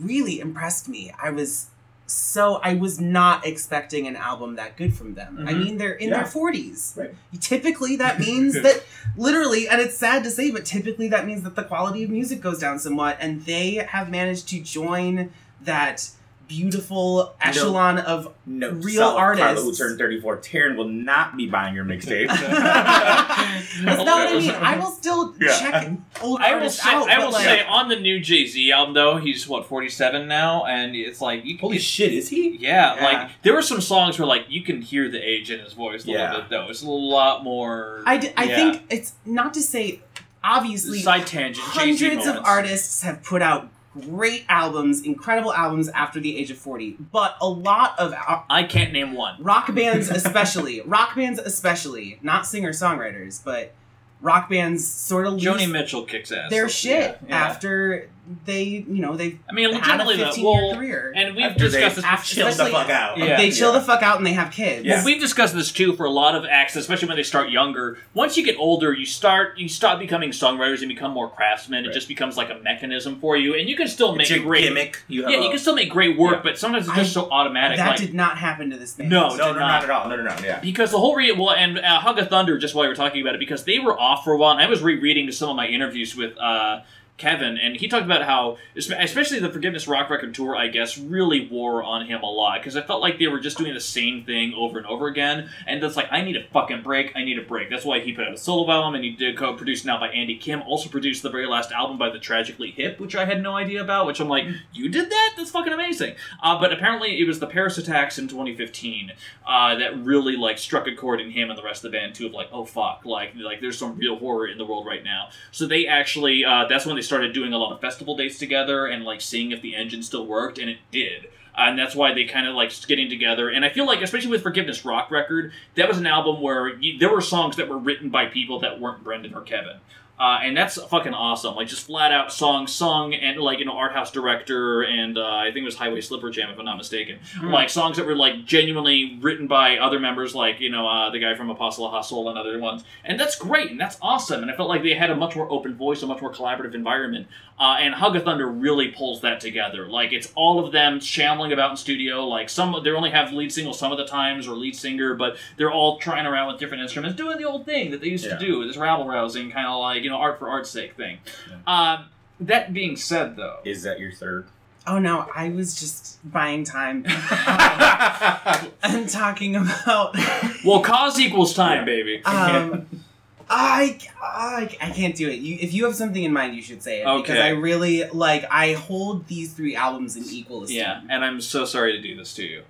really 0.00 0.38
impressed 0.40 0.88
me. 0.88 1.12
I 1.20 1.30
was 1.30 1.68
so 2.06 2.60
I 2.62 2.74
was 2.74 3.00
not 3.00 3.44
expecting 3.46 4.06
an 4.06 4.14
album 4.16 4.56
that 4.56 4.76
good 4.76 4.94
from 4.94 5.14
them. 5.14 5.44
I 5.46 5.52
Mhm. 5.52 5.58
mean, 5.64 5.78
they're 5.78 5.92
in 5.94 6.10
Yeah. 6.10 6.18
their 6.18 6.26
forties. 6.26 6.92
Right. 6.96 7.14
Typically, 7.40 7.96
that 7.96 8.20
means 8.26 8.54
that 8.54 8.84
literally, 9.16 9.68
and 9.68 9.80
it's 9.80 9.96
sad 9.96 10.22
to 10.24 10.30
say, 10.30 10.50
but 10.50 10.64
typically 10.64 11.08
that 11.08 11.26
means 11.26 11.42
that 11.42 11.56
the 11.56 11.64
quality 11.64 12.04
of 12.04 12.10
music 12.10 12.40
goes 12.40 12.58
down 12.60 12.78
somewhat, 12.78 13.16
and 13.20 13.44
they 13.44 13.74
have 13.90 14.08
managed 14.10 14.48
to 14.50 14.60
join 14.60 15.30
that 15.62 16.08
beautiful 16.48 17.34
echelon 17.40 17.98
of 17.98 18.32
No, 18.46 18.70
Real 18.70 19.02
solid 19.02 19.36
Carlo, 19.38 19.54
who 19.54 19.60
artists. 19.60 19.78
turned 19.78 19.98
34. 19.98 20.38
Taran 20.38 20.76
will 20.76 20.88
not 20.88 21.36
be 21.36 21.46
buying 21.48 21.74
your 21.74 21.84
mixtape. 21.84 22.28
That's 22.28 23.84
not 23.84 23.98
what 23.98 24.08
I 24.08 24.38
mean. 24.38 24.50
I 24.50 24.78
will 24.78 24.90
still 24.90 25.34
Yeah. 25.40 25.58
check 25.58 25.88
old 26.22 26.40
I 26.40 26.50
will 26.52 26.56
artists 26.60 26.82
say, 26.82 26.90
out. 26.90 27.10
I 27.10 27.18
will 27.24 27.32
like, 27.32 27.44
say, 27.44 27.64
on 27.64 27.88
the 27.88 27.96
new 27.96 28.20
Jay 28.20 28.46
Z 28.46 28.70
album 28.72 28.94
though, 28.94 29.16
he's 29.16 29.46
what 29.48 29.66
forty 29.66 29.88
seven 29.88 30.28
now, 30.28 30.64
and 30.64 30.94
it's 30.94 31.20
like 31.20 31.44
you 31.44 31.58
Holy 31.58 31.78
shit, 31.78 32.12
is 32.12 32.28
he? 32.28 32.56
Yeah, 32.56 32.94
Yeah. 32.96 33.04
like 33.04 33.30
there 33.42 33.54
were 33.54 33.62
some 33.62 33.80
songs 33.80 34.18
where 34.18 34.26
like 34.26 34.46
you 34.48 34.62
can 34.62 34.82
hear 34.82 35.08
the 35.10 35.18
age 35.22 35.50
in 35.50 35.60
his 35.60 35.72
voice 35.72 36.04
a 36.04 36.08
Yeah. 36.10 36.26
little 36.30 36.40
bit 36.42 36.50
though. 36.50 36.66
It's 36.68 36.82
a 36.82 36.90
lot 36.90 37.44
more. 37.44 38.02
I, 38.06 38.16
d- 38.18 38.30
I 38.36 38.44
yeah. 38.44 38.56
think 38.56 38.82
it's 38.90 39.14
not 39.24 39.54
to 39.54 39.62
say 39.62 40.00
obviously 40.44 41.00
side 41.00 41.26
tangent. 41.26 41.66
Jay-Z 41.74 42.04
hundreds 42.08 42.26
of 42.28 42.44
artists 42.44 43.02
have 43.02 43.22
put 43.22 43.42
out 43.42 43.68
great 44.00 44.44
albums, 44.48 45.02
incredible 45.02 45.52
albums 45.52 45.88
after 45.88 46.20
the 46.20 46.36
age 46.36 46.50
of 46.50 46.58
40, 46.58 46.96
but 47.12 47.36
a 47.40 47.48
lot 47.48 47.98
of 47.98 48.14
I 48.50 48.64
can't 48.64 48.92
name 48.92 49.14
one. 49.14 49.42
rock 49.42 49.74
bands 49.74 50.10
especially, 50.10 50.80
rock 50.82 51.14
bands 51.16 51.38
especially, 51.38 52.18
not 52.22 52.46
singer-songwriters, 52.46 53.42
but 53.44 53.72
rock 54.20 54.48
bands 54.48 54.86
sort 54.86 55.26
of 55.26 55.34
lose 55.34 55.44
Joni 55.44 55.70
Mitchell 55.70 56.04
kicks 56.04 56.32
ass. 56.32 56.50
their 56.50 56.68
shit 56.68 57.18
yeah, 57.22 57.28
yeah. 57.28 57.36
after 57.36 58.08
they 58.44 58.62
you 58.64 58.84
know 59.00 59.16
they 59.16 59.38
I 59.48 59.52
mean, 59.52 59.72
had 59.74 60.00
a 60.00 60.04
legitimately, 60.04 60.16
though. 60.16 60.24
15 60.26 60.44
year 60.44 60.52
Well, 60.68 60.74
career. 60.76 61.12
and 61.14 61.36
we've 61.36 61.44
After 61.46 61.58
they 61.68 61.78
discussed 61.80 61.96
this. 61.96 62.04
after- 62.04 62.34
chill 62.34 62.44
the 62.46 62.50
especially- 62.50 62.72
fuck 62.72 62.90
out. 62.90 63.18
Yeah. 63.18 63.36
they 63.36 63.50
chill 63.50 63.72
Yeah. 63.72 63.78
the 63.78 63.84
fuck 63.84 64.02
out 64.02 64.16
and 64.18 64.26
they 64.26 64.32
have 64.32 64.50
kids. 64.50 64.84
Yeah. 64.84 64.96
Well, 64.96 65.04
we've 65.04 65.20
discussed 65.20 65.54
this 65.54 65.70
too 65.72 65.94
for 65.94 66.06
a 66.06 66.10
lot 66.10 66.34
of 66.34 66.44
acts, 66.44 66.74
especially 66.76 67.08
when 67.08 67.16
they 67.16 67.22
start 67.22 67.50
younger. 67.50 67.98
Once 68.14 68.36
you 68.36 68.44
get 68.44 68.56
older, 68.58 68.92
you 68.92 69.06
start 69.06 69.58
you 69.58 69.68
stop 69.68 69.98
becoming 69.98 70.30
songwriters 70.30 70.80
and 70.80 70.88
become 70.88 71.12
more 71.12 71.28
craftsmen. 71.30 71.84
It 71.84 71.92
just 71.92 72.08
becomes 72.08 72.36
like 72.36 72.50
a 72.50 72.58
mechanism 72.62 73.20
for 73.20 73.36
you, 73.36 73.54
and 73.54 73.68
you 73.68 73.76
can 73.76 73.86
still 73.88 74.10
It's 74.10 74.18
make 74.18 74.30
your 74.30 74.40
great. 74.46 74.62
gimmick. 74.64 75.02
You 75.08 75.22
have 75.22 75.30
Yeah, 75.30 75.38
a- 75.38 75.42
you 75.44 75.50
can 75.50 75.58
still 75.58 75.74
make 75.74 75.90
great 75.90 76.18
work, 76.18 76.36
Yeah. 76.36 76.40
but 76.42 76.58
sometimes 76.58 76.88
it's 76.88 76.96
I- 76.96 77.00
just 77.02 77.12
so 77.12 77.28
automatic. 77.30 77.76
that 77.78 77.86
like, 77.90 77.98
did 77.98 78.14
not 78.14 78.38
happen 78.38 78.70
to 78.70 78.76
this 78.76 78.92
band. 78.94 79.10
No, 79.10 79.28
no, 79.28 79.30
did 79.30 79.38
no, 79.38 79.52
not. 79.52 79.58
not 79.58 79.84
at 79.84 79.90
all. 79.90 80.08
No, 80.08 80.16
no, 80.16 80.22
no. 80.24 80.34
Yeah. 80.44 80.58
because 80.60 80.90
the 80.90 80.98
whole 80.98 81.14
re 81.14 81.30
well 81.32 81.52
and 81.52 81.78
uh, 81.78 82.00
Hug 82.00 82.18
of 82.18 82.28
Thunder 82.28 82.58
just 82.58 82.74
while 82.74 82.84
you 82.84 82.88
were 82.90 82.96
talking 82.96 83.20
about 83.20 83.34
it 83.34 83.38
because 83.38 83.64
they 83.64 83.78
were 83.78 83.98
off 83.98 84.24
for 84.24 84.32
a 84.32 84.36
while. 84.36 84.52
And 84.52 84.60
I 84.60 84.66
was 84.68 84.82
rereading 84.82 85.30
some 85.32 85.48
of 85.50 85.56
my 85.56 85.66
interviews 85.66 86.16
with 86.16 86.36
uh, 86.38 86.80
Kevin, 87.18 87.56
and 87.56 87.76
he 87.76 87.88
talked 87.88 88.04
about 88.04 88.24
how 88.24 88.58
especially 88.76 89.38
the 89.38 89.48
Forgiveness 89.48 89.88
Rock 89.88 90.10
Record 90.10 90.34
tour, 90.34 90.54
I 90.54 90.68
guess, 90.68 90.98
really 90.98 91.48
wore 91.48 91.82
on 91.82 92.06
him 92.06 92.22
a 92.22 92.30
lot 92.30 92.60
because 92.60 92.76
I 92.76 92.82
felt 92.82 93.00
like 93.00 93.18
they 93.18 93.26
were 93.26 93.40
just 93.40 93.56
doing 93.56 93.72
the 93.72 93.80
same 93.80 94.24
thing 94.24 94.52
over 94.54 94.76
and 94.76 94.86
over 94.86 95.06
again, 95.06 95.48
and 95.66 95.82
that's 95.82 95.96
like 95.96 96.08
I 96.10 96.20
need 96.20 96.36
a 96.36 96.44
fucking 96.52 96.82
break. 96.82 97.12
I 97.16 97.24
need 97.24 97.38
a 97.38 97.42
break. 97.42 97.70
That's 97.70 97.86
why 97.86 98.00
he 98.00 98.12
put 98.12 98.26
out 98.26 98.34
a 98.34 98.36
solo 98.36 98.70
album, 98.70 98.94
and 98.96 99.04
he 99.04 99.10
did 99.10 99.38
co-produced 99.38 99.86
now 99.86 99.98
by 99.98 100.08
Andy 100.08 100.36
Kim. 100.36 100.60
Also 100.62 100.90
produced 100.90 101.22
the 101.22 101.30
very 101.30 101.46
last 101.46 101.72
album 101.72 101.96
by 101.96 102.10
the 102.10 102.18
Tragically 102.18 102.70
Hip, 102.72 103.00
which 103.00 103.16
I 103.16 103.24
had 103.24 103.42
no 103.42 103.56
idea 103.56 103.82
about. 103.82 104.06
Which 104.06 104.20
I'm 104.20 104.28
like, 104.28 104.44
you 104.74 104.90
did 104.90 105.08
that? 105.08 105.34
That's 105.38 105.50
fucking 105.50 105.72
amazing. 105.72 106.16
Uh, 106.42 106.60
but 106.60 106.72
apparently, 106.72 107.18
it 107.18 107.26
was 107.26 107.40
the 107.40 107.46
Paris 107.46 107.78
attacks 107.78 108.18
in 108.18 108.28
2015 108.28 109.12
uh, 109.46 109.74
that 109.76 110.04
really 110.04 110.36
like 110.36 110.58
struck 110.58 110.86
a 110.86 110.94
chord 110.94 111.22
in 111.22 111.30
him 111.30 111.48
and 111.48 111.58
the 111.58 111.62
rest 111.62 111.82
of 111.82 111.90
the 111.90 111.98
band 111.98 112.14
too. 112.14 112.26
Of 112.26 112.32
like, 112.32 112.48
oh 112.52 112.66
fuck, 112.66 113.06
like 113.06 113.32
like 113.36 113.62
there's 113.62 113.78
some 113.78 113.96
real 113.96 114.16
horror 114.16 114.46
in 114.48 114.58
the 114.58 114.66
world 114.66 114.86
right 114.86 115.02
now. 115.02 115.30
So 115.50 115.66
they 115.66 115.86
actually 115.86 116.44
uh, 116.44 116.66
that's 116.68 116.84
when 116.84 116.96
they 116.96 117.05
started 117.06 117.32
doing 117.32 117.52
a 117.52 117.58
lot 117.58 117.72
of 117.72 117.80
festival 117.80 118.16
dates 118.16 118.38
together 118.38 118.86
and 118.86 119.04
like 119.04 119.20
seeing 119.20 119.52
if 119.52 119.62
the 119.62 119.74
engine 119.74 120.02
still 120.02 120.26
worked, 120.26 120.58
and 120.58 120.68
it 120.68 120.78
did. 120.90 121.28
And 121.56 121.78
that's 121.78 121.94
why 121.94 122.12
they 122.12 122.24
kind 122.24 122.46
of 122.46 122.54
like 122.54 122.70
getting 122.86 123.08
together. 123.08 123.48
And 123.48 123.64
I 123.64 123.70
feel 123.70 123.86
like, 123.86 124.02
especially 124.02 124.30
with 124.30 124.42
Forgiveness 124.42 124.84
Rock 124.84 125.10
Record, 125.10 125.52
that 125.74 125.88
was 125.88 125.96
an 125.96 126.06
album 126.06 126.42
where 126.42 126.76
you, 126.76 126.98
there 126.98 127.10
were 127.10 127.22
songs 127.22 127.56
that 127.56 127.68
were 127.68 127.78
written 127.78 128.10
by 128.10 128.26
people 128.26 128.60
that 128.60 128.78
weren't 128.78 129.02
Brendan 129.02 129.34
or 129.34 129.40
Kevin. 129.40 129.78
Uh, 130.18 130.38
and 130.42 130.56
that's 130.56 130.80
fucking 130.84 131.12
awesome. 131.12 131.54
Like 131.56 131.68
just 131.68 131.84
flat 131.86 132.10
out 132.10 132.32
songs 132.32 132.72
sung 132.72 133.12
and 133.12 133.38
like 133.38 133.58
you 133.58 133.66
know 133.66 133.76
art 133.76 133.92
house 133.92 134.10
director 134.10 134.82
and 134.82 135.18
uh, 135.18 135.22
I 135.26 135.46
think 135.52 135.58
it 135.58 135.64
was 135.64 135.74
Highway 135.76 136.00
Slipper 136.00 136.30
Jam 136.30 136.48
if 136.50 136.58
I'm 136.58 136.64
not 136.64 136.78
mistaken. 136.78 137.18
Like 137.42 137.68
songs 137.68 137.98
that 137.98 138.06
were 138.06 138.16
like 138.16 138.46
genuinely 138.46 139.18
written 139.20 139.46
by 139.46 139.76
other 139.76 140.00
members, 140.00 140.34
like 140.34 140.58
you 140.60 140.70
know 140.70 140.88
uh, 140.88 141.10
the 141.10 141.18
guy 141.18 141.34
from 141.34 141.50
Apostle 141.50 141.90
Hustle 141.90 142.28
and 142.30 142.38
other 142.38 142.58
ones. 142.58 142.82
And 143.04 143.20
that's 143.20 143.36
great 143.36 143.70
and 143.70 143.78
that's 143.78 143.98
awesome. 144.00 144.40
And 144.42 144.50
I 144.50 144.56
felt 144.56 144.70
like 144.70 144.82
they 144.82 144.94
had 144.94 145.10
a 145.10 145.16
much 145.16 145.36
more 145.36 145.50
open 145.52 145.74
voice, 145.76 146.02
a 146.02 146.06
much 146.06 146.22
more 146.22 146.32
collaborative 146.32 146.74
environment. 146.74 147.26
Uh, 147.58 147.76
and 147.80 147.94
Hug 147.94 148.16
of 148.16 148.22
Thunder 148.24 148.46
really 148.46 148.88
pulls 148.88 149.20
that 149.22 149.40
together. 149.40 149.86
Like 149.88 150.12
it's 150.12 150.32
all 150.34 150.64
of 150.64 150.72
them 150.72 150.98
shambling 151.00 151.52
about 151.52 151.72
in 151.72 151.76
studio. 151.76 152.26
Like 152.26 152.48
some 152.48 152.74
they 152.82 152.90
only 152.90 153.10
have 153.10 153.32
lead 153.32 153.52
single 153.52 153.74
some 153.74 153.92
of 153.92 153.98
the 153.98 154.06
times 154.06 154.48
or 154.48 154.54
lead 154.56 154.76
singer, 154.76 155.14
but 155.14 155.36
they're 155.58 155.70
all 155.72 155.98
trying 155.98 156.24
around 156.26 156.48
with 156.48 156.58
different 156.58 156.82
instruments, 156.82 157.16
doing 157.18 157.36
the 157.36 157.44
old 157.44 157.66
thing 157.66 157.90
that 157.90 158.00
they 158.00 158.08
used 158.08 158.24
Yeah. 158.24 158.36
to 158.38 158.46
do. 158.46 158.66
This 158.66 158.78
rabble 158.78 159.06
rousing 159.06 159.50
kind 159.50 159.66
of 159.66 159.78
like 159.78 160.05
you 160.06 160.12
know 160.12 160.18
art 160.18 160.38
for 160.38 160.48
art's 160.48 160.70
sake 160.70 160.94
thing. 160.96 161.18
Um, 161.66 162.04
that 162.38 162.72
being 162.72 162.96
said, 162.96 163.34
though, 163.34 163.58
Is 163.64 163.82
that 163.82 163.98
your 163.98 164.12
third? 164.12 164.46
Oh 164.86 165.00
no, 165.00 165.28
I 165.34 165.48
was 165.48 165.74
just 165.80 166.18
buying 166.30 166.62
time. 166.62 167.04
I'm 167.08 169.08
talking 169.08 169.56
about. 169.56 170.14
well, 170.64 170.80
cause 170.80 171.18
equals 171.18 171.54
time, 171.54 171.78
Yeah. 171.78 171.84
baby. 171.84 172.22
Um, 172.24 172.86
I, 173.50 173.98
I 174.22 174.76
I 174.80 174.90
can't 174.90 175.16
do 175.16 175.28
it. 175.28 175.40
You, 175.40 175.58
if 175.60 175.74
you 175.74 175.86
have 175.86 175.96
something 175.96 176.22
in 176.22 176.32
mind, 176.32 176.54
you 176.54 176.62
should 176.62 176.84
say 176.84 177.00
it 177.02 177.22
because 177.22 177.40
I 177.40 177.48
really 177.48 178.04
like. 178.04 178.44
I 178.48 178.74
hold 178.74 179.26
these 179.26 179.52
three 179.52 179.74
albums 179.74 180.14
in 180.16 180.22
equal 180.30 180.62
esteem. 180.62 180.78
Yeah, 180.78 181.00
and 181.10 181.24
I'm 181.24 181.40
so 181.40 181.64
sorry 181.64 181.92
to 181.92 182.00
do 182.00 182.14
this 182.16 182.32
to 182.34 182.44
you. 182.44 182.62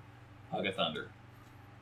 Hug 0.51 0.65
of 0.67 0.75
Thunder. 0.75 1.09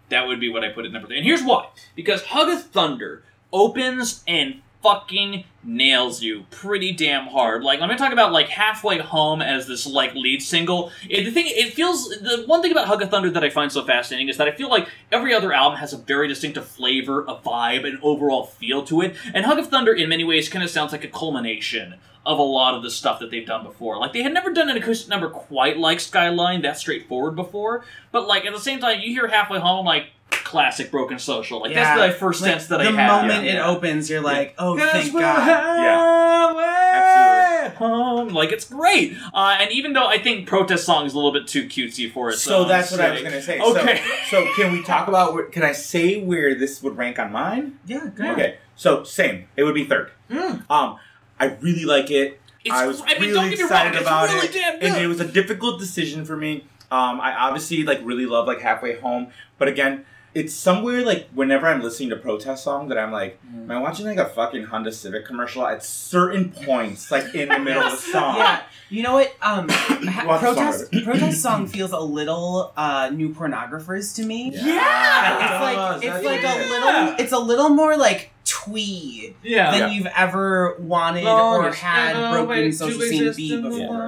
That 0.09 0.27
would 0.27 0.41
be 0.41 0.49
what 0.49 0.65
I 0.65 0.71
put 0.71 0.85
at 0.85 0.91
number 0.93 1.07
three. 1.07 1.19
And 1.19 1.25
here's 1.27 1.43
why. 1.45 1.69
Because 1.95 2.23
Hug 2.23 2.49
of 2.49 2.65
Thunder 2.65 3.23
opens 3.53 4.25
and 4.27 4.63
fucking 4.85 5.45
nails 5.63 6.23
you 6.23 6.45
pretty 6.51 6.93
damn 6.93 7.27
hard. 7.27 7.65
Like 7.65 7.81
I'm 7.81 7.89
gonna 7.89 7.99
talk 7.99 8.13
about 8.13 8.33
like 8.33 8.51
halfway 8.51 8.99
home 8.99 9.41
as 9.41 9.67
this 9.67 9.87
like 9.87 10.15
lead 10.15 10.43
single. 10.43 10.93
It, 11.09 11.25
the 11.25 11.31
thing 11.31 11.47
it 11.49 11.73
feels 11.73 12.11
the 12.11 12.45
one 12.47 12.61
thing 12.61 12.71
about 12.71 12.87
Hug 12.87 13.01
of 13.01 13.11
Thunder 13.11 13.31
that 13.31 13.43
I 13.43 13.49
find 13.49 13.73
so 13.73 13.83
fascinating 13.83 14.29
is 14.29 14.37
that 14.37 14.47
I 14.47 14.53
feel 14.53 14.69
like 14.69 14.87
every 15.11 15.33
other 15.33 15.55
album 15.55 15.79
has 15.79 15.95
a 15.95 15.97
very 15.97 16.29
distinctive 16.29 16.69
flavor, 16.69 17.23
a 17.23 17.35
vibe, 17.37 17.87
an 17.87 17.99
overall 18.03 18.45
feel 18.45 18.85
to 18.85 19.01
it. 19.01 19.17
And 19.33 19.47
Hug 19.47 19.59
of 19.59 19.69
Thunder 19.69 19.95
in 19.95 20.11
many 20.11 20.23
ways 20.23 20.51
kind 20.51 20.63
of 20.63 20.69
sounds 20.69 20.93
like 20.93 21.03
a 21.03 21.09
culmination 21.09 21.95
of 22.27 22.39
a 22.39 22.43
lot 22.43 22.75
of 22.75 22.83
the 22.83 22.91
stuff 22.91 23.21
that 23.21 23.31
they've 23.31 23.47
done 23.47 23.65
before. 23.65 23.99
Like 23.99 24.13
they 24.13 24.23
had 24.23 24.35
never 24.35 24.53
done 24.53 24.69
an 24.69 24.77
acoustic 24.77 25.09
number 25.09 25.31
quite 25.31 25.79
like 25.79 26.01
Skyline, 26.01 26.61
that 26.63 26.79
straightforward 26.79 27.37
before. 27.37 27.85
But 28.13 28.27
like 28.27 28.45
at 28.45 28.53
the 28.53 28.61
same 28.61 28.81
time, 28.81 29.01
you 29.01 29.09
hear 29.09 29.29
halfway 29.29 29.61
home 29.61 29.87
like 29.87 30.09
classic 30.45 30.91
Broken 30.91 31.19
Social. 31.19 31.61
Like 31.61 31.73
Yeah. 31.73 31.97
that's 31.97 32.13
the 32.15 32.19
first 32.19 32.43
Like, 32.43 32.53
sense 32.53 32.67
that 32.69 32.79
the 32.79 32.89
I 32.89 32.93
have. 32.93 33.23
moment 33.23 33.45
Yeah. 33.45 33.65
it 33.65 33.67
opens, 33.69 34.09
you're 34.11 34.21
like, 34.21 34.55
oh, 34.59 34.79
thank 34.79 35.13
we're 35.13 35.21
God. 35.21 35.41
highway 36.55 37.75
home. 37.77 38.29
Like 38.29 38.53
it's 38.53 38.67
great. 38.69 39.17
Uh, 39.33 39.57
and 39.61 39.71
even 39.73 39.93
though 39.93 40.07
I 40.07 40.19
think 40.19 40.47
protest 40.47 40.85
song 40.85 41.07
is 41.07 41.13
a 41.13 41.17
little 41.17 41.33
bit 41.33 41.47
too 41.47 41.65
cutesy 41.67 42.13
for 42.13 42.31
it, 42.31 42.35
So 42.39 42.65
that's 42.65 42.91
what 42.91 43.01
I 43.01 43.11
was 43.13 43.23
gonna 43.23 43.43
say. 43.43 43.59
Okay. 43.61 44.01
So, 44.31 44.45
so 44.45 44.53
can 44.55 44.73
we 44.73 44.83
talk 44.83 45.09
about? 45.09 45.35
Where, 45.35 45.45
can 45.47 45.63
I 45.63 45.73
say 45.73 46.21
where 46.21 46.55
this 46.55 46.83
would 46.83 46.97
rank 46.97 47.19
on 47.19 47.33
mine? 47.33 47.79
Yeah, 47.87 48.09
good. 48.15 48.27
Okay. 48.27 48.59
So 48.77 49.03
same. 49.05 49.49
It 49.57 49.65
would 49.65 49.75
be 49.75 49.85
third. 49.85 50.11
Mm. 50.31 50.69
Um, 50.71 50.99
I 51.39 51.47
really 51.61 51.85
like 51.85 52.11
it. 52.11 52.41
It's, 52.65 52.75
I 52.75 52.87
was 52.87 53.03
I 53.03 53.13
mean, 53.19 53.21
really 53.21 53.33
don't 53.35 53.51
get 53.51 53.59
me 53.59 53.65
excited 53.65 53.95
wrong, 53.95 54.03
about 54.03 54.25
it's 54.25 54.35
really 54.35 54.47
it, 54.49 54.53
damn 54.53 54.79
good. 54.81 54.89
and 54.93 54.97
it 55.03 55.07
was 55.07 55.21
a 55.21 55.27
difficult 55.27 55.79
decision 55.79 56.25
for 56.25 56.37
me. 56.37 56.65
Um, 56.91 57.21
I 57.21 57.35
obviously 57.35 57.83
like 57.83 58.01
really 58.03 58.25
love 58.27 58.47
like 58.47 58.61
halfway 58.61 58.97
home, 58.97 59.29
but 59.59 59.69
again, 59.69 60.05
it's 60.35 60.53
somewhere 60.55 61.05
like 61.05 61.29
whenever 61.33 61.67
I'm 61.69 61.81
listening 61.83 62.11
to 62.11 62.17
protest 62.17 62.65
song 62.65 62.89
that 62.89 62.99
I'm 62.99 63.13
like, 63.13 63.41
Mm. 63.45 63.65
am 63.65 63.71
I 63.71 63.79
watching 63.79 64.07
like 64.07 64.19
a 64.19 64.25
fucking 64.27 64.65
Honda 64.65 64.91
Civic 64.93 65.25
commercial 65.27 65.65
at 65.67 65.85
certain 65.85 66.51
points, 66.51 67.11
like 67.11 67.35
in 67.35 67.49
the 67.49 67.59
middle 67.59 67.83
of 67.85 67.93
the 67.93 67.97
song? 68.13 68.37
Yeah, 68.39 68.63
you 68.91 69.03
know 69.05 69.13
what? 69.15 69.33
Um, 69.41 69.69
ha- 69.69 70.25
Watch 70.27 70.41
the 70.41 70.55
song 70.55 70.55
protest 70.57 71.05
protest 71.05 71.43
song 71.47 71.67
feels 71.67 71.93
a 71.93 72.01
little 72.01 72.73
uh, 72.77 73.11
new 73.13 73.31
pornographers 73.33 74.15
to 74.17 74.25
me. 74.27 74.51
Yeah! 74.55 76.01
it's 76.03 76.03
like 76.03 76.05
it's 76.05 76.25
like 76.25 76.43
a 76.43 76.69
little 76.69 77.15
it's 77.19 77.33
a 77.33 77.39
little 77.39 77.69
more 77.71 77.97
like 77.97 78.33
twee 78.65 79.35
yeah. 79.43 79.71
than 79.71 79.81
Yeah. 79.81 79.91
you've 79.91 80.07
ever 80.17 80.77
wanted 80.79 81.27
or 81.27 81.71
had 81.73 82.33
broken 82.33 82.73
social 82.73 83.01
scene 83.01 83.33
be 83.35 83.61
before. 83.61 84.03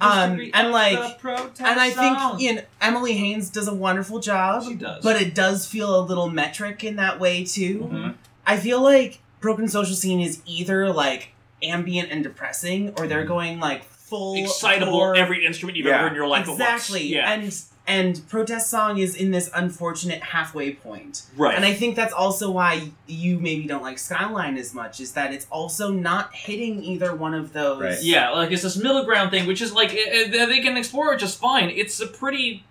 Um, 0.00 0.40
and, 0.54 0.70
like- 0.70 1.20
And 1.24 1.80
I 1.80 1.90
think 1.90 2.40
you 2.40 2.54
know, 2.54 2.62
Emily 2.80 3.14
Haines 3.14 3.50
does 3.50 3.68
a 3.68 3.74
wonderful 3.74 4.18
job, 4.20 4.64
she 4.64 4.74
does. 4.74 5.02
but 5.02 5.20
it 5.20 5.34
does 5.34 5.66
feel 5.66 5.98
a 5.98 6.02
little 6.02 6.28
metric 6.28 6.84
in 6.84 6.96
that 6.96 7.18
way 7.20 7.44
too. 7.44 7.88
Mhm. 7.92 8.14
I 8.46 8.56
feel 8.56 8.80
like 8.82 9.20
broken 9.40 9.68
social 9.68 9.94
scene 9.96 10.20
is 10.20 10.40
either 10.46 10.92
like 10.92 11.30
ambient 11.62 12.10
and 12.10 12.22
depressing, 12.22 12.88
or 12.88 12.92
Mm-hmm. 12.92 13.08
they're 13.08 13.24
going 13.24 13.60
like 13.60 13.84
full 13.84 14.34
excitable 14.36 14.92
core- 14.92 15.16
every 15.16 15.46
instrument 15.46 15.76
you've 15.76 15.86
Yeah. 15.86 15.94
ever 15.94 16.02
heard 16.02 16.08
in 16.12 16.16
your 16.16 16.26
life 16.28 16.48
exactly. 16.48 17.14
at 17.16 17.24
once. 17.24 17.28
Yeah. 17.28 17.32
And 17.32 17.42
and 17.86 18.22
protest 18.28 18.70
song 18.70 18.98
is 18.98 19.16
in 19.16 19.32
this 19.32 19.50
unfortunate 19.54 20.22
halfway 20.22 20.72
point. 20.72 21.22
right. 21.36 21.56
And 21.56 21.64
I 21.64 21.74
think 21.74 21.96
that's 21.96 22.12
also 22.12 22.50
why 22.50 22.90
you 23.08 23.38
maybe 23.40 23.66
don't 23.66 23.82
like 23.82 23.98
Skyline 23.98 24.56
as 24.56 24.72
much, 24.72 25.00
is 25.00 25.12
that 25.12 25.32
it's 25.34 25.46
also 25.50 25.90
not 25.90 26.32
hitting 26.34 26.84
either 26.84 27.14
one 27.14 27.34
of 27.34 27.52
those. 27.52 27.82
Right. 27.82 28.02
Yeah, 28.02 28.30
like 28.30 28.52
it's 28.52 28.62
this 28.62 28.76
middle 28.76 29.04
ground 29.04 29.30
thing, 29.32 29.46
which 29.46 29.60
is 29.60 29.72
like 29.72 29.92
eh, 29.92 30.30
eh, 30.32 30.46
they 30.46 30.60
can 30.60 30.76
explore 30.76 31.12
it 31.14 31.18
just 31.18 31.38
fine. 31.40 31.70
It's 31.70 31.98
a 32.00 32.06
pretty, 32.06 32.64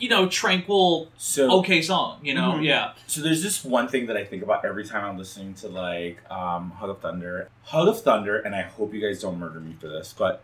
you 0.00 0.08
know, 0.08 0.28
tranquil, 0.28 1.08
So 1.16 1.58
okay 1.60 1.80
song. 1.80 2.18
You 2.22 2.34
know, 2.34 2.54
Mhm. 2.54 2.64
yeah. 2.64 2.92
So 3.06 3.20
there's 3.20 3.42
this 3.44 3.64
one 3.64 3.86
thing 3.86 4.06
that 4.06 4.16
I 4.16 4.24
think 4.24 4.42
about 4.42 4.64
every 4.64 4.84
time 4.84 5.04
I'm 5.04 5.16
listening 5.16 5.54
to 5.54 5.68
like 5.68 6.18
um, 6.30 6.72
Hug 6.72 6.90
of 6.90 7.00
Thunder. 7.00 7.48
Hug 7.64 7.86
of 7.86 8.02
Thunder, 8.02 8.40
and 8.40 8.54
I 8.56 8.62
hope 8.62 8.92
you 8.92 9.00
guys 9.00 9.20
don't 9.22 9.38
murder 9.38 9.60
me 9.60 9.76
for 9.80 9.86
this, 9.86 10.12
but 10.18 10.42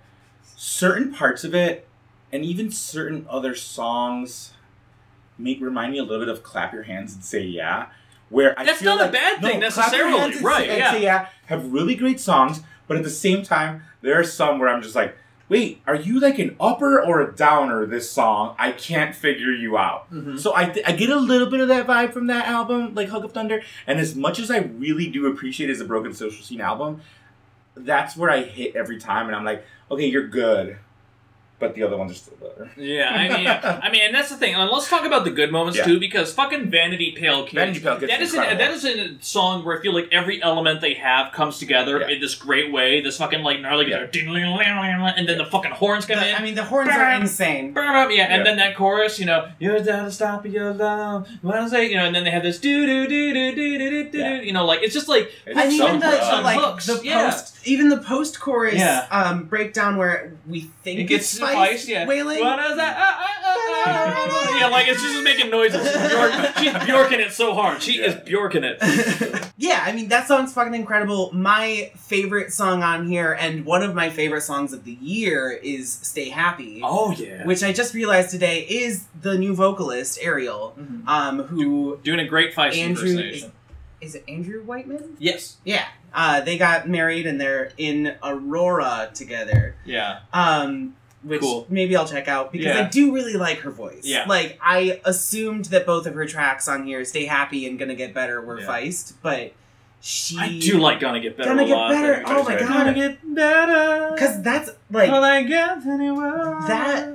certain 0.54 1.12
parts 1.12 1.42
of 1.42 1.54
it, 1.54 1.88
and 2.32 2.44
even 2.44 2.70
certain 2.70 3.26
other 3.28 3.54
songs, 3.54 4.52
make 5.38 5.60
remind 5.60 5.92
me 5.92 5.98
a 5.98 6.02
little 6.02 6.24
bit 6.24 6.28
of 6.28 6.42
"Clap 6.42 6.72
Your 6.72 6.82
Hands 6.84 7.12
and 7.14 7.24
Say 7.24 7.42
Yeah," 7.44 7.86
where 8.30 8.58
I 8.58 8.64
That's 8.64 8.80
feel 8.80 8.94
not 8.96 9.00
a 9.00 9.02
like, 9.04 9.12
bad 9.12 9.42
thing 9.42 9.60
no, 9.60 9.70
Clap 9.70 9.92
Your 9.92 10.08
necessarily, 10.10 10.18
Hands 10.18 10.36
and 10.36 10.44
right, 10.44 10.64
Say- 10.66 10.70
and 10.70 10.78
yeah. 10.78 10.92
Say 10.92 11.02
yeah 11.02 11.28
have 11.46 11.72
really 11.72 11.94
great 11.94 12.18
songs, 12.20 12.62
but 12.88 12.96
at 12.96 13.02
the 13.04 13.10
same 13.10 13.42
time, 13.42 13.82
there 14.02 14.18
are 14.18 14.24
some 14.24 14.58
where 14.58 14.68
I'm 14.68 14.82
just 14.82 14.94
like. 14.96 15.16
Wait, 15.48 15.80
are 15.86 15.94
you 15.94 16.18
like 16.18 16.40
an 16.40 16.56
upper 16.58 17.00
or 17.00 17.20
a 17.20 17.32
downer 17.32 17.86
this 17.86 18.10
song? 18.10 18.56
I 18.58 18.72
can't 18.72 19.14
figure 19.14 19.52
you 19.52 19.78
out. 19.78 20.12
Mhm. 20.12 20.40
So 20.40 20.52
I, 20.56 20.64
th- 20.64 20.84
I 20.84 20.90
get 20.90 21.08
a 21.08 21.14
little 21.20 21.48
bit 21.48 21.60
of 21.60 21.68
that 21.68 21.86
vibe 21.86 22.12
from 22.12 22.26
that 22.26 22.48
album, 22.48 22.96
like 22.96 23.10
Hug 23.10 23.24
of 23.24 23.30
Thunder. 23.30 23.62
And 23.86 24.00
as 24.00 24.16
much 24.16 24.40
as 24.40 24.50
I 24.50 24.58
really 24.58 25.06
do 25.06 25.28
appreciate 25.28 25.70
it 25.70 25.74
as 25.74 25.80
a 25.80 25.84
Broken 25.84 26.12
Social 26.12 26.42
Scene 26.42 26.60
album, 26.60 27.00
that's 27.76 28.16
where 28.16 28.28
I 28.28 28.42
hit 28.42 28.74
every 28.74 28.98
time. 28.98 29.28
And 29.28 29.36
I'm 29.36 29.44
like, 29.44 29.64
okay, 29.88 30.06
you're 30.06 30.26
good. 30.26 30.78
But 31.58 31.74
the 31.74 31.82
other 31.84 31.96
ones 31.96 32.12
are 32.12 32.14
still 32.14 32.36
better. 32.36 32.70
Yeah, 32.76 33.08
I 33.10 33.28
mean, 33.28 33.46
I 33.82 33.90
mean, 33.90 34.02
and 34.02 34.14
that's 34.14 34.28
the 34.28 34.36
thing. 34.36 34.54
And 34.54 34.70
let's 34.70 34.90
talk 34.90 35.06
about 35.06 35.24
the 35.24 35.30
good 35.30 35.50
moments 35.50 35.78
Yeah. 35.78 35.84
too, 35.86 35.98
because 35.98 36.34
fucking 36.34 36.70
Vanity 36.70 37.12
Pail 37.12 37.44
Kids. 37.44 37.54
Vanity 37.54 37.80
Pail 37.80 37.96
Kids 37.98 38.12
That 38.12 38.20
is 38.20 38.34
is 38.34 38.34
an, 38.38 38.58
that 38.58 38.70
is 38.72 38.84
a 38.84 39.16
song 39.22 39.64
where 39.64 39.78
I 39.78 39.82
feel 39.82 39.94
like 39.94 40.08
every 40.12 40.42
element 40.42 40.82
they 40.82 40.92
have 40.94 41.32
comes 41.32 41.58
together 41.58 42.00
Yeah. 42.00 42.08
in 42.10 42.20
this 42.20 42.34
great 42.34 42.70
way. 42.72 43.00
This 43.00 43.16
fucking 43.16 43.42
like 43.42 43.60
gnarly 43.62 43.86
guitar, 43.86 44.08
and 44.12 45.28
then 45.28 45.38
the 45.38 45.46
fucking 45.50 45.70
horns 45.72 46.04
come 46.04 46.18
The- 46.18 46.28
in. 46.28 46.34
I 46.34 46.42
mean, 46.42 46.54
the 46.54 46.64
horns 46.64 46.90
are 46.90 47.12
insane. 47.12 47.72
Yeah, 47.74 48.02
and 48.02 48.12
Yeah. 48.12 48.42
then 48.42 48.56
that 48.58 48.76
chorus, 48.76 49.18
you 49.18 49.24
know, 49.26 49.48
you're 49.58 49.80
down 49.80 50.04
to 50.04 50.10
stop 50.10 50.44
your 50.46 50.74
love. 50.74 51.26
What 51.42 51.56
I 51.56 51.68
say, 51.68 51.88
you 51.88 51.96
know, 51.96 52.04
and 52.04 52.14
then 52.14 52.24
they 52.24 52.30
have 52.30 52.42
this 52.42 52.58
do 52.58 52.84
do 52.86 53.06
do 53.08 53.32
do 53.32 53.54
do 53.54 53.78
do 53.78 53.90
do 53.90 54.10
do, 54.10 54.18
Yeah. 54.18 54.40
you 54.42 54.52
know, 54.52 54.64
like 54.66 54.80
it's 54.82 54.92
just 54.94 55.08
like 55.08 55.30
It's 55.46 55.58
And 55.58 55.72
so 55.72 55.86
even 55.88 56.00
the, 56.00 56.06
good. 56.06 56.20
the 56.20 56.40
like 56.42 56.60
Hooks, 56.60 56.86
the 56.86 57.00
yeah. 57.02 57.30
post, 57.30 57.56
even 57.66 57.88
the 57.88 57.98
post 57.98 58.40
chorus 58.40 58.74
Yeah. 58.74 59.06
um, 59.10 59.44
breakdown 59.44 59.96
where 59.96 60.32
we 60.46 60.70
think 60.84 61.00
it 61.00 61.04
gets 61.04 61.38
it's 61.48 61.54
Spice 61.56 61.68
Spice, 61.82 61.88
yeah. 61.88 62.06
wailing. 62.06 62.40
What 62.40 62.58
is 62.70 62.76
that? 62.76 62.96
Ah, 62.98 63.16
ah, 63.20 63.42
ah, 63.44 63.84
ah, 63.86 64.28
ah. 64.48 64.58
yeah, 64.60 64.66
like 64.68 64.88
it's 64.88 65.00
just 65.02 65.22
making 65.24 65.50
noises. 65.50 65.80
Bjork, 65.82 66.32
she's 66.58 66.72
Bjorking 66.86 67.20
it 67.20 67.32
so 67.32 67.54
hard. 67.54 67.82
She 67.82 67.94
is 68.02 68.14
Bjorking 68.14 68.64
it. 68.64 69.50
yeah, 69.56 69.82
I 69.84 69.92
mean 69.92 70.08
that 70.08 70.26
song's 70.28 70.52
fucking 70.52 70.74
incredible. 70.74 71.30
My 71.32 71.90
favorite 71.96 72.52
song 72.52 72.82
on 72.82 73.06
here, 73.08 73.32
and 73.38 73.64
one 73.64 73.82
of 73.82 73.94
my 73.94 74.10
favorite 74.10 74.42
songs 74.42 74.72
of 74.72 74.84
the 74.84 74.92
year, 75.00 75.50
is 75.50 75.92
"Stay 75.92 76.28
Happy," 76.30 76.80
Oh 76.82 77.12
yeah. 77.12 77.44
which 77.46 77.62
I 77.62 77.72
just 77.72 77.94
realized 77.94 78.30
today 78.30 78.60
is 78.68 79.04
the 79.20 79.36
new 79.38 79.54
vocalist 79.54 80.18
Ariel, 80.22 80.74
Mhm. 80.78 81.06
um, 81.08 81.42
who 81.44 81.98
Doing 82.02 82.20
a 82.20 82.26
great 82.26 82.54
Feist 82.54 82.76
Andrew 82.76 83.08
impersonation. 83.10 83.52
is 84.00 84.14
it 84.14 84.24
Andrew 84.28 84.62
Whiteman? 84.62 85.16
Yes. 85.18 85.56
Yeah, 85.64 85.84
uh, 86.14 86.40
they 86.42 86.58
got 86.58 86.88
married 86.88 87.26
and 87.26 87.40
they're 87.40 87.72
in 87.78 88.14
AroarA 88.22 89.12
together. 89.14 89.74
Yeah. 89.84 90.20
Um, 90.32 90.96
which 91.26 91.40
Cool. 91.40 91.66
maybe 91.68 91.96
I'll 91.96 92.06
check 92.06 92.28
out 92.28 92.52
because 92.52 92.66
Yeah. 92.66 92.80
I 92.86 92.88
do 92.88 93.12
really 93.14 93.34
like 93.34 93.58
her 93.60 93.70
voice. 93.70 94.02
Yeah. 94.04 94.24
Like 94.28 94.58
I 94.62 95.00
assumed 95.04 95.66
that 95.66 95.84
both 95.86 96.06
of 96.06 96.14
her 96.14 96.26
tracks 96.26 96.68
on 96.68 96.86
here, 96.86 97.04
"Stay 97.04 97.24
Happy" 97.26 97.66
and 97.66 97.78
"Gonna 97.78 97.94
Get 97.94 98.14
Better," 98.14 98.40
were 98.40 98.60
Yeah. 98.60 98.66
Feist, 98.66 99.14
but 99.22 99.52
she 100.00 100.38
I 100.38 100.58
do 100.60 100.78
like 100.78 101.00
Gonna 101.00 101.20
Get 101.20 101.36
Better 101.36 101.50
Gonna 101.50 101.66
Get. 101.66 101.88
Better. 101.90 102.22
Oh 102.26 102.44
my 102.44 102.56
god, 102.56 102.68
Gonna 102.68 102.94
get 102.94 103.34
better. 103.34 104.10
Because 104.12 104.42
that's 104.42 104.70
like 104.90 105.10
I 105.10 105.42
get 105.42 105.84
anywhere? 105.86 106.58
that 106.68 107.08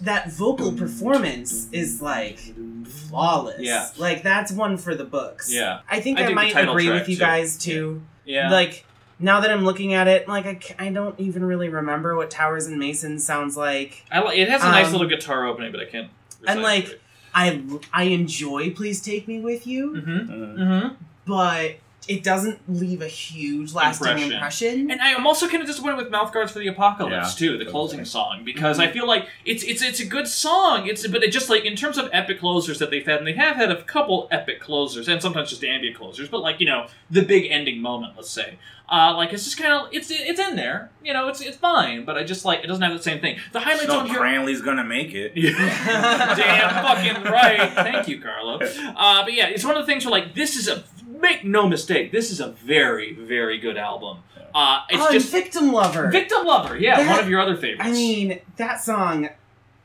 that 0.00 0.30
vocal 0.32 0.72
performance 0.72 1.68
is 1.72 2.02
like 2.02 2.38
flawless. 2.86 3.60
Yeah. 3.60 3.88
Like 3.96 4.22
that's 4.22 4.52
one 4.52 4.76
for 4.76 4.94
the 4.94 5.04
books. 5.04 5.50
Yeah. 5.52 5.80
I 5.90 6.00
think 6.00 6.18
I 6.18 6.26
I, 6.26 6.34
might 6.34 6.56
agree 6.56 6.90
with 6.90 7.08
you 7.08 7.16
too. 7.16 7.20
guys 7.20 7.56
too. 7.56 8.02
Yeah. 8.24 8.50
Like 8.50 8.84
now 9.18 9.40
that 9.40 9.50
I'm 9.50 9.64
looking 9.64 9.94
at 9.94 10.08
it, 10.08 10.28
like 10.28 10.46
I, 10.78 10.86
I 10.86 10.90
don't 10.90 11.18
even 11.20 11.44
really 11.44 11.68
remember 11.68 12.16
what 12.16 12.30
Towers 12.30 12.66
and 12.66 12.78
Masons 12.78 13.24
sounds 13.24 13.56
like. 13.56 14.04
I 14.10 14.20
like 14.20 14.38
it 14.38 14.48
has 14.48 14.62
a 14.62 14.66
nice 14.66 14.86
Um, 14.86 14.92
little 14.92 15.08
guitar 15.08 15.46
opening, 15.46 15.70
but 15.72 15.80
I 15.80 15.84
can't. 15.86 16.10
and, 16.46 16.62
like, 16.62 17.00
I 17.34 17.62
I 17.92 18.04
enjoy 18.04 18.70
Please 18.70 19.00
Take 19.00 19.26
Me 19.28 19.40
With 19.40 19.66
You, 19.66 19.92
Mm-hmm. 19.92 20.10
Mhm. 20.10 20.58
Mm-hmm. 20.58 20.94
but 21.26 21.76
it 22.08 22.22
doesn't 22.22 22.58
leave 22.68 23.00
a 23.02 23.08
huge 23.08 23.72
lasting 23.72 24.06
Impression. 24.08 24.32
impression. 24.32 24.90
And 24.90 25.00
I 25.00 25.10
am 25.10 25.26
also 25.26 25.48
kind 25.48 25.60
of 25.62 25.66
disappointed 25.66 25.96
with 25.96 26.10
Mouthguards 26.10 26.50
for 26.50 26.58
the 26.58 26.68
Apocalypse 26.68 27.40
Yeah, 27.40 27.48
too, 27.48 27.58
the 27.58 27.64
closing 27.64 27.98
totally. 28.00 28.04
song, 28.10 28.42
because 28.44 28.78
I 28.78 28.88
feel 28.90 29.06
like 29.06 29.28
it's 29.44 29.62
it's 29.64 29.82
it's 29.82 30.00
a 30.00 30.06
good 30.06 30.26
song. 30.28 30.86
It's 30.86 31.06
but 31.06 31.22
it 31.22 31.32
just 31.32 31.48
like 31.50 31.64
in 31.64 31.76
terms 31.76 31.98
of 31.98 32.08
epic 32.12 32.40
closers 32.40 32.78
that 32.78 32.90
they've 32.90 33.04
had, 33.06 33.18
and 33.18 33.26
they 33.26 33.32
have 33.34 33.56
had 33.56 33.70
a 33.70 33.82
couple 33.82 34.28
epic 34.30 34.60
closers, 34.60 35.08
and 35.08 35.20
sometimes 35.22 35.50
just 35.50 35.64
ambient 35.64 35.96
closers, 35.96 36.28
but 36.28 36.40
like 36.42 36.60
you 36.60 36.66
know 36.66 36.86
the 37.10 37.22
big 37.22 37.50
ending 37.50 37.80
moment, 37.80 38.14
let's 38.16 38.30
say. 38.30 38.58
Uh, 38.86 39.14
like 39.16 39.32
it's 39.32 39.44
just 39.44 39.56
kind 39.56 39.72
of 39.72 39.88
it's 39.92 40.10
it's 40.10 40.38
in 40.38 40.56
there, 40.56 40.90
you 41.02 41.12
know, 41.14 41.26
it's 41.28 41.40
it's 41.40 41.56
fine, 41.56 42.04
but 42.04 42.18
I 42.18 42.22
just 42.22 42.44
like 42.44 42.62
it 42.62 42.66
doesn't 42.66 42.82
have 42.82 42.94
the 42.94 43.02
same 43.02 43.18
thing. 43.18 43.38
The 43.52 43.60
highlights 43.60 43.88
No, 43.88 44.00
on 44.00 44.06
here. 44.08 44.18
Cranley's 44.18 44.60
gonna 44.60 44.84
make 44.84 45.14
it. 45.14 45.34
Damn 45.34 46.84
fucking 46.84 47.22
right. 47.32 47.72
Thank 47.72 48.08
you, 48.08 48.20
Carlo. 48.20 48.60
Uh, 48.96 49.24
but 49.24 49.32
yeah, 49.34 49.46
it's 49.48 49.64
one 49.64 49.76
of 49.76 49.82
the 49.82 49.86
things 49.86 50.04
where 50.04 50.12
like 50.12 50.34
this 50.34 50.56
is 50.56 50.68
a 50.68 50.84
make 51.24 51.44
no 51.44 51.68
mistake, 51.68 52.12
this 52.12 52.30
is 52.30 52.40
a 52.40 52.48
very 52.52 53.12
very 53.14 53.58
good 53.58 53.76
album. 53.76 54.18
Uh, 54.54 54.82
it's 54.88 55.02
oh, 55.02 55.06
and 55.06 55.14
just 55.14 55.32
Victim 55.32 55.72
Lover. 55.72 56.08
Victim 56.10 56.44
Lover, 56.46 56.76
yeah, 56.78 56.96
That- 57.02 57.10
one 57.10 57.18
of 57.20 57.28
your 57.28 57.40
other 57.40 57.56
favorites. 57.56 57.82
I 57.84 57.90
mean, 57.92 58.40
that 58.56 58.80
song. 58.82 59.28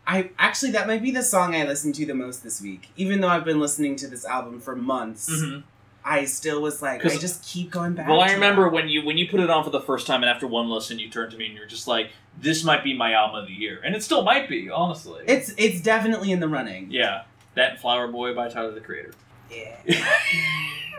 I 0.06 0.32
actually 0.40 0.72
that 0.72 0.88
might 0.88 1.02
be 1.04 1.12
the 1.12 1.22
song 1.24 1.56
I 1.56 1.64
listened 1.66 1.94
to 1.96 2.06
the 2.06 2.14
most 2.16 2.44
this 2.44 2.62
week. 2.62 2.90
Even 2.98 3.22
though 3.22 3.28
I've 3.30 3.46
been 3.46 3.60
listening 3.60 3.96
to 3.98 4.08
this 4.08 4.26
album 4.26 4.60
for 4.60 4.76
months, 4.76 5.30
Mhm. 5.30 5.64
I 6.04 6.26
still 6.26 6.62
was 6.62 6.82
like, 6.82 7.02
'Cause- 7.02 7.16
I 7.16 7.20
just 7.20 7.44
keep 7.44 7.70
going 7.72 7.94
back. 7.94 8.08
Well, 8.08 8.22
I 8.22 8.30
to 8.30 8.34
remember 8.34 8.64
that. 8.64 8.74
when 8.74 8.90
you 8.90 9.04
when 9.06 9.18
you 9.20 9.28
put 9.28 9.40
it 9.40 9.50
on 9.52 9.64
for 9.64 9.70
the 9.70 9.82
first 9.82 10.08
time, 10.08 10.24
and 10.24 10.30
after 10.30 10.48
one 10.48 10.68
listen, 10.70 10.98
you 11.00 11.10
turned 11.10 11.32
to 11.32 11.38
me 11.38 11.46
and 11.48 11.56
you're 11.56 11.68
just 11.68 11.88
like, 11.88 12.10
"This 12.42 12.64
might 12.64 12.84
be 12.84 12.94
my 12.96 13.14
album 13.14 13.36
of 13.42 13.48
the 13.48 13.54
year," 13.54 13.80
and 13.86 13.96
it 13.96 14.02
still 14.04 14.24
might 14.24 14.48
be, 14.50 14.70
honestly. 14.70 15.24
it's 15.28 15.54
it's 15.58 15.80
definitely 15.82 16.32
in 16.32 16.40
the 16.40 16.48
running. 16.48 16.88
yeah, 16.90 17.24
that 17.56 17.72
and 17.74 17.80
Flower 17.80 18.08
Boy 18.08 18.34
by 18.34 18.48
Tyler 18.50 18.72
the 18.72 18.82
Creator. 18.82 19.14
Yeah. 19.52 19.78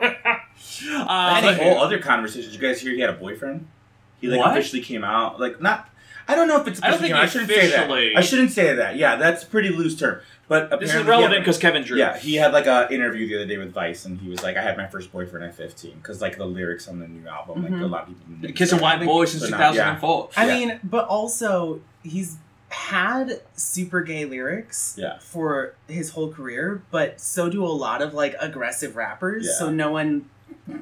uh, 0.03 1.41
That's 1.41 1.47
but- 1.47 1.61
a 1.61 1.65
whole 1.65 1.79
other 1.79 1.99
conversation. 1.99 2.51
Did 2.51 2.61
you 2.61 2.67
guys 2.69 2.81
hear 2.81 2.93
he 2.93 3.01
had 3.01 3.11
a 3.11 3.15
boyfriend? 3.15 3.67
He 4.21 4.29
like 4.29 4.41
What? 4.41 4.51
officially 4.53 4.83
came 4.83 5.05
out. 5.05 5.41
Like 5.41 5.61
not. 5.61 5.89
I 6.29 6.35
don't 6.37 6.47
know 6.47 6.61
if 6.61 6.69
it's. 6.69 6.81
I 6.83 6.91
don't 6.91 6.99
think 6.99 7.09
came 7.09 7.17
out. 7.17 7.23
I 7.25 7.27
shouldn't 7.27 7.51
say 7.51 7.71
that. 7.71 7.91
I 8.17 8.21
shouldn't 8.21 8.53
say 8.53 8.75
that. 8.75 8.97
Yeah, 8.97 9.17
that's 9.17 9.43
a 9.43 9.47
pretty 9.47 9.71
loose 9.71 9.99
term. 9.99 10.21
But 10.47 10.79
this 10.81 10.93
is 10.95 11.05
relevant 11.05 11.41
because 11.41 11.59
Kevin 11.59 11.83
Drew. 11.85 11.97
Yeah, 11.99 12.19
he 12.19 12.35
had 12.35 12.53
like 12.53 12.67
a 12.67 12.93
interview 12.93 13.27
the 13.29 13.37
other 13.37 13.47
day 13.47 13.57
with 13.57 13.73
Vice, 13.73 14.05
and 14.05 14.21
he 14.21 14.29
was 14.29 14.43
like, 14.43 14.57
"I 14.57 14.63
had 14.63 14.77
my 14.77 14.87
first 14.87 15.11
boyfriend 15.13 15.45
at 15.45 15.55
15," 15.55 15.95
because 15.97 16.21
like 16.21 16.37
the 16.39 16.45
lyrics 16.45 16.87
on 16.89 16.99
the 16.99 17.09
new 17.09 17.27
album, 17.29 17.63
like 17.63 17.73
Mhm. 17.73 17.83
a 17.83 17.87
lot 17.87 18.03
of 18.03 18.09
people. 18.09 18.25
didn't 18.41 18.55
Kiss 18.57 18.73
a 18.73 18.75
understand. 18.77 19.01
White 19.01 19.07
Boy 19.07 19.25
since 19.25 19.45
So 19.45 19.49
now- 19.51 19.71
2004. 19.73 20.29
I 20.37 20.47
Yeah. 20.47 20.55
mean, 20.55 20.81
but 20.85 21.07
also 21.07 21.81
he's 22.03 22.37
had 22.71 23.41
super 23.55 24.01
gay 24.03 24.25
lyrics 24.25 24.95
Yeah. 24.99 25.19
for 25.21 25.75
his 25.89 26.11
whole 26.11 26.33
career, 26.33 26.83
but 26.91 27.21
so 27.21 27.49
do 27.51 27.65
a 27.65 27.69
lot 27.69 28.01
of 28.03 28.15
like 28.15 28.35
aggressive 28.41 28.97
rappers. 28.97 29.47
Yeah. 29.47 29.53
So 29.59 29.71
no 29.71 29.91
one 29.93 30.27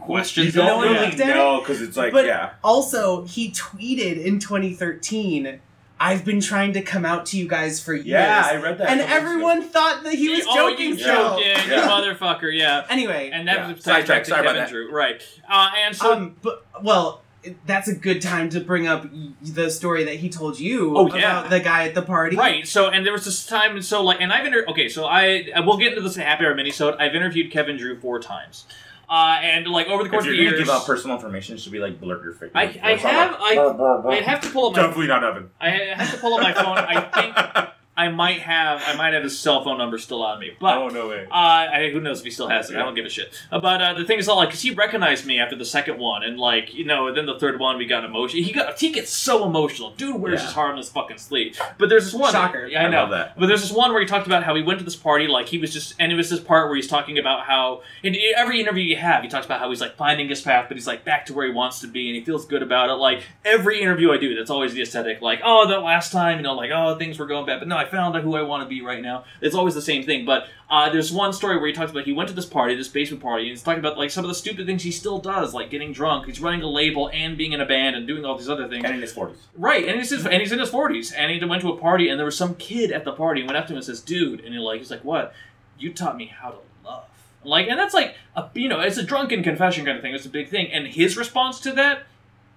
Questions 0.00 0.54
No 0.54 0.76
one 0.78 0.86
yeah. 0.86 0.92
really 0.92 1.06
looked 1.06 1.20
at 1.20 1.30
it? 1.30 1.34
know 1.34 1.60
because 1.60 1.80
it's 1.82 1.96
like 1.96 2.12
But- 2.12 2.26
yeah, 2.26 2.50
Also, 2.62 3.24
he 3.24 3.50
tweeted 3.50 4.22
in 4.22 4.38
2013, 4.38 5.60
I've 6.00 6.24
been 6.24 6.40
trying 6.40 6.72
to 6.74 6.82
come 6.82 7.04
out 7.04 7.26
to 7.26 7.38
you 7.38 7.48
guys 7.48 7.82
for 7.82 7.92
years. 7.94 8.06
yeah. 8.06 8.48
I 8.52 8.56
read 8.56 8.78
that. 8.78 8.88
and 8.88 9.00
a 9.00 9.04
couple 9.04 9.16
weeks 9.18 9.24
everyone 9.30 9.62
thought 9.62 10.04
that 10.04 10.14
he 10.14 10.28
was 10.28 10.44
oh, 10.48 10.54
joking 10.70 10.90
you 10.90 10.96
joking, 11.04 11.46
Yeah. 11.68 11.88
motherfucker, 11.88 12.56
yeah. 12.56 12.84
Anyway, 12.88 13.30
And 13.32 13.48
that 13.48 13.56
Yeah. 13.56 13.72
was 13.72 13.82
tied 13.82 13.92
back 13.92 14.06
Sidetrack, 14.06 14.24
to 14.24 14.28
sorry 14.30 14.40
about 14.42 14.48
Kevin 14.54 14.62
that. 14.64 14.70
Drew, 14.70 14.92
right? 14.92 15.22
Uh, 15.48 15.70
and 15.84 15.96
so 15.96 16.12
um, 16.12 16.36
but 16.42 16.64
well, 16.82 17.22
that's 17.66 17.88
a 17.88 17.94
good 17.94 18.20
time 18.20 18.48
to 18.50 18.60
bring 18.60 18.86
up 18.86 19.06
the 19.42 19.70
story 19.70 20.04
that 20.04 20.16
he 20.16 20.28
told 20.28 20.58
you 20.58 20.96
Oh, 20.96 21.06
yeah. 21.14 21.38
about 21.40 21.50
the 21.50 21.60
guy 21.60 21.86
at 21.86 21.94
the 21.94 22.02
party. 22.02 22.36
Right. 22.36 22.66
So, 22.66 22.88
and 22.88 23.06
there 23.06 23.12
was 23.12 23.24
this 23.24 23.46
time, 23.46 23.76
and 23.76 23.84
so 23.84 24.02
like, 24.02 24.20
and 24.20 24.32
I've 24.32 24.44
inter- 24.44 24.64
okay. 24.68 24.88
So 24.88 25.04
I, 25.06 25.48
I 25.54 25.60
will 25.60 25.76
get 25.78 25.88
into 25.88 26.00
this 26.00 26.16
in 26.16 26.22
Happy 26.22 26.44
Hour 26.44 26.54
minisode. 26.54 27.00
I've 27.00 27.14
interviewed 27.14 27.50
Kevin 27.52 27.76
Drew 27.76 27.98
four 27.98 28.18
times, 28.20 28.66
uh, 29.08 29.38
and 29.42 29.66
like 29.68 29.86
over 29.86 30.02
the 30.02 30.10
course 30.10 30.24
If 30.24 30.30
of 30.30 30.34
you're 30.34 30.44
the 30.44 30.50
gonna 30.50 30.56
years, 30.58 30.68
give 30.68 30.74
out 30.74 30.84
personal 30.86 31.16
information, 31.16 31.56
should 31.56 31.72
be 31.72 31.78
like 31.78 32.00
blurt 32.00 32.22
your 32.24 32.32
face? 32.34 32.50
I- 32.54 32.78
I 32.82 32.96
have- 32.96 33.36
I- 33.40 34.08
I 34.10 34.14
have 34.20 34.40
to 34.42 34.50
pull 34.50 34.66
up 34.66 34.74
my, 34.76 34.82
Definitely 34.82 35.06
not 35.06 35.24
Evan. 35.24 35.50
I 35.60 35.70
have 35.70 36.10
to 36.14 36.18
pull 36.20 36.34
up 36.34 36.42
my 36.42 36.52
phone. 36.52 36.78
I 36.78 37.00
think 37.00 37.68
I 37.98 38.08
might 38.08 38.40
have, 38.40 38.82
I 38.86 38.94
might 38.96 39.12
have 39.12 39.22
his 39.24 39.38
cell 39.38 39.62
phone 39.64 39.76
number 39.78 39.98
still 39.98 40.22
on 40.22 40.38
me, 40.40 40.52
but. 40.60 40.78
oh 40.78 40.88
no 40.88 41.08
way. 41.08 41.26
Uh, 41.30 41.34
I, 41.34 41.90
who 41.92 42.00
knows 42.00 42.20
if 42.20 42.24
he 42.24 42.30
still 42.30 42.48
has 42.48 42.70
it? 42.70 42.76
I 42.76 42.80
don't 42.80 42.94
give 42.94 43.04
a 43.04 43.10
shit. 43.10 43.32
Uh, 43.50 43.60
but 43.60 43.82
uh, 43.82 43.94
the 43.94 44.04
thing 44.04 44.18
is, 44.18 44.28
all 44.28 44.36
like, 44.36 44.50
cause 44.50 44.62
he 44.62 44.70
recognized 44.70 45.26
me 45.26 45.38
after 45.40 45.56
the 45.56 45.64
second 45.64 45.98
one, 45.98 46.22
and 46.22 46.38
like, 46.38 46.72
you 46.74 46.84
know, 46.84 47.12
then 47.12 47.26
the 47.26 47.38
third 47.38 47.58
one 47.58 47.76
we 47.76 47.86
got 47.86 48.04
emotional. 48.04 48.42
He 48.42 48.52
got, 48.52 48.78
he 48.78 48.90
gets 48.90 49.10
so 49.10 49.44
emotional. 49.44 49.90
Dude 49.90 50.16
wears 50.20 50.40
Yeah. 50.40 50.46
his 50.46 50.54
heart 50.54 50.70
on 50.72 50.76
his 50.78 50.88
fucking 50.88 51.18
sleeve. 51.18 51.60
But 51.78 51.88
there's 51.88 52.04
this 52.04 52.14
one. 52.14 52.32
Shocker. 52.32 52.66
Yeah, 52.66 52.82
I, 52.82 52.86
I 52.86 52.88
know. 52.90 53.00
love 53.02 53.10
that. 53.10 53.38
But 53.38 53.46
there's 53.46 53.62
this 53.62 53.72
one 53.72 53.90
where 53.92 54.00
he 54.00 54.06
talked 54.06 54.26
about 54.26 54.44
how 54.44 54.54
he 54.54 54.62
went 54.62 54.78
to 54.78 54.84
this 54.84 54.96
party, 54.96 55.26
like 55.26 55.48
he 55.48 55.58
was 55.58 55.72
just, 55.72 55.94
and 55.98 56.12
it 56.12 56.14
was 56.14 56.30
this 56.30 56.40
part 56.40 56.68
where 56.68 56.76
he's 56.76 56.86
talking 56.88 57.18
about 57.18 57.46
how 57.46 57.82
in 58.02 58.16
every 58.36 58.60
interview 58.60 58.84
you 58.84 58.96
have, 58.96 59.22
he 59.22 59.28
talks 59.28 59.44
about 59.46 59.58
how 59.60 59.68
he's 59.70 59.80
like 59.80 59.96
finding 59.96 60.28
his 60.28 60.40
path, 60.40 60.66
but 60.68 60.76
he's 60.76 60.86
like 60.86 61.04
back 61.04 61.26
to 61.26 61.34
where 61.34 61.46
he 61.46 61.52
wants 61.52 61.80
to 61.80 61.88
be, 61.88 62.08
and 62.08 62.16
he 62.16 62.24
feels 62.24 62.46
good 62.46 62.62
about 62.62 62.90
it. 62.90 62.94
Like 62.94 63.22
every 63.44 63.80
interview 63.82 64.12
I 64.12 64.18
do, 64.18 64.34
that's 64.36 64.50
always 64.50 64.72
the 64.72 64.82
aesthetic. 64.82 65.20
Like, 65.20 65.40
oh, 65.44 65.66
that 65.68 65.82
last 65.82 66.12
time, 66.12 66.36
you 66.38 66.42
know, 66.44 66.54
like 66.54 66.70
oh, 66.72 66.96
things 66.98 67.18
were 67.18 67.26
going 67.26 67.46
bad, 67.46 67.58
but 67.58 67.68
no, 67.68 67.76
I 67.76 67.86
found 67.90 68.16
out 68.16 68.22
who 68.22 68.36
I 68.36 68.42
want 68.42 68.62
to 68.62 68.68
be 68.68 68.82
right 68.82 69.02
now. 69.02 69.24
It's 69.40 69.54
always 69.54 69.74
the 69.74 69.82
same 69.82 70.04
thing. 70.04 70.24
But 70.24 70.48
uh, 70.70 70.90
there's 70.90 71.12
one 71.12 71.32
story 71.32 71.56
where 71.56 71.66
he 71.66 71.72
talks 71.72 71.90
about 71.90 72.04
he 72.04 72.12
went 72.12 72.28
to 72.28 72.34
this 72.34 72.46
party, 72.46 72.74
this 72.74 72.88
basement 72.88 73.22
party, 73.22 73.44
and 73.44 73.50
he's 73.50 73.62
talking 73.62 73.80
about 73.80 73.98
like 73.98 74.10
some 74.10 74.24
of 74.24 74.28
the 74.28 74.34
stupid 74.34 74.66
things 74.66 74.82
he 74.82 74.90
still 74.90 75.18
does, 75.18 75.54
like 75.54 75.70
getting 75.70 75.92
drunk. 75.92 76.26
He's 76.26 76.40
running 76.40 76.62
a 76.62 76.68
label 76.68 77.10
and 77.12 77.36
being 77.36 77.52
in 77.52 77.60
a 77.60 77.66
band 77.66 77.96
and 77.96 78.06
doing 78.06 78.24
all 78.24 78.36
these 78.36 78.48
other 78.48 78.68
things. 78.68 78.84
and 78.84 78.94
in 78.94 79.00
his 79.00 79.12
forties. 79.12 79.38
Right, 79.56 79.86
and 79.86 79.98
he's 79.98 80.12
and 80.12 80.34
he's 80.34 80.52
in 80.52 80.58
his 80.58 80.70
forties, 80.70 81.12
and 81.12 81.30
he 81.30 81.44
went 81.44 81.62
to 81.62 81.72
a 81.72 81.76
party, 81.76 82.08
and 82.08 82.18
there 82.18 82.26
was 82.26 82.36
some 82.36 82.54
kid 82.56 82.92
at 82.92 83.04
the 83.04 83.12
party, 83.12 83.40
and 83.40 83.48
went 83.48 83.56
up 83.56 83.66
to 83.66 83.72
him 83.72 83.76
and 83.76 83.84
says, 83.86 84.00
"Dude," 84.00 84.40
and 84.40 84.54
he 84.54 84.60
like 84.60 84.78
he's 84.78 84.90
like, 84.90 85.04
"What? 85.04 85.32
You 85.78 85.92
taught 85.92 86.16
me 86.16 86.26
how 86.26 86.50
to 86.50 86.58
love." 86.84 87.04
Like, 87.44 87.68
and 87.68 87.78
that's 87.78 87.94
like 87.94 88.16
a 88.36 88.48
you 88.54 88.68
know, 88.68 88.80
it's 88.80 88.98
a 88.98 89.02
drunken 89.02 89.42
confession 89.42 89.84
kind 89.84 89.96
of 89.96 90.02
thing. 90.02 90.14
It's 90.14 90.26
a 90.26 90.30
big 90.30 90.48
thing, 90.48 90.70
and 90.72 90.86
his 90.86 91.16
response 91.16 91.60
to 91.60 91.72
that, 91.72 92.02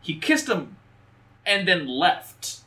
he 0.01 0.15
kissed 0.15 0.49
him, 0.49 0.75
and 1.45 1.67
then 1.67 1.87
left, 1.87 2.60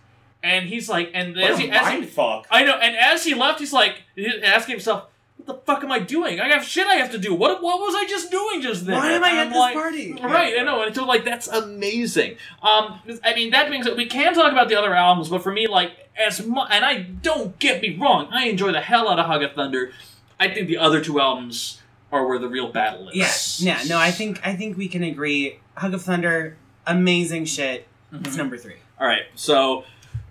and 0.44 0.68
he's 0.68 0.88
like, 0.88 1.10
and 1.14 1.36
as 1.38 1.52
What 1.52 1.60
he, 1.60 1.68
a 1.68 1.72
as 1.72 1.92
he 2.00 2.06
fuck. 2.06 2.46
I 2.50 2.62
know, 2.64 2.74
and 2.76 2.94
as 2.96 3.24
he 3.24 3.34
left, 3.34 3.58
he's 3.60 3.72
like 3.72 4.02
asking 4.44 4.72
himself, 4.74 5.04
what 5.36 5.46
the 5.46 5.54
fuck 5.66 5.82
am 5.82 5.90
I 5.90 5.98
doing? 5.98 6.40
I 6.40 6.48
have 6.48 6.64
shit 6.64 6.86
I 6.86 6.94
have 6.94 7.10
to 7.12 7.18
do. 7.18 7.34
What 7.34 7.62
what 7.62 7.80
was 7.80 7.94
I 7.96 8.06
just 8.06 8.30
doing 8.30 8.62
just 8.62 8.86
then? 8.86 8.96
Why 8.96 9.12
am 9.12 9.24
I 9.24 9.30
And 9.30 9.38
at 9.38 9.42
I'm 9.46 9.48
this 9.50 9.58
like, 9.58 9.74
party? 9.74 10.12
Right, 10.12 10.54
I 10.58 10.62
know, 10.62 10.82
and 10.82 10.94
so 10.94 11.04
like 11.04 11.24
that's 11.24 11.48
amazing. 11.48 12.36
Um, 12.62 13.00
I 13.24 13.34
mean 13.34 13.50
that 13.50 13.68
being 13.70 13.82
said, 13.82 13.96
we 13.96 14.06
can 14.06 14.32
talk 14.34 14.52
about 14.52 14.68
the 14.68 14.76
other 14.78 14.94
albums, 14.94 15.28
but 15.28 15.42
for 15.42 15.52
me, 15.52 15.66
like 15.66 15.92
as 16.16 16.46
much, 16.46 16.68
and 16.70 16.84
I 16.84 17.02
don't 17.02 17.58
get 17.58 17.82
me 17.82 17.96
wrong, 18.00 18.28
I 18.30 18.46
enjoy 18.46 18.70
the 18.72 18.80
hell 18.80 19.08
out 19.08 19.18
of 19.18 19.26
Hug 19.26 19.42
of 19.42 19.52
Thunder. 19.54 19.92
I 20.38 20.48
think 20.52 20.68
the 20.68 20.78
other 20.78 21.02
two 21.02 21.20
albums 21.20 21.80
are 22.12 22.26
where 22.26 22.38
the 22.38 22.48
real 22.48 22.70
battle 22.70 23.08
is. 23.08 23.16
Yes. 23.16 23.60
Yeah. 23.60 23.80
No, 23.88 23.98
I 23.98 24.10
think 24.12 24.40
I 24.46 24.54
think 24.54 24.76
we 24.76 24.88
can 24.88 25.02
agree. 25.02 25.58
Hug 25.76 25.94
of 25.94 26.02
Thunder, 26.02 26.56
amazing 26.86 27.44
shit. 27.46 27.88
It's 28.12 28.30
Mhm. 28.34 28.36
number 28.38 28.56
three. 28.56 28.76
All 29.00 29.06
right, 29.08 29.24
so. 29.34 29.84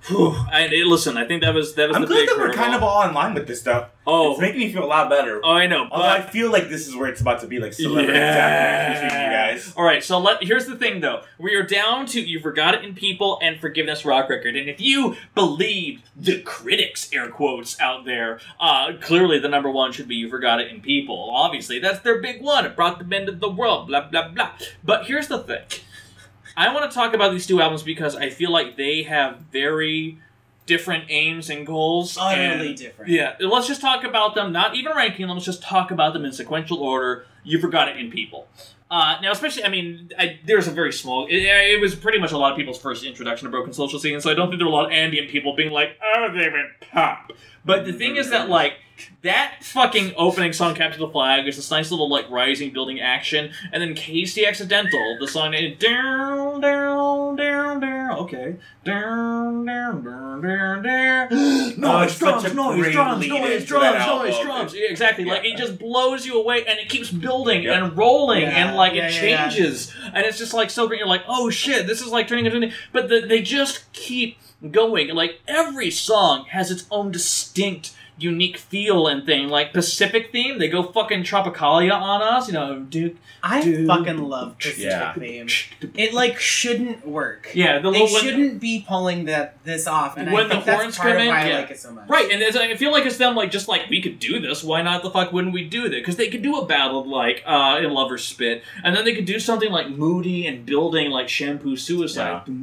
Whew, 0.08 0.36
I, 0.52 0.68
listen, 0.86 1.16
I 1.16 1.26
think 1.26 1.44
that 1.44 1.54
was 1.54 1.76
that 1.76 1.88
was 1.88 1.96
I'm 1.96 2.02
the 2.02 2.08
glad 2.10 2.18
big 2.26 2.30
that 2.30 2.38
we're 2.38 2.54
kind 2.54 2.76
of 2.76 2.84
all 2.84 3.08
in 3.08 3.14
line 3.14 3.34
with 3.34 3.48
this 3.48 3.62
stuff. 3.62 3.90
oh 4.06 4.32
It's 4.34 4.42
making 4.42 4.60
me 4.60 4.74
feel 4.74 4.84
a 4.84 4.86
lot 4.86 5.10
better. 5.10 5.40
oh 5.44 5.52
I 5.52 5.66
know, 5.68 5.88
Although 5.90 6.08
I 6.10 6.22
feel 6.22 6.52
like 6.52 6.68
this 6.68 6.88
is 6.90 6.96
where 6.96 7.08
it's 7.10 7.22
about 7.22 7.40
to 7.40 7.48
be 7.48 7.60
like 7.60 7.72
celebrity 7.72 8.12
Yeah. 8.12 8.94
between 8.94 9.22
you 9.22 9.28
guys. 9.30 9.74
All 9.78 9.84
right, 9.86 10.04
so 10.04 10.20
let 10.20 10.44
here's 10.44 10.66
the 10.66 10.76
thing 10.76 11.00
though. 11.00 11.22
We 11.40 11.56
are 11.56 11.64
down 11.64 12.06
to 12.08 12.20
you 12.22 12.42
forgot 12.42 12.76
it 12.76 12.84
in 12.84 12.96
people 12.96 13.40
and 13.42 13.60
forgiveness 13.62 14.04
rock 14.04 14.30
record, 14.30 14.58
and 14.58 14.70
if 14.70 14.82
you 14.82 15.16
believe 15.36 16.02
the 16.18 16.42
critics 16.42 17.10
air 17.14 17.30
quotes 17.30 17.80
out 17.80 18.04
there, 18.04 18.40
uh, 18.60 18.94
clearly 19.00 19.40
the 19.40 19.48
number 19.48 19.70
one 19.72 19.94
should 19.94 20.10
be 20.10 20.16
you 20.16 20.30
forgot 20.30 20.60
it 20.60 20.68
in 20.70 20.82
people. 20.82 21.30
Obviously, 21.34 21.80
that's 21.80 22.00
their 22.00 22.22
big 22.22 22.42
one. 22.42 22.66
It 22.66 22.76
brought 22.76 23.00
them 23.00 23.14
into 23.14 23.32
the 23.32 23.50
world. 23.50 23.88
Blah 23.88 24.10
blah 24.10 24.28
blah. 24.28 24.52
But 24.84 25.06
here's 25.06 25.28
the 25.30 25.40
thing. 25.40 25.62
I 26.56 26.74
want 26.74 26.90
to 26.90 26.94
talk 26.96 27.14
about 27.14 27.32
these 27.32 27.48
two 27.48 27.62
albums 27.62 27.84
because 27.84 28.16
I 28.16 28.30
feel 28.30 28.52
like 28.52 28.78
they 28.78 29.04
have 29.04 29.38
very 29.52 30.20
different 30.66 31.06
aims 31.10 31.50
and 31.50 31.66
goals. 31.66 32.18
Utterly 32.20 32.70
and- 32.70 32.78
different. 32.78 33.12
yeah, 33.12 33.36
let's 33.40 33.68
just 33.68 33.82
talk 33.82 34.04
about 34.04 34.36
them. 34.36 34.52
Not 34.52 34.76
even 34.76 34.96
ranking 34.96 35.28
them. 35.28 35.36
Let's 35.36 35.46
just 35.46 35.62
talk 35.64 35.92
about 35.92 36.14
them 36.14 36.26
in 36.26 36.32
sequential 36.32 36.78
order. 36.80 37.26
You 37.44 37.60
forgot 37.60 37.90
it 37.90 37.98
in 37.98 38.10
people. 38.12 38.48
Uh, 38.90 39.18
now, 39.24 39.32
especially, 39.32 39.64
I 39.64 39.70
mean, 39.70 40.12
I, 40.20 40.40
there's 40.46 40.68
a 40.68 40.72
very 40.72 40.94
small. 40.94 41.26
It, 41.26 41.38
it 41.38 41.82
was 41.82 41.96
pretty 41.96 42.20
much 42.20 42.32
a 42.32 42.38
lot 42.38 42.52
of 42.52 42.58
people's 42.58 42.80
first 42.80 43.04
introduction 43.04 43.46
to 43.48 43.50
broken 43.52 43.74
social 43.74 43.98
scene, 43.98 44.22
so 44.22 44.30
I 44.30 44.36
don't 44.36 44.50
think 44.50 44.60
there 44.60 44.68
were 44.68 44.72
a 44.72 44.76
lot 44.76 44.86
of 44.86 44.92
ambient 44.92 45.30
people 45.30 45.56
being 45.56 45.72
like, 45.72 45.98
"Oh, 46.16 46.30
they 46.32 46.48
went 46.50 46.68
pop." 46.92 47.32
But 47.66 47.86
the 47.86 47.94
thing 47.94 48.16
is 48.18 48.30
that, 48.30 48.50
like, 48.50 48.74
that 49.24 49.56
fucking 49.64 50.14
opening 50.18 50.54
song, 50.54 50.76
"Capture 50.76 51.00
the 51.00 51.08
Flag," 51.08 51.48
is 51.48 51.56
this 51.56 51.72
nice 51.72 51.90
little 51.92 52.10
like 52.10 52.30
rising 52.30 52.72
building 52.72 53.00
action, 53.02 53.52
and 53.72 53.82
then 53.82 53.96
KC 53.96 54.46
Accidental, 54.48 55.18
the 55.20 55.28
song 55.28 55.52
down, 55.80 56.62
down, 56.62 57.36
down, 57.36 57.80
down. 57.80 58.12
Okay, 58.20 58.56
down, 58.84 59.66
down, 59.66 60.04
down, 60.04 60.42
down, 60.42 60.84
down. 60.84 61.28
Oh, 61.84 62.02
Noise, 62.02 62.12
such 62.18 62.20
drums, 62.20 62.54
noise, 62.54 62.92
drums, 62.94 63.28
noise, 63.28 63.66
drums, 63.66 64.06
noise, 64.06 64.40
drums. 64.44 64.74
Yeah, 64.76 64.88
exactly. 64.90 65.26
Like 65.26 65.44
it 65.44 65.58
just 65.58 65.80
blows 65.80 66.26
you 66.26 66.40
away, 66.40 66.66
and 66.66 66.78
it 66.80 66.88
keeps 66.88 67.10
building 67.10 67.64
Yep. 67.64 67.76
and 67.84 67.98
rolling, 67.98 68.42
Yeah, 68.44 68.68
and 68.68 68.76
like 68.78 68.94
yeah, 68.94 69.08
it 69.08 69.14
yeah, 69.16 69.22
yeah. 69.24 69.50
changes, 69.50 69.92
and 70.14 70.24
it's 70.26 70.38
just 70.38 70.54
like 70.54 70.70
so 70.70 70.88
great. 70.88 71.00
You're 71.00 71.08
like, 71.08 71.24
oh 71.28 71.50
shit, 71.50 71.88
this 71.88 72.02
is 72.02 72.08
like 72.10 72.28
turning 72.28 72.46
into. 72.46 72.72
But 72.92 73.10
the, 73.10 73.22
they 73.22 73.42
just 73.42 73.92
keep 73.94 74.38
going. 74.72 75.10
Like 75.10 75.42
every 75.48 75.92
song 75.92 76.46
has 76.50 76.72
its 76.72 76.86
own 76.92 77.12
distinct. 77.12 77.94
Unique 78.16 78.58
feel 78.58 79.08
and 79.08 79.26
thing 79.26 79.48
like 79.50 79.74
Pacific 79.74 80.32
theme. 80.32 80.60
They 80.60 80.68
go 80.68 80.84
fucking 80.84 81.24
Tropicalia 81.24 82.00
on 82.00 82.22
us, 82.22 82.46
you 82.48 82.54
know. 82.54 82.80
Duke. 82.82 83.16
I 83.42 83.64
Dude. 83.64 83.88
fucking 83.88 84.20
love 84.20 84.60
Pacific 84.60 84.84
Yeah. 84.84 85.14
theme. 85.16 85.48
It 85.96 86.14
like 86.14 86.40
shouldn't 86.40 87.08
work. 87.08 87.50
Yeah, 87.56 87.80
the 87.80 87.90
They 87.90 88.02
little 88.04 88.20
shouldn't 88.20 88.60
be 88.60 88.86
pulling 88.88 89.26
that 89.26 89.58
this 89.64 89.88
off, 89.88 90.16
and 90.16 90.32
When 90.32 90.46
I 90.46 90.48
the 90.48 90.50
think 90.54 90.66
that's 90.66 90.80
horns 90.82 90.98
part 91.00 91.14
come 91.14 91.22
in, 91.22 91.28
yeah. 91.28 91.34
I 91.34 91.60
like 91.62 91.72
it 91.72 91.80
so 91.80 91.92
much. 91.92 92.08
Right, 92.08 92.32
and 92.32 92.40
it's, 92.44 92.56
I 92.56 92.76
feel 92.76 92.92
like 92.92 93.08
it's 93.08 93.18
them 93.18 93.36
like 93.36 93.50
just 93.50 93.68
like 93.68 93.90
we 93.90 94.00
could 94.00 94.20
do 94.20 94.40
this. 94.40 94.64
Why 94.64 94.84
not? 94.84 95.02
The 95.02 95.10
fuck 95.10 95.34
wouldn't 95.34 95.54
we 95.54 95.66
do 95.68 95.90
that? 95.90 95.96
Because 95.96 96.16
they 96.16 96.30
could 96.30 96.44
do 96.44 96.58
a 96.58 96.66
ballad 96.68 97.08
like 97.08 97.42
uh, 97.48 97.80
in 97.84 97.90
Lover's 97.92 98.24
Spit, 98.24 98.62
and 98.84 98.96
then 98.96 99.06
they 99.06 99.16
could 99.16 99.26
do 99.26 99.40
something 99.40 99.72
like 99.72 99.90
moody 99.90 100.46
and 100.46 100.68
building 100.68 101.10
like 101.10 101.30
Shampoo 101.30 101.76
Suicide. 101.76 102.44
Yeah. 102.48 102.54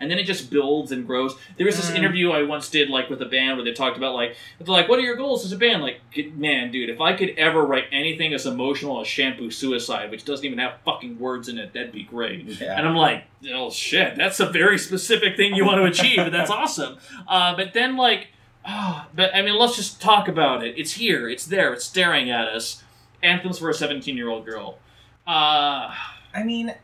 And 0.00 0.10
then 0.10 0.18
it 0.18 0.24
just 0.24 0.50
builds 0.50 0.92
and 0.92 1.06
grows. 1.06 1.36
There 1.56 1.66
was 1.66 1.76
this 1.76 1.90
Mm. 1.90 1.96
interview 1.98 2.30
I 2.32 2.42
once 2.42 2.68
did 2.68 2.90
like 2.90 3.08
with 3.10 3.22
a 3.22 3.26
band 3.26 3.56
where 3.56 3.64
they 3.64 3.72
talked 3.72 3.96
about 3.96 4.14
like 4.14 4.36
they're 4.58 4.72
like, 4.74 4.88
what 4.88 4.98
are 4.98 5.02
your 5.02 5.16
goals 5.16 5.44
as 5.44 5.52
a 5.52 5.56
band? 5.56 5.82
Like, 5.82 6.00
man, 6.34 6.70
dude, 6.70 6.90
if 6.90 7.00
I 7.00 7.12
could 7.12 7.30
ever 7.38 7.64
write 7.64 7.84
anything 7.92 8.34
as 8.34 8.46
emotional 8.46 9.00
as 9.00 9.06
Shampoo 9.06 9.50
Suicide, 9.50 10.10
which 10.10 10.24
doesn't 10.24 10.44
even 10.44 10.58
have 10.58 10.74
fucking 10.84 11.18
words 11.18 11.48
in 11.48 11.58
it, 11.58 11.72
that'd 11.72 11.92
be 11.92 12.02
great. 12.04 12.44
Yeah. 12.44 12.76
And 12.78 12.86
I'm 12.88 12.96
like, 12.96 13.24
oh 13.52 13.70
shit, 13.70 14.16
that's 14.16 14.40
a 14.40 14.46
very 14.46 14.78
specific 14.78 15.36
thing 15.36 15.54
you 15.54 15.64
want 15.64 15.78
to 15.78 15.84
achieve, 15.84 16.18
and 16.18 16.34
that's 16.34 16.50
awesome. 16.62 16.98
Uh, 17.28 17.54
but 17.56 17.72
then, 17.74 17.96
like, 17.96 18.28
ah, 18.64 19.06
but 19.14 19.34
I 19.34 19.42
mean, 19.42 19.54
let's 19.56 19.76
just 19.76 20.00
talk 20.00 20.28
about 20.28 20.64
it. 20.64 20.74
It's 20.78 20.92
here, 20.92 21.28
it's 21.28 21.44
there, 21.46 21.72
it's 21.72 21.84
staring 21.84 22.30
at 22.30 22.46
us. 22.48 22.82
Anthems 23.22 23.58
for 23.58 23.70
a 23.70 23.74
17 23.74 24.16
year 24.16 24.28
old 24.28 24.44
girl. 24.44 24.78
Uh, 25.26 25.90
I 26.34 26.42
mean, 26.44 26.68
it- 26.70 26.80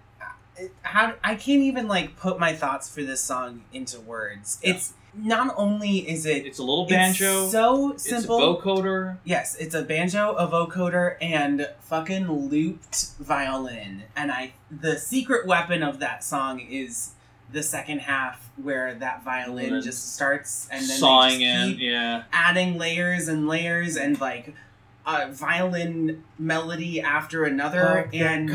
how 0.82 1.14
I 1.22 1.34
can't 1.34 1.62
even 1.62 1.88
like 1.88 2.16
put 2.16 2.38
my 2.38 2.52
thoughts 2.52 2.88
for 2.88 3.02
this 3.02 3.20
song 3.20 3.64
into 3.72 4.00
words. 4.00 4.58
Yeah. 4.62 4.74
It's 4.74 4.94
not 5.14 5.54
only 5.56 6.08
is 6.08 6.24
it 6.26 6.46
it's 6.46 6.58
a 6.58 6.62
little 6.62 6.84
it's 6.84 6.92
banjo. 6.92 7.48
so 7.48 7.92
It's 7.92 8.06
a 8.06 8.20
simple. 8.20 8.60
vocoder. 8.60 9.18
Yes, 9.24 9.56
it's 9.56 9.74
a 9.74 9.82
banjo, 9.82 10.34
a 10.34 10.46
vocoder, 10.46 11.16
and 11.20 11.68
fucking 11.80 12.30
looped 12.30 13.12
violin. 13.18 14.04
And 14.16 14.30
I, 14.30 14.52
the 14.70 14.98
secret 14.98 15.46
weapon 15.46 15.82
of 15.82 15.98
that 15.98 16.22
song 16.24 16.60
is 16.60 17.12
the 17.52 17.62
second 17.62 18.00
half 18.00 18.48
where 18.56 18.94
that 18.94 19.24
violin 19.24 19.82
just 19.82 20.14
starts 20.14 20.68
and 20.70 20.80
then 20.82 20.98
sawing 20.98 21.40
in, 21.40 21.76
yeah. 21.78 22.24
adding 22.32 22.78
layers 22.78 23.26
and 23.26 23.48
layers 23.48 23.96
and 23.96 24.20
like 24.20 24.54
a 25.14 25.32
violin 25.32 26.22
melody 26.38 27.00
after 27.00 27.44
another 27.44 28.08
and 28.12 28.48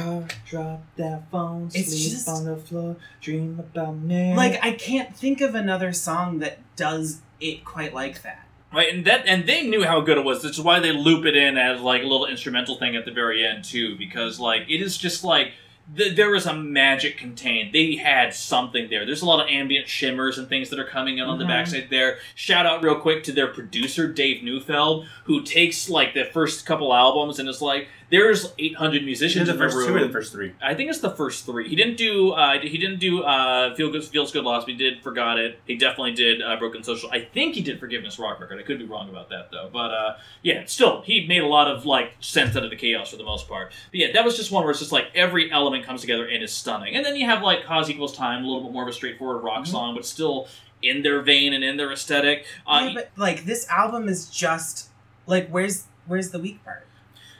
drop 0.45 0.83
that 0.97 1.29
phone, 1.31 1.69
It's 1.73 1.89
sleep 1.91 2.11
just- 2.11 2.27
on 2.29 2.45
the 2.45 2.55
floor, 2.57 2.95
dream 3.21 3.59
about 3.59 3.97
me. 3.97 4.33
like 4.35 4.59
I 4.63 4.71
can't 4.71 5.15
think 5.15 5.41
of 5.41 5.55
another 5.55 5.93
song 5.93 6.39
that 6.39 6.59
does 6.75 7.21
it 7.39 7.63
quite 7.65 7.93
like 7.93 8.21
that. 8.23 8.41
Right, 8.73 8.93
and 8.93 9.05
that 9.05 9.25
and 9.25 9.47
they 9.47 9.65
knew 9.67 9.83
how 9.85 10.01
good 10.01 10.17
it 10.17 10.25
was. 10.25 10.43
Which 10.43 10.57
is 10.57 10.61
why 10.61 10.79
they 10.79 10.91
loop 10.91 11.25
it 11.25 11.35
in 11.35 11.57
as 11.57 11.79
like 11.81 12.01
a 12.01 12.05
little 12.05 12.25
instrumental 12.25 12.75
thing 12.75 12.95
at 12.95 13.05
the 13.05 13.11
very 13.11 13.45
end 13.45 13.63
too, 13.63 13.95
because 13.97 14.39
like 14.39 14.63
it 14.67 14.81
is 14.81 14.97
just 14.97 15.23
like 15.23 15.53
th- 15.95 16.15
there 16.15 16.29
was 16.31 16.45
a 16.45 16.53
magic 16.53 17.17
contained. 17.17 17.73
They 17.73 17.95
had 17.95 18.33
something 18.33 18.89
there. 18.89 19.05
There's 19.05 19.21
a 19.21 19.25
lot 19.25 19.39
of 19.43 19.49
ambient 19.49 19.87
shimmers 19.87 20.37
and 20.37 20.47
things 20.47 20.69
that 20.69 20.79
are 20.79 20.85
coming 20.85 21.17
in 21.17 21.25
on 21.25 21.37
the 21.39 21.45
Mhm. 21.45 21.49
backside 21.49 21.87
there. 21.89 22.19
Shout 22.33 22.65
out 22.65 22.83
real 22.83 22.95
quick 22.95 23.23
to 23.23 23.31
their 23.31 23.47
producer 23.47 24.07
Dave 24.07 24.41
Newfeld, 24.43 25.05
who 25.25 25.41
takes 25.41 25.89
like 25.89 26.13
the 26.13 26.25
first 26.25 26.65
couple 26.65 26.93
albums 26.93 27.39
and 27.39 27.47
is 27.49 27.61
like, 27.61 27.89
"There's 28.09 28.53
800 28.59 28.99
Did 28.99 29.05
musicians 29.05 29.47
the 29.47 29.53
in 29.53 29.57
first 29.59 29.77
the 29.77 29.85
two 29.87 29.95
or 29.95 29.99
the 29.99 30.09
first 30.11 30.31
three? 30.31 30.53
I 30.61 30.73
think 30.73 30.89
it's 30.89 30.99
the 30.99 31.09
first 31.11 31.45
three. 31.45 31.67
He 31.67 31.75
didn't 31.75 31.97
do. 31.97 32.31
Uh, 32.31 32.59
he 32.59 32.77
didn't 32.77 32.99
do. 32.99 33.23
Uh, 33.23 33.73
Feel 33.75 33.91
good. 33.91 34.03
Feels 34.03 34.31
good. 34.31 34.43
Lost. 34.43 34.67
He 34.67 34.75
did. 34.75 35.01
Forgot 35.01 35.39
it. 35.39 35.59
He 35.65 35.75
definitely 35.75 36.13
did. 36.13 36.41
Uh, 36.41 36.55
Broken 36.57 36.83
Social. 36.83 37.09
I 37.11 37.21
think 37.21 37.55
he 37.55 37.61
did 37.61 37.79
Forgiveness 37.79 38.19
Rock 38.19 38.39
Record. 38.39 38.59
I 38.59 38.63
could 38.63 38.79
be 38.79 38.85
wrong 38.85 39.09
about 39.09 39.29
that 39.29 39.49
though. 39.51 39.69
But 39.71 39.91
uh, 39.91 40.17
yeah, 40.43 40.63
still, 40.65 41.01
he 41.01 41.25
made 41.27 41.41
a 41.43 41.47
lot 41.47 41.67
of 41.67 41.85
like 41.85 42.13
sense 42.19 42.55
out 42.55 42.63
of 42.63 42.69
the 42.69 42.75
chaos 42.75 43.11
for 43.11 43.17
the 43.17 43.23
most 43.23 43.47
part. 43.47 43.71
But 43.91 43.99
yeah, 43.99 44.11
that 44.13 44.23
was 44.23 44.37
just 44.37 44.51
one 44.51 44.63
where 44.63 44.71
it's 44.71 44.79
just 44.79 44.91
like 44.91 45.07
every 45.15 45.51
element 45.51 45.85
comes 45.85 46.01
together 46.01 46.27
and 46.27 46.43
is 46.43 46.51
stunning. 46.51 46.95
And 46.95 47.05
then 47.05 47.15
you 47.15 47.25
have 47.25 47.41
like 47.41 47.63
Cause 47.65 47.89
Equals 47.89 48.15
Time, 48.15 48.43
a 48.43 48.47
little 48.47 48.63
bit 48.63 48.71
more 48.71 48.83
of 48.83 48.89
a 48.89 48.93
straightforward 48.93 49.43
rock 49.43 49.63
Mhm. 49.63 49.67
song, 49.67 49.95
but 49.95 50.05
still 50.05 50.47
in 50.83 51.01
their 51.01 51.21
vein 51.21 51.53
and 51.53 51.63
in 51.63 51.77
their 51.77 51.91
aesthetic. 51.91 52.45
Uh, 52.67 52.85
yeah, 52.89 52.93
but 52.93 53.11
like 53.15 53.45
this 53.45 53.67
album 53.69 54.07
is 54.07 54.29
just 54.29 54.89
like 55.25 55.49
where's 55.49 55.85
where's 56.05 56.29
the 56.29 56.37
weak 56.39 56.63
part? 56.63 56.85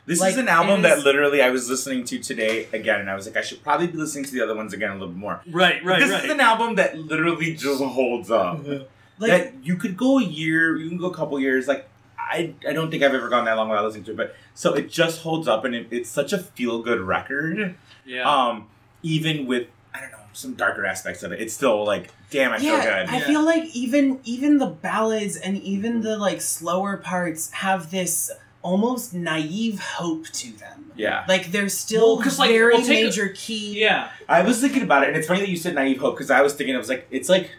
This 0.06 0.20
Like, 0.20 0.32
is 0.32 0.38
an 0.38 0.48
album 0.48 0.80
it 0.80 0.82
that 0.84 0.98
is- 0.98 1.04
literally 1.04 1.42
I 1.42 1.50
was 1.50 1.68
listening 1.68 2.04
to 2.04 2.18
today 2.20 2.68
again, 2.72 3.00
and 3.00 3.10
I 3.10 3.14
was 3.16 3.26
like, 3.26 3.36
I 3.36 3.40
should 3.42 3.62
probably 3.62 3.88
be 3.88 3.98
listening 3.98 4.24
to 4.24 4.30
the 4.32 4.40
other 4.40 4.54
ones 4.54 4.72
again 4.72 4.90
a 4.90 4.94
little 4.94 5.08
bit 5.08 5.16
more. 5.18 5.40
right, 5.50 5.84
right, 5.84 6.00
this 6.00 6.10
right. 6.10 6.24
is 6.24 6.30
an 6.30 6.40
album 6.40 6.76
that 6.76 6.96
literally 6.96 7.54
just 7.54 7.82
holds 7.82 8.30
up. 8.30 8.64
Like 9.18 9.30
that 9.30 9.52
you 9.64 9.76
could 9.76 9.96
go 9.96 10.18
a 10.18 10.22
year, 10.24 10.76
you 10.76 10.88
can 10.88 10.98
go 10.98 11.06
a 11.06 11.14
couple 11.14 11.38
years. 11.40 11.66
Like 11.66 11.88
I, 12.18 12.54
I 12.68 12.72
don't 12.72 12.90
think 12.90 13.02
I've 13.02 13.14
ever 13.14 13.28
gone 13.28 13.44
that 13.46 13.54
long 13.54 13.68
without 13.68 13.84
listening 13.84 14.04
to 14.04 14.10
it. 14.12 14.16
But 14.16 14.36
so 14.54 14.74
it 14.74 14.90
just 14.90 15.22
holds 15.22 15.48
up, 15.48 15.64
and 15.64 15.74
it, 15.74 15.86
it's 15.90 16.08
such 16.10 16.32
a 16.32 16.38
feel 16.38 16.82
good 16.82 17.00
record. 17.00 17.74
yeah. 18.04 18.22
Um, 18.30 18.68
even 19.02 19.46
with 19.46 19.68
I 19.94 20.00
don't 20.00 20.10
know 20.12 20.18
some 20.34 20.54
darker 20.54 20.84
aspects 20.84 21.22
of 21.22 21.32
it, 21.32 21.40
it's 21.40 21.54
still 21.54 21.84
like, 21.84 22.10
damn, 22.30 22.52
I 22.52 22.58
feel 22.58 22.76
good. 22.76 22.86
I 23.08 23.20
feel 23.20 23.42
like 23.42 23.64
even 23.74 24.20
even 24.24 24.58
the 24.58 24.66
ballads 24.66 25.36
and 25.36 25.56
even 25.62 26.02
the 26.02 26.16
like 26.18 26.40
slower 26.42 26.96
parts 26.98 27.50
have 27.52 27.90
this 27.90 28.30
almost 28.70 29.14
naive 29.14 29.78
hope 29.80 30.26
to 30.42 30.48
them. 30.58 30.90
yeah, 30.96 31.24
Like 31.28 31.52
they're 31.52 31.68
still 31.68 32.16
Well, 32.16 32.24
'cause, 32.24 32.38
like, 32.38 32.50
very 32.50 32.72
well, 32.74 32.82
take 32.82 33.00
a- 33.02 33.04
major 33.06 33.28
key. 33.28 33.80
yeah. 33.80 34.08
I 34.28 34.42
was 34.42 34.60
thinking 34.60 34.82
about 34.82 35.02
it, 35.04 35.08
and 35.08 35.16
it's 35.16 35.26
funny 35.28 35.40
that 35.40 35.48
you 35.48 35.56
said 35.56 35.74
naive 35.74 35.98
hope 35.98 36.14
because 36.16 36.30
I 36.30 36.40
was 36.42 36.54
thinking 36.54 36.74
it 36.74 36.78
was 36.78 36.88
like 36.88 37.06
it's 37.10 37.28
like 37.28 37.50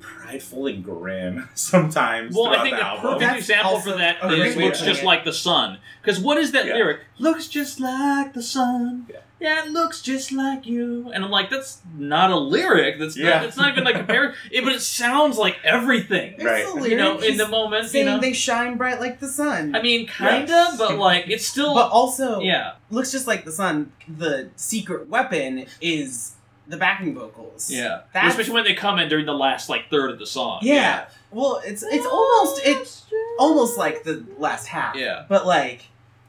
prideful 0.00 0.66
and 0.66 0.82
grim 0.84 1.48
sometimes. 1.54 2.34
Well, 2.34 2.48
I 2.48 2.62
think 2.62 2.76
the 2.76 2.82
the 2.82 2.86
album. 2.86 3.02
perfect 3.02 3.20
That's 3.20 3.38
example 3.40 3.80
for 3.80 3.92
that 3.98 4.16
a 4.22 4.28
is 4.28 4.36
great 4.38 4.56
way 4.56 4.64
looks 4.64 4.80
just 4.80 5.02
like 5.02 5.24
the 5.24 5.32
sun. 5.32 5.78
Because 6.02 6.18
what 6.20 6.38
is 6.38 6.52
that 6.52 6.66
Yeah. 6.66 6.74
lyric? 6.74 7.00
Looks 7.18 7.46
just 7.48 7.80
like 7.80 8.32
the 8.34 8.42
sun. 8.42 9.06
Yeah. 9.10 9.16
Yeah, 9.42 9.64
it 9.64 9.70
looks 9.72 10.00
just 10.00 10.30
like 10.32 10.66
you. 10.66 11.10
And 11.12 11.24
I'm 11.24 11.30
like, 11.30 11.50
that's 11.50 11.80
not 11.98 12.30
a 12.30 12.36
lyric. 12.38 12.98
That's 13.00 13.16
Yeah. 13.16 13.30
not, 13.30 13.44
it's 13.44 13.56
not 13.56 13.72
even 13.72 13.82
like 13.84 13.96
a 13.96 14.04
parody. 14.04 14.34
It, 14.52 14.62
but 14.64 14.72
it 14.72 14.80
sounds 14.82 15.36
like 15.36 15.56
everything. 15.64 16.34
It's 16.34 16.44
Right. 16.44 16.64
a 16.64 16.68
You 16.68 16.74
lyric. 16.80 16.98
know, 16.98 17.18
in 17.18 17.36
the 17.36 17.48
moment, 17.48 17.82
you 17.84 17.88
saying 17.88 18.06
know. 18.06 18.20
they 18.20 18.32
shine 18.32 18.76
bright 18.76 19.00
like 19.00 19.18
the 19.20 19.28
sun. 19.28 19.74
I 19.74 19.82
mean, 19.82 20.06
kind 20.06 20.48
Yes. 20.48 20.74
of, 20.74 20.78
but 20.78 20.96
like, 20.98 21.24
it's 21.28 21.46
still. 21.46 21.74
but 21.74 21.90
also, 21.90 22.40
yeah. 22.40 22.72
looks 22.90 23.10
just 23.10 23.26
like 23.26 23.44
the 23.44 23.52
sun. 23.52 23.92
The 24.08 24.50
secret 24.56 25.08
weapon 25.08 25.66
is 25.80 26.34
the 26.68 26.76
backing 26.76 27.12
vocals. 27.14 27.68
Yeah. 27.70 28.02
That's- 28.12 28.30
Especially 28.32 28.54
when 28.54 28.64
they 28.64 28.74
come 28.74 28.98
in 29.00 29.08
during 29.08 29.26
the 29.26 29.34
last, 29.34 29.68
like, 29.68 29.90
third 29.90 30.10
of 30.12 30.18
the 30.20 30.26
song. 30.26 30.60
Yeah. 30.62 31.06
Well, 31.32 31.60
it's 31.64 31.82
it's 31.82 32.06
almost 32.06 32.60
it's 32.64 33.02
almost 33.38 33.76
like 33.78 34.04
the 34.04 34.24
last 34.38 34.66
half. 34.66 34.94
Yeah. 34.94 35.24
But 35.28 35.46
like, 35.46 35.86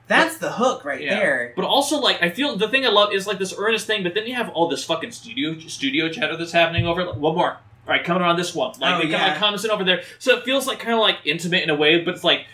that's 0.07 0.37
the 0.37 0.51
hook 0.51 0.83
right 0.85 1.01
Yeah. 1.01 1.15
there. 1.15 1.53
But 1.55 1.65
also, 1.65 1.99
like, 1.99 2.21
I 2.21 2.29
feel 2.29 2.55
the 2.57 2.67
thing 2.67 2.85
I 2.85 2.89
love 2.89 3.13
is 3.13 3.25
like 3.27 3.39
this 3.39 3.53
earnest 3.57 3.87
thing, 3.87 4.03
but 4.03 4.13
then 4.13 4.27
you 4.27 4.35
have 4.35 4.49
all 4.49 4.67
this 4.67 4.83
fucking 4.83 5.11
studio 5.11 5.57
studio 5.67 6.09
chatter 6.09 6.35
that's 6.37 6.51
happening 6.51 6.85
over. 6.85 7.05
Like, 7.05 7.15
one 7.17 7.35
more, 7.35 7.51
all 7.51 7.57
right, 7.87 8.03
coming 8.03 8.21
around 8.21 8.37
this 8.37 8.53
one. 8.53 8.73
Like 8.79 8.95
Oh, 8.95 8.97
they 8.97 9.03
kind 9.03 9.11
yeah. 9.11 9.25
of 9.25 9.31
like 9.31 9.39
comments 9.39 9.65
over 9.65 9.83
there, 9.83 10.03
so 10.19 10.37
it 10.37 10.43
feels 10.43 10.67
like 10.67 10.79
kind 10.79 10.93
of 10.93 10.99
like 10.99 11.17
intimate 11.25 11.63
in 11.63 11.69
a 11.69 11.75
way, 11.75 11.99
but 12.03 12.15
it's 12.15 12.23
like 12.23 12.45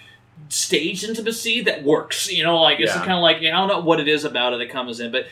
staged 0.49 1.03
intimacy 1.03 1.61
that 1.63 1.83
works. 1.83 2.31
You 2.31 2.43
know, 2.43 2.61
like 2.61 2.79
it's 2.79 2.93
Yeah. 2.93 2.99
kind 2.99 3.13
of 3.13 3.21
like 3.21 3.37
I 3.37 3.49
don't 3.51 3.67
know 3.67 3.79
what 3.79 3.99
it 3.99 4.07
is 4.07 4.23
about 4.25 4.53
it 4.53 4.57
that 4.59 4.69
comes 4.69 4.99
in, 4.99 5.11
but 5.11 5.27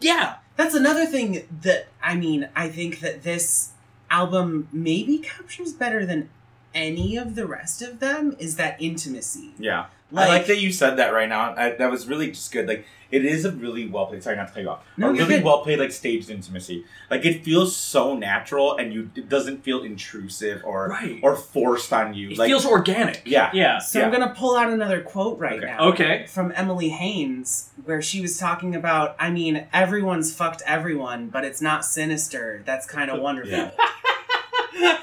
yeah, 0.00 0.36
That's 0.56 0.74
another 0.74 1.06
thing 1.06 1.46
that 1.62 1.86
I 2.02 2.14
mean. 2.16 2.48
I 2.56 2.68
think 2.68 2.98
that 3.00 3.22
this 3.22 3.70
album 4.10 4.68
maybe 4.72 5.18
captures 5.18 5.72
better 5.72 6.04
than 6.06 6.30
any 6.74 7.16
of 7.16 7.34
the 7.36 7.46
rest 7.46 7.80
of 7.82 8.00
them 8.00 8.34
is 8.40 8.56
that 8.56 8.76
intimacy. 8.80 9.50
Yeah. 9.58 9.86
Like, 10.10 10.28
I 10.28 10.32
like 10.38 10.46
that 10.46 10.58
you 10.60 10.72
said 10.72 10.96
that 10.96 11.12
right 11.12 11.28
now. 11.28 11.54
I, 11.54 11.70
that 11.72 11.90
was 11.90 12.06
really 12.08 12.28
just 12.30 12.50
good. 12.50 12.66
Like 12.66 12.86
it 13.10 13.24
is 13.26 13.44
a 13.44 13.52
really 13.52 13.86
well 13.86 14.06
played. 14.06 14.22
Sorry, 14.22 14.36
not 14.36 14.48
to 14.48 14.54
cut 14.54 14.62
you 14.62 14.70
off. 14.70 14.82
No, 14.96 15.08
a 15.10 15.14
you're 15.14 15.24
really 15.26 15.36
good. 15.38 15.44
well 15.44 15.62
played, 15.62 15.78
like 15.78 15.92
staged 15.92 16.30
intimacy. 16.30 16.84
Like 17.10 17.26
it 17.26 17.44
feels 17.44 17.76
so 17.76 18.14
natural, 18.16 18.76
and 18.78 18.92
you 18.92 19.10
it 19.14 19.28
doesn't 19.28 19.62
feel 19.64 19.82
intrusive 19.82 20.62
or 20.64 20.88
Right. 20.88 21.20
or 21.22 21.36
forced 21.36 21.92
on 21.92 22.14
you. 22.14 22.30
it 22.30 22.38
like 22.38 22.48
feels 22.48 22.64
organic. 22.64 23.22
yeah, 23.26 23.50
Yeah. 23.52 23.78
So 23.80 24.00
I'm 24.00 24.10
gonna 24.10 24.34
pull 24.34 24.56
out 24.56 24.70
another 24.70 25.02
quote 25.02 25.38
right 25.38 25.58
Okay. 25.58 25.66
now. 25.66 25.78
Okay. 25.90 26.26
From 26.26 26.52
Emily 26.56 26.88
Haines, 26.88 27.68
where 27.84 28.00
she 28.00 28.22
was 28.22 28.38
talking 28.38 28.74
about, 28.74 29.14
I 29.18 29.30
mean, 29.30 29.66
everyone's 29.74 30.34
fucked 30.34 30.62
everyone, 30.66 31.28
but 31.28 31.44
it's 31.44 31.60
not 31.60 31.84
sinister. 31.84 32.62
That's 32.64 32.86
kind 32.86 33.10
of 33.10 33.20
wonderful. 33.20 33.50
Yeah. 33.52 33.70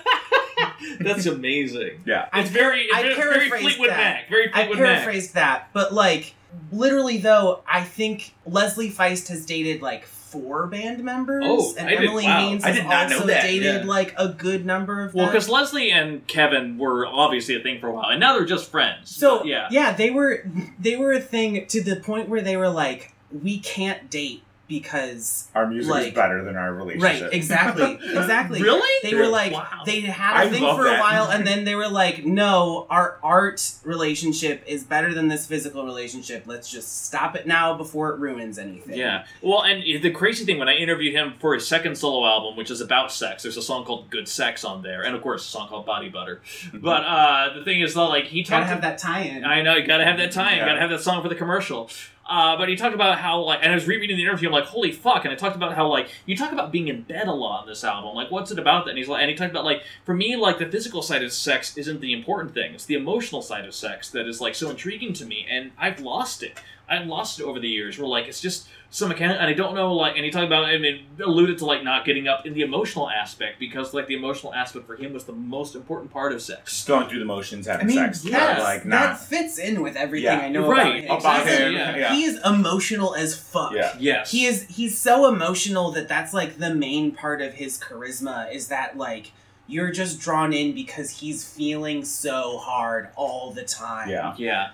That's 1.00 1.26
amazing. 1.26 2.02
yeah. 2.06 2.30
It's 2.34 2.50
very, 2.50 2.82
it's 2.84 2.96
I 2.96 3.02
very, 3.04 3.16
very 3.16 3.34
paraphrased 3.50 3.64
Fleetwood 3.64 3.89
that. 3.89 3.98
Mac. 3.98 4.30
Very 4.30 4.50
I 4.54 4.66
Fleetwood 4.68 4.80
Mac. 4.80 5.24
that, 5.34 5.70
but 5.74 5.93
like 5.93 6.34
literally 6.72 7.18
though, 7.18 7.64
I 7.68 7.84
think 7.84 8.34
Leslie 8.46 8.91
Feist 8.91 9.28
has 9.30 9.46
dated 9.46 9.82
like 9.82 10.06
four 10.06 10.68
band 10.68 11.04
members, 11.04 11.43
Oh, 11.48 11.74
and 11.78 11.88
I 11.88 11.91
did- 11.91 12.04
Emily 12.10 12.26
wow. 12.26 12.39
Haines 12.39 12.64
I 12.64 12.68
has 12.70 12.76
did 12.78 12.84
not 12.88 13.10
know 13.10 13.16
also 13.18 13.28
that, 13.28 13.41
dated 13.43 13.84
yeah. 13.84 13.89
like 13.89 14.14
a 14.18 14.28
good 14.30 14.66
number 14.66 15.02
of 15.02 15.14
Well, 15.14 15.28
because 15.28 15.48
Leslie 15.48 15.91
and 15.91 16.26
Kevin 16.28 16.78
were 16.78 17.06
obviously 17.08 17.56
a 17.56 17.60
thing 17.62 17.80
for 17.80 17.88
a 17.88 17.93
while, 17.93 18.10
and 18.10 18.20
now 18.20 18.34
they're 18.34 18.46
just 18.46 18.70
friends. 18.70 19.16
So 19.16 19.39
But 19.39 19.48
yeah, 19.48 19.68
yeah, 19.72 19.93
they 19.93 20.12
were 20.12 20.46
they 20.80 20.96
were 20.98 21.14
a 21.14 21.22
thing 21.22 21.66
to 21.68 21.82
the 21.82 21.96
point 21.98 22.28
where 22.30 22.41
they 22.41 22.58
were 22.58 22.70
like, 22.70 23.14
we 23.32 23.60
can't 23.60 24.10
date 24.10 24.43
because 24.68 25.47
Our 25.55 25.68
music 25.68 25.91
Like- 25.91 26.07
is 26.07 26.13
better 26.13 26.43
than 26.43 26.55
our 26.55 26.74
relationship. 26.74 27.22
right, 27.24 27.34
exactly, 27.34 27.93
exactly. 28.03 28.61
really, 28.61 28.88
They 29.03 29.16
were 29.16 29.28
like 29.28 29.51
Wow. 29.53 29.84
they 29.86 30.01
had 30.01 30.36
I 30.36 30.43
a 30.45 30.49
thing 30.49 30.63
love 30.63 30.78
for 30.78 30.88
a 30.88 30.99
while, 30.99 31.30
and 31.30 31.45
then 31.47 31.63
they 31.66 31.76
were 31.76 31.88
like, 31.88 32.26
"No, 32.26 32.88
our 32.89 33.18
art 33.24 33.61
relationship 33.84 34.63
is 34.68 34.84
better 34.84 35.13
than 35.13 35.28
this 35.28 35.45
physical 35.45 35.86
relationship. 35.86 36.43
Let's 36.45 36.70
just 36.70 37.05
stop 37.05 37.36
it 37.36 37.45
now 37.47 37.76
before 37.76 38.09
it 38.13 38.20
ruins 38.20 38.57
anything." 38.57 38.97
Yeah. 38.97 39.26
Well, 39.41 39.63
and 39.63 39.84
the 40.01 40.11
crazy 40.11 40.45
thing 40.45 40.57
when 40.59 40.70
I 40.70 40.76
interviewed 40.76 41.13
him 41.13 41.34
for 41.39 41.53
his 41.53 41.68
second 41.68 41.97
solo 41.97 42.26
album, 42.28 42.55
which 42.55 42.72
is 42.72 42.82
about 42.82 43.11
sex, 43.11 43.43
there's 43.43 43.57
a 43.57 43.61
song 43.61 43.86
called 43.86 44.09
"Good 44.09 44.28
Sex" 44.28 44.63
on 44.63 44.82
there, 44.82 45.03
and 45.03 45.16
of 45.16 45.22
course 45.22 45.45
a 45.45 45.49
song 45.49 45.68
called 45.68 45.86
"Body 45.86 46.09
Butter." 46.09 46.41
But 46.74 47.03
uh, 47.03 47.53
the 47.57 47.63
thing 47.63 47.82
is, 47.82 47.93
though, 47.93 48.07
like 48.09 48.26
he 48.26 48.43
gotta 48.43 48.61
talked. 48.66 48.70
have 48.70 48.82
that 48.82 48.97
tie-in. 48.97 49.45
I 49.45 49.61
know 49.61 49.76
you 49.76 49.86
gotta 49.88 50.05
have 50.05 50.18
that 50.18 50.32
time. 50.32 50.57
Yeah. 50.57 50.66
Gotta 50.66 50.80
have 50.82 50.89
that 50.89 51.01
song 51.01 51.22
for 51.22 51.30
the 51.30 51.36
commercial. 51.36 51.89
Uh, 52.28 52.57
but 52.57 52.67
he 52.67 52.76
talked 52.76 52.95
about 52.95 53.19
how 53.19 53.39
like, 53.41 53.59
and 53.61 53.71
I 53.71 53.76
was 53.76 53.88
rereading 53.88 54.17
the 54.17 54.23
interview. 54.23 54.47
I'm 54.47 54.53
like, 54.53 54.65
holy 54.65 54.91
fuck! 54.91 55.26
And 55.26 55.32
I 55.32 55.36
talked 55.36 55.55
about 55.55 55.76
how 55.76 55.88
like 55.88 56.09
you 56.26 56.36
talk 56.36 56.51
about 56.51 56.71
being 56.71 56.88
in 56.88 57.03
bed 57.03 57.28
a 57.28 57.32
lot 57.32 57.61
on 57.61 57.67
this 57.67 57.84
album. 57.84 58.15
Like, 58.15 58.32
what's 58.32 58.49
it 58.49 58.57
about? 58.57 58.86
That 58.86 58.91
and 58.91 58.97
he's 58.97 59.07
like, 59.07 59.21
and 59.21 59.30
he 59.30 59.36
talked 59.36 59.51
about 59.51 59.63
like 59.63 59.84
for 60.05 60.15
me, 60.15 60.36
like 60.36 60.57
the 60.57 60.65
physical 60.65 61.03
side 61.03 61.23
of 61.23 61.32
sex 61.32 61.78
isn't 61.78 62.01
the 62.01 62.13
important 62.13 62.55
thing. 62.55 62.73
It's 62.73 62.86
the 62.86 62.95
emotional 62.95 63.43
side 63.43 63.65
of 63.65 63.76
sex 63.76 64.09
that 64.09 64.28
is 64.28 64.41
like 64.41 64.55
so 64.55 64.71
intriguing 64.71 65.13
to 65.13 65.26
me, 65.26 65.45
and 65.49 65.71
I've 65.78 65.99
lost 65.99 66.41
it. 66.41 66.59
I've 66.89 67.05
lost 67.05 67.39
it 67.39 67.43
over 67.43 67.59
the 67.59 67.69
years. 67.69 67.99
Where 67.99 68.07
like 68.07 68.28
it's 68.28 68.41
just 68.41 68.67
some 68.96 69.10
mechanic, 69.10 69.36
and 69.41 69.48
I 69.48 69.52
don't 69.52 69.76
know 69.76 69.93
like. 69.93 70.16
And 70.16 70.24
he 70.24 70.32
talked 70.32 70.46
about, 70.46 70.64
I 70.64 70.78
mean, 70.78 71.06
alluded 71.22 71.58
to 71.58 71.66
like 71.66 71.84
not 71.84 72.06
getting 72.06 72.30
up 72.30 72.46
in 72.46 72.54
the 72.54 72.62
emotional 72.62 73.10
aspect 73.10 73.60
because 73.60 73.93
like 73.93 74.08
the 74.08 74.16
emotional 74.16 74.54
aspect 74.54 74.88
for 74.88 74.96
him 74.96 75.12
was 75.12 75.26
the 75.26 75.34
most 75.34 75.76
important 75.76 76.14
part 76.14 76.32
of 76.32 76.41
sex. 76.41 76.72
Just 76.72 76.88
going 76.88 77.10
through 77.10 77.20
the 77.20 77.26
motions, 77.26 77.68
I 77.68 77.74
having 77.74 77.88
mean, 77.88 77.98
sex. 77.98 78.24
yeah, 78.24 78.39
that's- 78.39 78.64
like 78.64 78.84
that 78.86 79.20
fits 79.20 79.58
in 79.60 79.82
with 79.82 79.98
everything 79.98 80.39
Yeah. 80.39 80.46
I 80.46 80.48
know 80.48 80.70
Right, 80.70 81.04
about 81.04 81.18
him. 81.18 81.18
About 81.20 81.48
him. 81.48 81.74
yeah. 81.74 81.96
Yeah. 81.98 82.14
He 82.16 82.24
is 82.24 82.39
emotional 82.46 83.16
as 83.16 83.38
fuck. 83.38 83.74
Yeah. 83.74 83.93
Yes, 84.00 84.32
He 84.32 84.46
is 84.46 84.64
he's 84.70 84.98
so 84.98 85.28
emotional 85.28 85.91
that 85.91 86.08
that's 86.08 86.34
like 86.34 86.58
the 86.58 86.74
main 86.74 87.12
part 87.12 87.41
of 87.41 87.54
his 87.56 87.78
charisma 87.78 88.50
is 88.54 88.70
that 88.70 88.98
like 88.98 89.34
you're 89.68 89.91
just 89.91 90.22
drawn 90.22 90.54
in 90.54 90.74
because 90.74 91.10
he's 91.20 91.46
feeling 91.46 92.06
so 92.06 92.60
hard 92.60 93.10
all 93.18 93.52
the 93.52 93.64
time. 93.64 94.08
Yeah. 94.10 94.36
Yeah. 94.38 94.70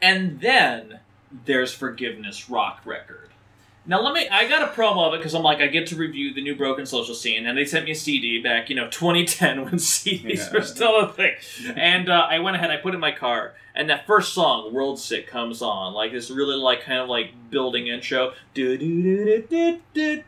And 0.00 0.38
then 0.40 1.00
there's 1.44 1.72
Forgiveness 1.74 2.48
Rock 2.48 2.82
Record. 2.84 3.30
Now 3.88 4.02
let 4.02 4.12
me 4.12 4.28
I 4.28 4.46
got 4.46 4.62
a 4.62 4.66
promo 4.72 5.08
of 5.08 5.14
it 5.14 5.16
because 5.16 5.34
I'm 5.34 5.42
like 5.42 5.58
I 5.60 5.66
get 5.66 5.86
to 5.88 5.96
review 5.96 6.34
the 6.34 6.42
new 6.42 6.54
Broken 6.54 6.84
Social 6.86 7.14
Scene 7.14 7.46
and 7.46 7.56
they 7.56 7.64
sent 7.64 7.86
me 7.86 7.92
a 7.92 7.94
CD 7.94 8.40
back, 8.40 8.68
you 8.68 8.76
know, 8.76 8.88
2010 8.90 9.62
when 9.64 9.74
CDs 9.74 10.36
Yeah. 10.36 10.52
were 10.52 10.62
still 10.62 11.00
a 11.00 11.12
thing. 11.12 11.34
And 11.74 12.10
uh, 12.10 12.26
I 12.30 12.38
went 12.38 12.56
ahead, 12.56 12.70
I 12.70 12.76
put 12.76 12.92
it 12.92 12.96
in 12.96 13.00
my 13.00 13.12
car, 13.12 13.54
and 13.74 13.88
that 13.88 14.06
first 14.06 14.34
song, 14.34 14.74
World 14.74 14.98
Sick, 15.00 15.26
comes 15.26 15.62
on. 15.62 15.94
Like 15.94 16.12
this 16.12 16.30
really 16.30 16.56
like 16.56 16.82
kind 16.82 16.98
of 17.00 17.08
like 17.08 17.32
building 17.50 17.86
intro. 17.86 18.34
Do 18.52 18.76
do 18.76 19.24
do 19.24 19.42
do 19.48 19.80
do 19.94 20.22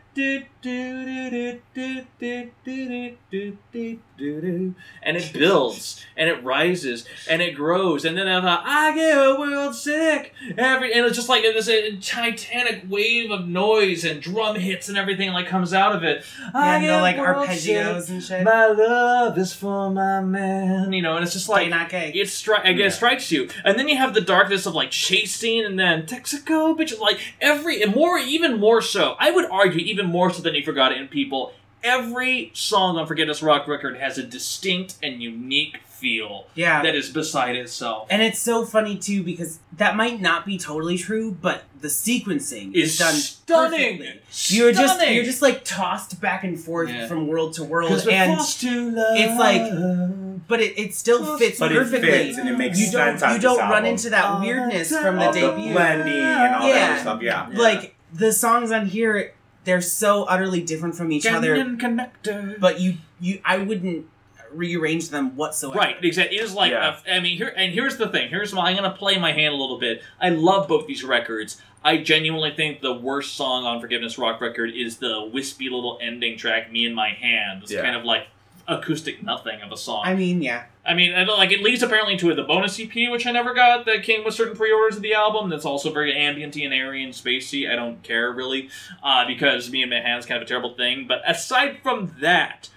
and 5.03 5.17
it 5.17 5.33
builds 5.33 6.05
and 6.15 6.29
it 6.29 6.43
rises 6.43 7.05
and 7.29 7.41
it 7.41 7.55
grows. 7.55 8.05
And 8.05 8.17
then 8.17 8.27
I 8.27 8.41
thought 8.41 8.63
I 8.65 8.93
get 8.93 9.17
a 9.17 9.35
world 9.39 9.75
sick. 9.75 10.33
Every 10.57 10.93
and 10.93 11.05
it's 11.05 11.15
just 11.15 11.29
like 11.29 11.43
this 11.43 11.67
titanic 12.05 12.83
wave 12.89 13.31
of 13.31 13.47
noise 13.47 14.03
and 14.03 14.21
drum 14.21 14.57
hits 14.57 14.89
and 14.89 14.97
everything 14.97 15.31
like 15.31 15.47
comes 15.47 15.73
out 15.73 15.95
of 15.95 16.03
it. 16.03 16.23
Yeah, 16.39 16.51
I 16.53 16.75
and 16.75 16.83
get 16.83 16.95
the, 16.95 17.01
like 17.01 17.15
arpeggios 17.15 18.01
sick. 18.01 18.09
and 18.09 18.23
shit. 18.23 18.43
My 18.43 18.67
love 18.67 19.37
is 19.37 19.53
for 19.53 19.89
my 19.89 20.21
man. 20.21 20.93
You 20.93 21.01
know 21.01 21.15
and 21.15 21.23
it's 21.23 21.33
just 21.33 21.49
like 21.49 21.71
it 21.71 22.29
strikes 22.29 22.65
again 22.65 22.77
yeah. 22.77 22.85
it 22.87 22.91
strikes 22.91 23.31
you. 23.31 23.49
And 23.63 23.79
then 23.79 23.87
you 23.87 23.97
have 23.97 24.13
the 24.13 24.21
darkness 24.21 24.65
of 24.65 24.75
like 24.75 24.91
chasing 24.91 25.65
and 25.65 25.79
then 25.79 26.05
Texico 26.05 26.75
bitch 26.75 26.99
like 26.99 27.19
every 27.39 27.81
and 27.81 27.95
more 27.95 28.17
even 28.17 28.59
more 28.59 28.81
so 28.81 29.15
I 29.19 29.31
would 29.31 29.49
argue 29.49 29.79
even 29.79 30.00
more 30.07 30.31
so 30.31 30.41
than 30.41 30.55
you 30.55 30.63
forgot 30.63 30.91
it 30.91 30.97
in 30.99 31.07
people. 31.07 31.53
Every 31.83 32.51
song 32.53 32.97
on 32.97 33.07
Forgiveness 33.07 33.41
Rock 33.41 33.67
record 33.67 33.97
has 33.97 34.19
a 34.19 34.23
distinct 34.23 34.97
and 35.01 35.21
unique 35.21 35.77
feel 35.87 36.45
yeah. 36.53 36.83
that 36.83 36.93
is 36.95 37.09
beside 37.09 37.55
itself. 37.55 38.07
and 38.11 38.21
it's 38.21 38.37
so 38.39 38.65
funny 38.65 38.97
too 38.97 39.23
because 39.23 39.59
that 39.77 39.95
might 39.95 40.21
not 40.21 40.45
be 40.45 40.57
totally 40.59 40.97
true, 40.97 41.31
but 41.31 41.63
the 41.79 41.87
sequencing 41.87 42.73
Is 42.75 42.93
is 42.93 42.97
done 42.99 43.13
stunning. 43.15 43.97
perfectly. 43.97 44.21
You're 44.55 44.71
just 44.73 45.07
you're 45.09 45.23
just 45.23 45.41
like 45.41 45.63
tossed 45.65 46.21
back 46.21 46.43
and 46.43 46.59
forth 46.59 46.89
Yeah. 46.89 47.07
from 47.07 47.27
world 47.27 47.53
to 47.53 47.63
world, 47.63 47.91
and 48.07 48.39
to 48.39 48.93
it's 49.15 49.39
like- 49.39 50.47
but 50.47 50.59
it, 50.61 50.77
it 50.77 50.93
still 50.95 51.37
fits 51.39 51.57
But 51.59 51.71
it 51.71 51.75
perfectly. 51.79 52.09
fits 52.11 52.37
and 52.37 52.47
it 52.49 52.57
makes 52.57 52.79
you 52.79 52.91
don't 52.91 53.17
sense 53.19 53.35
you 53.35 53.41
don't 53.41 53.57
run 53.59 53.71
album. 53.73 53.85
into 53.85 54.09
that 54.11 54.39
weirdness 54.39 54.89
from 54.95 55.15
the 55.17 55.25
All 55.25 55.33
the 55.33 55.39
debut. 55.39 55.73
blending 55.73 56.13
and 56.19 56.55
all 56.55 56.67
that 56.67 56.75
Yeah. 56.75 56.91
other 56.91 56.99
stuff. 57.01 57.21
Yeah. 57.23 57.47
Like 57.53 57.95
the 58.13 58.31
songs 58.33 58.71
on 58.71 58.85
here, 58.87 59.33
they're 59.63 59.81
so 59.81 60.23
utterly 60.23 60.61
different 60.61 60.95
from 60.95 61.11
each 61.11 61.25
other. 61.25 61.55
Canyon 61.55 61.77
connector. 61.77 62.59
But 62.59 62.79
you 62.79 62.95
you 63.19 63.41
I 63.45 63.57
wouldn't 63.57 64.07
rearrange 64.53 65.09
them 65.09 65.35
whatsoever. 65.37 65.79
Right, 65.79 65.95
exactly. 66.03 66.37
It 66.37 66.43
is 66.43 66.53
like 66.53 66.71
Yeah. 66.71 66.97
a- 67.07 67.15
I 67.15 67.19
mean, 67.21 67.37
here 67.37 67.53
and 67.55 67.71
here's 67.73 67.97
the 67.97 68.09
thing. 68.09 68.29
Here's 68.29 68.53
why 68.53 68.69
I'm 68.69 68.75
gonna 68.75 68.91
play 68.91 69.17
my 69.17 69.31
hand 69.31 69.53
a 69.53 69.57
little 69.57 69.79
bit. 69.79 70.01
I 70.19 70.29
love 70.29 70.67
both 70.67 70.87
these 70.87 71.03
records. 71.03 71.61
I 71.83 71.97
genuinely 71.97 72.51
think 72.51 72.81
the 72.81 72.93
worst 72.93 73.35
song 73.35 73.65
on 73.65 73.79
Forgiveness 73.81 74.17
Rock 74.17 74.39
record 74.41 74.71
is 74.75 74.97
the 74.97 75.23
wispy 75.33 75.69
little 75.69 75.97
ending 76.01 76.37
track, 76.37 76.71
"Me 76.71 76.85
and 76.85 76.93
My 76.95 77.09
Hand." 77.09 77.63
It's 77.63 77.71
Yeah. 77.71 77.81
kind 77.81 77.95
of 77.95 78.03
like 78.03 78.27
acoustic 78.67 79.23
nothing 79.23 79.61
of 79.61 79.71
a 79.71 79.77
song. 79.77 80.03
I 80.05 80.15
mean, 80.15 80.41
yeah. 80.41 80.65
I 80.85 80.93
mean, 80.93 81.13
I 81.13 81.23
like 81.23 81.51
it 81.51 81.61
leads 81.61 81.83
apparently 81.83 82.17
to 82.17 82.33
the 82.33 82.43
bonus 82.43 82.79
EP, 82.79 83.11
which 83.11 83.27
I 83.27 83.31
never 83.31 83.53
got. 83.53 83.85
That 83.85 84.03
came 84.03 84.23
with 84.23 84.33
certain 84.33 84.55
pre-orders 84.55 84.97
of 84.97 85.03
the 85.03 85.13
album. 85.13 85.49
That's 85.49 85.65
also 85.65 85.91
very 85.91 86.13
ambienty 86.13 86.65
and 86.65 86.73
airy 86.73 87.03
and 87.03 87.13
spacey. 87.13 87.69
I 87.69 87.75
don't 87.75 88.01
care 88.03 88.31
really, 88.31 88.69
uh, 89.03 89.25
because 89.27 89.69
me 89.69 89.81
and 89.83 89.91
my 89.91 89.99
hands 89.99 90.25
kind 90.25 90.41
of 90.41 90.45
a 90.45 90.49
terrible 90.49 90.73
thing. 90.73 91.05
But 91.07 91.21
aside 91.29 91.79
from 91.83 92.15
that, 92.19 92.69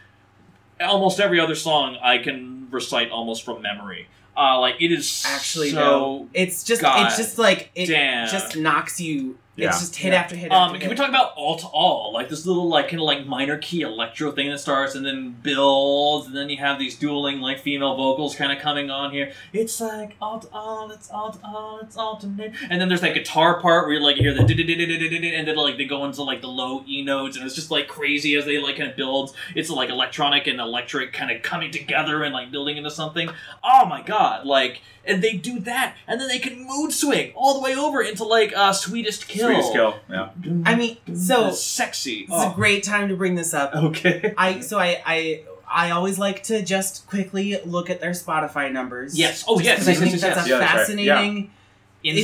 almost 0.80 1.20
every 1.20 1.41
other 1.41 1.55
song 1.55 1.97
I 2.03 2.18
can 2.18 2.68
recite 2.70 3.11
almost 3.11 3.45
from 3.45 3.62
memory. 3.62 4.09
Uh, 4.37 4.59
like 4.61 4.76
it 4.80 4.91
is 4.91 5.24
Actually, 5.26 5.70
so 5.70 5.78
no. 5.78 6.28
It's 6.35 6.64
just 6.64 6.82
God 6.82 7.07
it's 7.07 7.16
just 7.16 7.39
like 7.39 7.70
it 7.74 7.87
damn. 7.87 8.28
just 8.28 8.57
knocks 8.57 9.01
you. 9.01 9.39
Yeah. 9.57 9.69
It's 9.69 9.81
just 9.81 9.97
hit 9.97 10.13
Yeah. 10.13 10.21
after 10.21 10.37
hit. 10.37 10.51
Um, 10.51 10.71
after 10.71 10.81
can 10.81 10.91
we 10.91 10.97
talk 10.97 11.09
about 11.09 11.33
all 11.37 11.57
to 11.59 11.67
all? 11.67 12.13
Like 12.13 12.29
this 12.29 12.45
little 12.45 12.69
like 12.69 12.89
kind 12.89 13.01
of 13.01 13.07
like 13.07 13.27
minor 13.27 13.57
key 13.59 13.83
electro 13.83 14.33
thing 14.33 14.51
that 14.51 14.59
starts 14.59 14.95
and 14.95 15.07
then 15.07 15.37
builds, 15.43 16.27
and 16.27 16.37
then 16.37 16.49
you 16.51 16.57
have 16.57 16.79
these 16.79 16.97
dueling 16.97 17.41
like 17.41 17.61
female 17.61 17.97
vocals 17.97 18.35
kind 18.35 18.51
of 18.53 18.59
coming 18.59 18.91
on 18.91 19.13
here. 19.13 19.33
It's 19.53 19.81
like 19.81 20.17
all 20.21 20.41
to 20.41 20.49
all, 20.53 20.91
it's 20.91 21.11
all 21.11 21.33
to 21.33 21.39
all, 21.45 21.79
it's 21.81 21.97
alternate. 21.97 22.53
And 22.69 22.81
then 22.81 22.89
there's 22.89 23.01
that 23.03 23.15
guitar 23.15 23.61
part 23.61 23.87
where 23.87 23.95
you 23.95 24.01
like 24.01 24.17
you 24.17 24.23
hear 24.23 24.35
the 24.35 24.41
and 24.45 25.47
then 25.49 25.57
like 25.57 25.77
they 25.77 25.85
go 25.85 26.05
into 26.05 26.23
like 26.23 26.41
the 26.41 26.49
low 26.49 26.85
E 26.87 27.03
notes, 27.03 27.37
and 27.37 27.47
it's 27.47 27.55
just 27.55 27.71
like 27.71 27.89
crazy 27.89 28.35
as 28.37 28.45
they 28.45 28.59
like 28.59 28.77
kind 28.77 28.91
of 28.91 28.97
builds. 28.97 29.35
It's 29.55 29.71
like 29.71 29.89
electronic 29.91 30.47
and 30.47 30.61
electric 30.61 31.13
kind 31.13 31.31
of 31.31 31.43
coming 31.43 31.71
together 31.71 32.23
and 32.23 32.35
like 32.35 32.51
building 32.51 32.77
into 32.77 32.91
something. 32.91 33.31
Oh 33.63 33.87
my 33.87 34.03
god! 34.03 34.47
Like, 34.47 34.83
and 35.05 35.23
they 35.23 35.35
do 35.37 35.61
that, 35.61 35.95
and 36.07 36.21
then 36.21 36.29
they 36.29 36.39
can 36.39 36.67
mood 36.67 36.93
swing 36.93 37.33
all 37.35 37.55
the 37.55 37.61
way 37.61 37.75
over 37.75 38.03
into 38.03 38.25
like 38.25 38.53
uh, 38.57 38.73
sweetest 38.73 39.29
kill. 39.49 39.63
Sweetest 39.63 39.73
kill. 39.73 39.95
Yeah. 40.11 40.63
I 40.67 40.75
mean, 40.75 40.97
so 41.17 41.49
It's 41.49 41.61
sexy. 41.63 42.27
It's 42.29 42.33
is 42.35 42.43
a 42.45 42.55
great 42.55 42.83
time 42.83 43.09
to 43.09 43.17
bring 43.17 43.35
this 43.35 43.55
up. 43.55 43.75
okay. 43.75 44.35
I 44.37 44.61
so 44.61 44.79
I 44.79 45.03
I 45.07 45.43
I 45.69 45.91
always 45.91 46.19
like 46.19 46.43
to 46.45 46.63
just 46.63 47.07
quickly 47.07 47.59
look 47.65 47.91
at 47.91 48.01
their 48.01 48.11
Spotify 48.13 48.71
numbers. 48.71 49.19
Yes. 49.19 49.45
Oh, 49.49 49.59
yes. 49.61 49.85
Because 49.85 49.89
I 49.89 49.91
yes, 49.93 50.01
think 50.01 50.13
yes, 50.13 50.21
that's 50.21 50.37
yes. 50.37 50.47
a 50.47 50.49
Yeah, 50.51 50.59
that's 50.59 50.73
right. 50.73 50.79
fascinating 50.81 51.39
it's- 51.39 51.51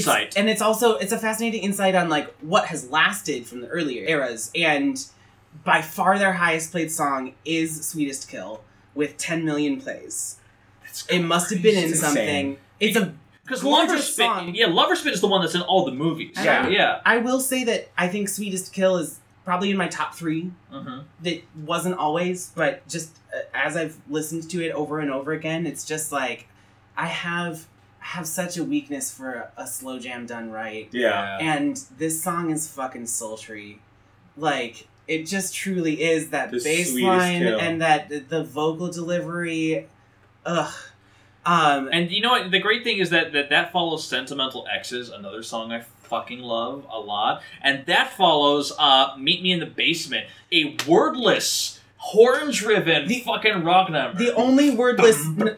Insight. 0.01 0.37
and 0.37 0.51
it's 0.51 0.61
also 0.61 0.97
it's 0.97 1.13
a 1.13 1.19
fascinating 1.19 1.63
insight 1.63 1.95
on 1.95 2.09
like 2.11 2.33
what 2.43 2.67
has 2.67 2.91
lasted 2.91 3.47
from 3.47 3.63
the 3.63 3.69
earlier 3.69 4.05
eras. 4.07 4.51
And 4.55 5.03
by 5.65 5.81
far 5.83 6.19
their 6.19 6.35
highest 6.35 6.71
played 6.71 6.93
song 6.93 7.33
is 7.47 7.87
"Sweetest 7.89 8.29
Kill" 8.29 8.63
with 8.95 9.17
10 9.17 9.45
million 9.45 9.81
plays. 9.81 10.37
It 11.09 11.21
must 11.23 11.51
have 11.51 11.63
been 11.63 11.77
in 11.79 11.85
It's 11.85 11.93
insane. 11.95 12.07
something. 12.15 12.59
It's 12.79 12.97
a 12.97 13.15
Because 13.51 13.63
gorgeous 13.63 13.91
Lover 13.91 14.03
Spit, 14.03 14.25
song. 14.27 14.55
yeah, 14.55 14.67
Lover 14.67 14.95
Spit 14.97 15.13
is 15.13 15.21
the 15.21 15.27
one 15.27 15.41
that's 15.41 15.55
in 15.57 15.63
all 15.63 15.85
the 15.85 15.91
movies. 15.93 16.37
Yeah. 16.37 16.69
yeah. 16.69 17.01
I 17.05 17.19
will 17.19 17.41
say 17.41 17.65
that 17.65 17.89
I 17.99 18.07
think 18.09 18.29
"Sweetest 18.29 18.73
Kill" 18.73 18.97
is 18.99 19.19
probably 19.45 19.71
in 19.73 19.77
my 19.77 19.89
top 19.89 20.15
three. 20.15 20.53
Mhm. 20.73 21.05
that 21.23 21.43
wasn't 21.67 21.97
always, 21.97 22.53
but 22.55 22.87
just 22.89 23.19
uh, 23.35 23.41
as 23.53 23.77
I've 23.77 23.97
listened 24.09 24.49
to 24.51 24.65
it 24.65 24.71
over 24.73 25.01
and 25.01 25.11
over 25.11 25.33
again, 25.33 25.67
it's 25.67 25.85
just 25.85 26.13
like 26.13 26.47
I 26.97 27.07
have 27.07 27.67
have 27.99 28.27
such 28.27 28.57
a 28.57 28.65
weakness 28.65 29.11
for 29.15 29.33
a, 29.57 29.63
a 29.63 29.67
slow 29.67 29.99
jam 29.99 30.25
done 30.27 30.51
right, 30.51 30.89
Yeah. 30.93 31.37
and 31.41 31.77
this 31.99 32.23
song 32.23 32.51
is 32.51 32.67
fucking 32.69 33.07
sultry, 33.07 33.81
like 34.37 34.87
it 35.09 35.27
just 35.27 35.55
truly 35.55 36.01
is 36.03 36.31
that 36.31 36.51
The 36.53 36.61
bass 36.63 36.95
line 36.95 37.43
kill. 37.43 37.59
and 37.59 37.83
that 37.83 38.09
the, 38.09 38.21
the 38.21 38.45
vocal 38.45 38.89
delivery, 38.89 39.87
ugh. 40.47 40.73
Um, 41.51 41.89
And 41.93 42.11
you 42.11 42.21
know 42.21 42.31
what? 42.31 42.51
The 42.51 42.59
great 42.61 42.85
thing 42.85 42.99
is 42.99 43.11
that 43.11 43.33
that, 43.33 43.51
that 43.51 43.73
follows 43.73 44.07
Sentimental 44.07 44.67
X's, 44.73 45.09
another 45.09 45.43
song 45.43 45.73
I 45.73 45.81
fucking 46.05 46.41
love 46.41 46.87
a 46.91 46.99
lot. 47.01 47.43
And 47.63 47.85
that 47.87 48.13
follows 48.13 48.73
uh, 48.79 49.15
Meet 49.19 49.43
Me 49.43 49.53
in 49.53 49.61
the 49.61 49.67
Basement, 49.67 50.27
a 50.53 50.77
wordless, 50.87 51.81
horn 51.97 52.51
driven 52.53 53.09
The- 53.09 53.21
fucking 53.21 53.65
rock 53.65 53.91
number. 53.91 54.17
the 54.19 54.35
only 54.35 54.71
wordless 54.71 55.19
one 55.27 55.57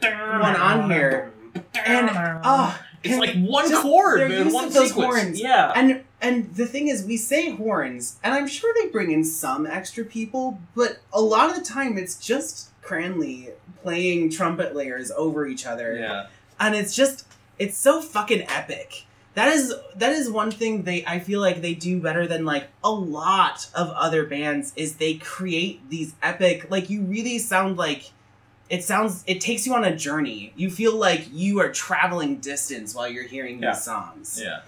on 0.57 0.91
here, 0.91 1.33
and 1.75 2.11
oh, 2.45 2.79
It's 3.05 3.19
like 3.19 3.35
one 3.37 3.69
just 3.69 3.83
chord, 3.83 4.29
man, 4.31 4.53
one 4.53 4.71
sequence. 4.71 4.93
horns. 4.93 5.41
Yeah. 5.41 5.73
And 5.75 6.05
and 6.21 6.55
the 6.55 6.67
thing 6.67 6.87
is, 6.89 7.05
we 7.05 7.17
say 7.17 7.51
horns, 7.51 8.17
and 8.23 8.33
I'm 8.33 8.47
sure 8.47 8.73
they 8.81 8.89
bring 8.89 9.11
in 9.11 9.25
some 9.25 9.67
extra 9.67 10.05
people, 10.05 10.61
but 10.75 10.99
a 11.13 11.21
lot 11.21 11.51
of 11.51 11.57
the 11.57 11.63
time 11.63 11.99
it's 11.99 12.15
just 12.17 12.71
Cranley 12.83 13.51
playing 13.83 14.31
trumpet 14.31 14.75
layers 14.75 15.11
over 15.13 15.47
each 15.47 15.67
other, 15.67 15.97
yeah. 15.97 16.27
and 16.61 16.75
it's 16.75 16.95
just 16.95 17.27
it's 17.59 17.77
so 17.79 18.01
fucking 18.03 18.43
epic. 18.49 19.07
That 19.35 19.49
is 19.49 19.75
that 19.97 20.13
is 20.13 20.31
one 20.31 20.51
thing 20.51 20.83
they 20.83 21.05
I 21.07 21.19
feel 21.19 21.41
like 21.41 21.63
they 21.63 21.75
do 21.75 22.01
better 22.01 22.27
than 22.27 22.45
like 22.45 22.69
a 22.85 22.91
lot 22.91 23.69
of 23.75 23.89
other 23.91 24.27
bands 24.27 24.73
is 24.77 24.97
they 24.97 25.15
create 25.15 25.89
these 25.89 26.15
epic 26.23 26.71
like 26.71 26.91
you 26.91 27.01
really 27.03 27.39
sound 27.39 27.79
like 27.79 28.11
it 28.69 28.85
sounds 28.85 29.25
it 29.27 29.41
takes 29.41 29.67
you 29.67 29.75
on 29.75 29.85
a 29.85 29.97
journey. 29.97 30.53
You 30.55 30.71
feel 30.71 30.97
like 30.97 31.29
you 31.33 31.61
are 31.61 31.73
traveling 31.73 32.39
distance 32.41 32.95
while 32.95 33.09
you're 33.09 33.27
hearing 33.27 33.63
Yeah. 33.63 33.73
these 33.73 33.83
songs. 33.83 34.41
Yeah. 34.43 34.61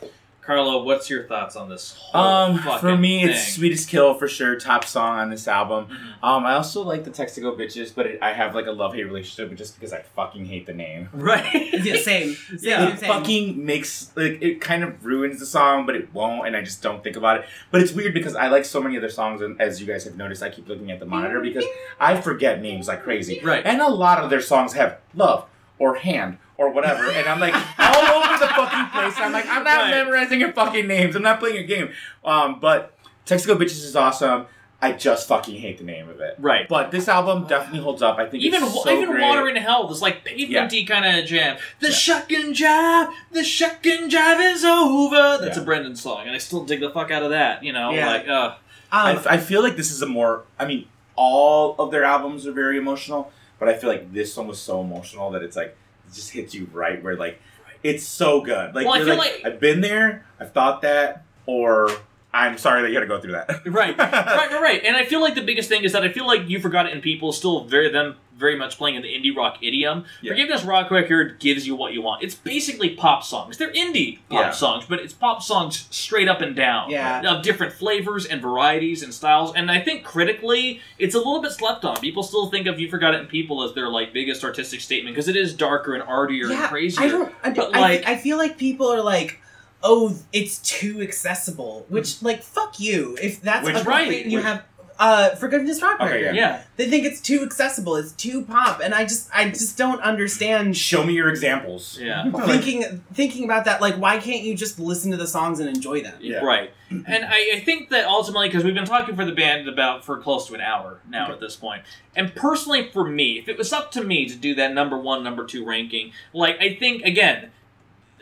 Carlo, 0.47 0.83
what's 0.83 1.09
your 1.09 1.23
thoughts 1.25 1.57
on 1.57 1.71
this 1.71 1.95
whole 1.99 2.21
Um, 2.21 2.59
for 2.59 2.65
fucking 2.65 3.01
me, 3.01 3.25
it's 3.25 3.55
"Sweetest 3.55 3.89
Kill" 3.89 4.13
for 4.13 4.29
sure, 4.29 4.57
top 4.61 4.85
song 4.85 5.19
on 5.19 5.31
this 5.31 5.49
album. 5.49 5.87
Mhm. 5.87 6.23
Um, 6.23 6.45
I 6.45 6.53
also 6.53 6.83
like 6.83 7.05
the 7.05 7.11
"Texico 7.11 7.57
Bitches," 7.59 7.95
but 7.95 8.05
it, 8.07 8.19
I 8.21 8.35
have 8.35 8.55
like 8.55 8.67
a 8.67 8.71
love 8.73 8.93
hate 8.95 9.05
relationship 9.05 9.49
with 9.49 9.57
just 9.57 9.75
because 9.75 9.95
I 9.95 10.03
fucking 10.15 10.45
hate 10.45 10.67
the 10.67 10.75
name. 10.75 11.09
Right. 11.15 11.73
Yeah, 11.73 11.97
same. 11.97 12.35
same 12.35 12.59
Yeah. 12.61 12.89
it 12.91 12.99
same. 12.99 13.09
fucking 13.09 13.65
makes 13.65 14.11
like 14.17 14.39
it 14.43 14.61
kind 14.61 14.85
of 14.85 15.03
ruins 15.07 15.41
the 15.41 15.47
song, 15.47 15.87
but 15.87 15.97
it 15.97 16.13
won't, 16.13 16.47
and 16.47 16.55
I 16.55 16.61
just 16.61 16.83
don't 16.83 17.03
think 17.03 17.17
about 17.17 17.39
it. 17.39 17.47
But 17.71 17.81
it's 17.81 17.93
weird 17.93 18.13
because 18.13 18.35
I 18.37 18.49
like 18.49 18.67
so 18.67 18.83
many 18.83 18.99
other 18.99 19.09
songs, 19.09 19.41
and 19.41 19.59
as 19.61 19.81
you 19.81 19.87
guys 19.87 20.05
have 20.05 20.17
noticed, 20.17 20.43
I 20.43 20.51
keep 20.51 20.69
looking 20.69 20.91
at 20.91 21.01
the 21.01 21.07
monitor 21.07 21.41
because 21.41 21.65
I 21.99 22.21
forget 22.21 22.61
names 22.61 22.87
like 22.87 23.03
crazy. 23.03 23.41
Right. 23.43 23.65
And 23.65 23.81
a 23.81 23.89
lot 23.89 24.23
of 24.23 24.29
their 24.29 24.43
songs 24.43 24.75
have 24.75 24.99
love 25.15 25.47
or 25.79 25.95
hand 25.97 26.37
or 26.57 26.71
whatever, 26.71 27.11
and 27.11 27.27
I'm 27.29 27.41
like 27.41 27.55
all 27.79 28.23
over 28.23 28.39
the 28.39 28.47
fucking 28.49 28.91
place. 28.91 29.15
I'm 29.19 29.33
like, 29.33 29.47
I'm 29.49 29.65
not 29.65 29.77
Right. 29.83 29.91
memorizing 29.91 30.41
your 30.41 30.53
fucking 30.53 30.87
names. 30.87 31.17
I'm 31.17 31.23
not 31.23 31.41
playing 31.41 31.59
a 31.59 31.65
game. 31.65 31.91
Um, 32.25 32.61
but 32.61 32.93
Go 33.27 33.57
Bitches 33.57 33.85
is 33.85 33.97
awesome. 33.97 34.47
I 34.83 34.93
just 34.93 35.27
fucking 35.29 35.57
hate 35.61 35.79
the 35.79 35.85
name 35.85 36.11
of 36.11 36.21
it. 36.21 36.37
Right. 36.39 36.69
But 36.69 36.91
this 36.91 37.09
album 37.09 37.47
definitely 37.47 37.81
holds 37.81 38.03
up. 38.03 38.19
I 38.19 38.27
think 38.29 38.43
Even 38.45 38.63
it's 38.65 38.83
so 38.83 38.91
even 38.91 39.11
great. 39.13 39.23
Water 39.23 39.49
in 39.49 39.57
Hell, 39.57 39.89
this 39.89 40.03
like 40.03 40.25
pavementy 40.27 40.87
kind 40.87 41.07
of 41.07 41.25
jam. 41.25 41.57
The 41.81 41.91
shuck 41.91 42.31
and 42.31 42.55
jive, 42.55 43.11
the 43.33 43.43
shuck 43.45 43.87
and 43.87 44.13
jive 44.13 44.53
is 44.55 44.63
over. 44.63 45.39
That's 45.43 45.57
Yeah. 45.57 45.63
a 45.63 45.65
Brendan 45.65 45.97
song, 45.97 46.27
and 46.27 46.35
I 46.35 46.39
still 46.39 46.65
dig 46.65 46.81
the 46.81 46.91
fuck 46.91 47.11
out 47.11 47.23
of 47.23 47.31
that. 47.31 47.65
You 47.65 47.73
know, 47.73 47.93
Yeah. 47.93 48.07
like 48.09 48.29
uh, 48.29 48.55
I, 48.93 49.13
Um, 49.15 49.23
I 49.29 49.39
feel 49.39 49.63
like 49.63 49.77
this 49.77 49.91
is 49.91 50.03
a 50.03 50.07
more. 50.07 50.43
I 50.59 50.67
mean, 50.67 50.87
all 51.17 51.77
of 51.79 51.91
their 51.91 52.05
albums 52.05 52.47
are 52.47 52.53
very 52.53 52.77
emotional, 52.77 53.33
but 53.59 53.69
I 53.71 53.75
feel 53.75 53.89
like 53.89 54.13
this 54.13 54.37
one 54.37 54.47
was 54.49 54.61
so 54.61 54.83
emotional 54.83 55.31
that 55.31 55.43
it's 55.43 55.57
like 55.57 55.77
just 56.15 56.31
hits 56.31 56.55
you 56.55 56.69
right 56.73 57.03
where 57.03 57.17
like 57.17 57.41
it's 57.83 58.07
so 58.07 58.41
good. 58.41 58.75
Like 58.75 58.87
Well, 58.87 58.95
I 58.95 59.05
feel 59.05 59.17
like, 59.17 59.43
like, 59.45 59.45
I've 59.45 59.61
been 59.61 59.81
there, 59.83 60.27
I've 60.41 60.53
thought 60.53 60.83
that, 60.83 61.25
or 61.47 61.91
I'm 62.33 62.59
sorry 62.59 62.83
that 62.83 62.89
you 62.89 62.95
had 62.95 63.03
to 63.03 63.07
go 63.07 63.21
through 63.21 63.33
that. 63.33 63.63
right, 63.67 63.97
right, 63.99 64.27
right, 64.27 64.61
right. 64.61 64.85
And 64.85 64.97
I 64.97 65.05
feel 65.05 65.21
like 65.21 65.35
the 65.35 65.43
biggest 65.43 65.69
thing 65.69 65.85
is 65.85 65.93
that 65.93 66.03
I 66.03 66.11
feel 66.11 66.27
like 66.27 66.49
you 66.49 66.59
forgot 66.61 66.87
it 66.87 66.93
in 66.93 67.01
people 67.03 67.31
still 67.33 67.65
very 67.65 67.91
them 67.91 68.17
very 68.37 68.57
much 68.57 68.77
playing 68.79 68.97
in 68.97 69.03
the 69.03 69.09
indie 69.09 69.35
rock 69.35 69.59
idiom. 69.63 70.05
Yeah. 70.21 70.33
Forgiveness 70.33 70.65
Rock 70.65 70.91
Record 70.91 71.39
gives 71.39 71.67
you 71.67 71.77
what 71.77 71.93
you 71.93 72.03
want. 72.03 72.23
It's 72.23 72.35
basically 72.35 72.91
pop 72.91 73.23
songs. 73.23 73.57
They're 73.59 73.73
indie 73.73 74.19
pop 74.29 74.41
Yeah. 74.47 74.51
songs, 74.51 74.85
but 74.89 74.99
it's 74.99 75.13
pop 75.13 75.43
songs 75.43 75.87
straight 75.91 76.29
up 76.29 76.41
and 76.41 76.57
down. 76.57 76.91
Yeah. 76.91 77.21
Of 77.23 77.43
different 77.43 77.73
flavors 77.73 78.27
and 78.27 78.43
varieties 78.43 79.03
and 79.03 79.15
styles. 79.15 79.55
And 79.55 79.71
I 79.71 79.81
think 79.81 80.05
critically, 80.05 80.81
it's 80.99 81.15
a 81.15 81.19
little 81.19 81.41
bit 81.41 81.53
slept 81.53 81.85
on. 81.85 81.97
People 82.01 82.23
still 82.23 82.47
think 82.51 82.67
of 82.67 82.81
You 82.81 82.91
Forgot 82.91 83.15
It 83.15 83.21
in 83.21 83.27
People 83.27 83.63
as 83.63 83.73
their 83.75 83.89
like 83.89 84.13
biggest 84.13 84.43
artistic 84.43 84.81
statement 84.81 85.15
because 85.15 85.29
it 85.29 85.37
is 85.37 85.55
darker 85.55 85.95
and 85.95 86.03
artier 86.03 86.51
and 86.51 86.59
crazier. 86.65 87.03
I 87.05 87.09
don't. 87.09 87.35
I, 87.45 87.51
But, 87.51 87.77
I, 87.77 87.81
like- 87.81 88.07
I 88.09 88.17
feel 88.17 88.37
like 88.37 88.59
people 88.59 88.89
are 88.93 89.03
like, 89.03 89.41
oh, 89.83 90.17
it's 90.33 90.59
too 90.59 91.01
accessible. 91.03 91.85
Which, 91.89 92.23
like, 92.23 92.43
fuck 92.43 92.81
you. 92.81 93.17
If 93.23 93.43
that's 93.43 93.69
a 93.69 93.73
right, 93.73 93.83
complaint 94.07 94.27
you 94.27 94.39
which- 94.39 94.47
have, 94.47 94.63
uh, 94.99 95.31
forgiveness 95.31 95.83
rock 95.83 96.01
Okay, 96.01 96.23
record. 96.23 96.37
yeah. 96.37 96.63
They 96.77 96.89
think 96.89 97.05
it's 97.05 97.21
too 97.21 97.43
accessible. 97.43 97.97
It's 97.97 98.13
too 98.13 98.45
pop, 98.45 98.81
and 98.83 98.95
I 98.95 99.03
just, 99.05 99.29
I 99.35 99.49
just 99.49 99.77
don't 99.77 100.01
understand. 100.03 100.77
Show 100.77 101.05
me 101.05 101.15
your 101.15 101.29
examples. 101.29 101.99
Yeah. 102.01 102.31
Thinking, 102.47 103.03
thinking 103.13 103.45
about 103.45 103.65
that, 103.65 103.81
like, 103.81 103.97
why 103.97 104.19
can't 104.19 104.43
you 104.45 104.55
just 104.55 104.79
listen 104.79 105.11
to 105.11 105.17
the 105.17 105.27
songs 105.27 105.59
and 105.61 105.69
enjoy 105.69 106.03
them? 106.03 106.15
Yeah. 106.21 106.39
Right. 106.45 106.71
And 106.91 107.25
I, 107.25 107.55
I 107.57 107.63
think 107.65 107.91
that 107.91 108.07
ultimately, 108.07 108.49
because 108.49 108.63
we've 108.63 108.75
been 108.75 108.85
talking 108.85 109.17
for 109.17 109.25
the 109.25 109.33
band 109.33 109.69
about 109.69 110.05
for 110.05 110.17
close 110.19 110.47
to 110.47 110.55
an 110.55 110.61
hour 110.61 111.01
now 111.09 111.33
at 111.33 111.41
this 111.41 111.57
point, 111.57 111.83
and 112.15 112.33
personally 112.35 112.89
for 112.93 113.09
me, 113.09 113.39
if 113.39 113.49
it 113.49 113.59
was 113.59 113.73
up 113.73 113.91
to 113.93 114.05
me 114.05 114.29
to 114.29 114.37
do 114.37 114.55
that 114.55 114.73
number 114.75 114.97
one, 114.97 115.25
number 115.25 115.45
two 115.45 115.65
ranking, 115.67 116.13
like 116.33 116.57
I 116.61 116.75
think 116.77 117.03
again, 117.05 117.51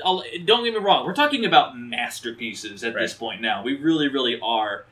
I'll, 0.02 0.24
don't 0.46 0.64
get 0.64 0.72
me 0.72 0.78
wrong, 0.80 1.04
we're 1.04 1.12
talking 1.14 1.44
about 1.44 1.76
masterpieces 1.78 2.82
at 2.82 2.94
this 2.94 3.12
point 3.12 3.40
now. 3.42 3.62
We 3.62 3.76
really, 3.76 4.08
really 4.08 4.38
are. 4.40 4.86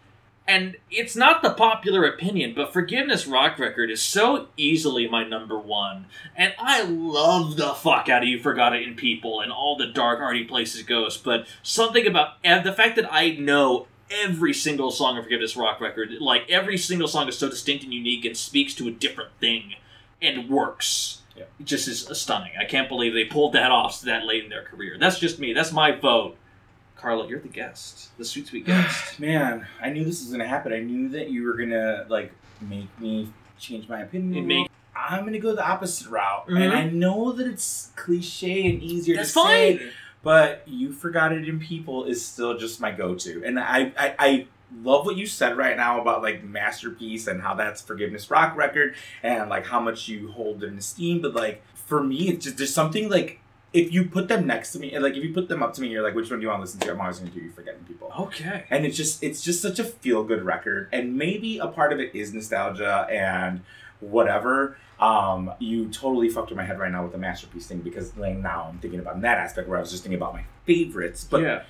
And 0.51 0.79
it's 0.91 1.15
not 1.15 1.43
the 1.43 1.55
popular 1.55 2.05
opinion, 2.05 2.55
but 2.57 2.73
Forgiveness 2.73 3.25
Rock 3.25 3.57
Record 3.61 3.89
is 3.89 4.03
so 4.03 4.49
easily 4.57 5.07
my 5.07 5.23
number 5.23 5.57
one. 5.57 6.07
And 6.35 6.55
I 6.59 6.83
love 6.83 7.57
the 7.57 7.73
fuck 7.73 8.09
out 8.09 8.25
of 8.25 8.29
You 8.29 8.41
Forgot 8.41 8.75
It 8.75 8.83
in 8.83 8.97
People 8.97 9.41
and 9.41 9.53
all 9.53 9.77
the 9.77 9.87
dark, 9.87 10.19
arty 10.19 10.43
places 10.43 10.83
goes. 10.83 11.17
But 11.17 11.47
something 11.63 12.05
about 12.05 12.31
and 12.43 12.67
the 12.67 12.73
fact 12.73 12.97
that 12.97 13.15
I 13.15 13.31
know 13.31 13.87
every 14.11 14.53
single 14.53 14.91
song 14.91 15.17
of 15.17 15.23
Forgiveness 15.23 15.57
Rock 15.57 15.81
Record, 15.81 16.11
like 16.19 16.51
every 16.51 16.77
single 16.77 17.07
song 17.07 17.29
is 17.29 17.39
so 17.39 17.49
distinct 17.49 17.85
and 17.85 17.95
unique 17.95 18.25
and 18.25 18.37
speaks 18.37 18.75
to 18.75 18.89
a 18.89 18.91
different 18.91 19.31
thing 19.39 19.77
and 20.21 20.51
works. 20.51 21.23
Yeah. 21.37 21.45
It 21.61 21.67
just 21.67 21.87
is 21.87 22.09
stunning. 22.19 22.55
I 22.61 22.65
can't 22.65 22.89
believe 22.89 23.15
they 23.15 23.25
pulled 23.25 23.53
that 23.53 23.71
off 23.71 24.01
that 24.01 24.27
late 24.27 24.43
in 24.43 24.51
their 24.51 24.65
career. 24.65 24.97
That's 24.99 25.21
just 25.21 25.39
me. 25.39 25.53
That's 25.53 25.71
my 25.71 25.93
vote. 25.93 26.37
Carlo, 27.01 27.27
you're 27.27 27.41
the 27.41 27.49
guest, 27.49 28.11
the 28.19 28.25
sweet, 28.25 28.47
sweet 28.47 28.67
guest. 28.67 29.19
Man, 29.19 29.67
I 29.83 29.91
knew 29.91 30.05
this 30.05 30.23
was 30.23 30.31
gonna 30.31 30.47
happen. 30.47 30.73
I 30.73 30.81
knew 30.81 31.09
that 31.11 31.31
you 31.31 31.45
were 31.45 31.55
gonna 31.55 32.07
like 32.09 32.33
make 32.61 32.89
me 33.01 33.33
change 33.59 33.89
my 33.89 34.01
opinion. 34.01 34.37
It 34.45 34.47
make- 34.47 34.69
I'm 34.95 35.25
gonna 35.25 35.39
go 35.39 35.55
the 35.55 35.67
opposite 35.67 36.09
route, 36.11 36.47
Mhm. 36.49 36.61
and 36.61 36.73
I 36.75 36.85
know 36.85 37.33
that 37.33 37.47
it's 37.47 37.91
cliche 37.97 38.69
and 38.69 38.83
easier 38.83 39.17
That's 39.17 39.33
to 39.33 39.41
say, 39.41 39.91
but 40.23 40.63
you 40.67 40.93
forgot 40.93 41.33
it 41.33 41.49
in 41.49 41.59
people 41.59 42.05
is 42.05 42.25
still 42.25 42.59
just 42.59 42.81
my 42.81 42.91
go-to, 42.93 43.43
and 43.45 43.59
I, 43.59 43.93
I 43.99 44.15
I 44.19 44.47
love 44.83 45.05
what 45.07 45.17
you 45.17 45.27
said 45.27 45.57
right 45.57 45.77
now 45.77 46.01
about 46.01 46.23
like 46.23 46.45
masterpiece 46.45 47.27
and 47.27 47.41
how 47.43 47.55
that's 47.55 47.81
forgiveness 47.81 48.31
rock 48.31 48.55
record 48.57 48.95
and 49.23 49.49
like 49.51 49.67
how 49.67 49.81
much 49.81 50.07
you 50.07 50.31
hold 50.33 50.63
in 50.63 50.77
esteem, 50.77 51.23
but 51.23 51.35
like 51.35 51.63
for 51.75 52.03
me, 52.05 52.29
it's 52.29 52.45
just 52.45 52.59
there's 52.59 52.75
something 52.75 53.09
like. 53.09 53.41
If 53.73 53.93
you 53.93 54.05
put 54.05 54.27
them 54.29 54.47
next 54.47 54.73
to 54.73 54.81
me, 54.81 54.93
and 54.95 55.03
like 55.05 55.15
if 55.17 55.23
you 55.23 55.33
put 55.33 55.49
them 55.49 55.63
up 55.63 55.75
to 55.75 55.81
me, 55.81 55.89
you're 55.89 56.03
like, 56.03 56.15
which 56.15 56.29
one 56.31 56.41
do 56.41 56.43
you 56.45 56.49
want 56.49 56.59
to 56.59 56.63
listen 56.63 56.81
to? 56.81 56.91
I'm 56.91 57.01
always 57.01 57.19
going 57.21 57.31
to 57.31 57.39
do 57.39 57.45
you 57.45 57.51
forgetting 57.53 57.85
people 57.85 58.13
Okay. 58.19 58.65
and 58.71 58.85
it's 58.85 58.97
just 58.97 59.23
it's 59.23 59.41
just 59.43 59.63
such 59.63 59.79
a 59.79 59.85
feel 59.85 60.25
good 60.25 60.43
record 60.45 60.89
and 60.93 61.17
maybe 61.17 61.59
a 61.59 61.69
part 61.69 61.93
of 61.93 62.01
it 62.01 62.15
is 62.15 62.35
nostalgia 62.35 63.07
and 63.11 63.61
whatever 64.01 64.77
um 64.99 65.53
you 65.61 65.89
totally 65.89 66.29
fucked 66.29 66.49
with 66.51 66.57
my 66.57 66.65
head 66.65 66.79
right 66.79 66.91
now 66.91 67.03
with 67.03 67.13
the 67.13 67.19
masterpiece 67.19 67.67
thing 67.67 67.79
because 67.81 68.17
like 68.17 68.37
now 68.37 68.67
i'm 68.71 68.79
thinking 68.79 68.99
about 68.99 69.21
that 69.21 69.39
aspect 69.39 69.69
where 69.69 69.79
i 69.79 69.81
was 69.81 69.91
just 69.91 70.03
thinking 70.03 70.17
about 70.19 70.33
my 70.35 70.43
favorites 70.65 71.27
but 71.31 71.43
yeah. 71.43 71.63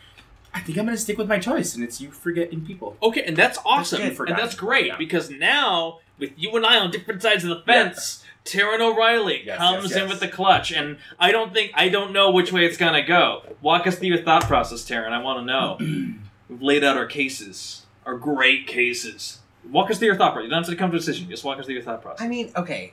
i 0.55 0.61
think 0.61 0.78
i'm 0.78 0.84
gonna 0.86 0.96
stick 0.96 1.18
with 1.18 1.28
my 1.28 1.38
choice 1.38 1.74
and 1.74 1.84
it's 1.84 2.01
you 2.01 2.11
forgetting 2.11 2.64
people 2.64 2.96
Okay, 3.03 3.22
and 3.24 3.36
that's 3.36 3.59
awesome. 3.64 4.01
and 4.03 4.16
that's 4.38 4.55
great 4.55 4.96
because 4.98 5.28
now, 5.30 5.98
with 6.21 6.33
you 6.37 6.55
and 6.57 6.64
I 6.64 6.79
on 6.79 6.91
different 6.91 7.23
sides 7.23 7.43
of 7.45 7.51
the 7.51 7.62
fence, 7.64 8.23
Taran 8.45 8.81
O'Reilly 8.81 9.43
Yes, 9.45 9.59
comes 9.59 9.91
yes, 9.91 10.03
in 10.03 10.09
with 10.09 10.21
the 10.21 10.29
clutch. 10.29 10.71
And 10.73 10.99
I 11.18 11.33
don't 11.33 11.53
think, 11.53 11.73
I 11.75 11.89
don't 11.89 12.12
know 12.12 12.31
which 12.31 12.53
way 12.53 12.64
it's 12.64 12.77
going 12.77 12.95
to 12.95 13.03
go. 13.03 13.43
Walk 13.61 13.87
us 13.87 13.99
through 13.99 14.09
your 14.09 14.23
thought 14.23 14.45
process, 14.45 14.83
Taran. 14.89 15.12
I 15.12 15.21
want 15.23 15.41
to 15.41 15.45
know. 15.45 15.77
We've 16.49 16.62
laid 16.62 16.85
out 16.85 16.97
our 16.97 17.07
cases, 17.07 17.87
our 18.07 18.16
great 18.16 18.66
cases. 18.66 19.39
Walk 19.71 19.91
us 19.91 19.99
through 19.99 20.07
your 20.09 20.16
thought 20.16 20.33
process. 20.33 20.45
You 20.45 20.51
don't 20.51 20.62
have 20.64 20.71
to 20.73 20.77
come 20.77 20.91
to 20.91 20.97
a 20.97 21.01
decision. 21.01 21.29
Just 21.29 21.45
walk 21.45 21.59
us 21.59 21.64
through 21.66 21.75
your 21.75 21.85
thought 21.85 22.03
process. 22.03 22.25
I 22.25 22.29
mean, 22.29 22.51
okay. 22.57 22.93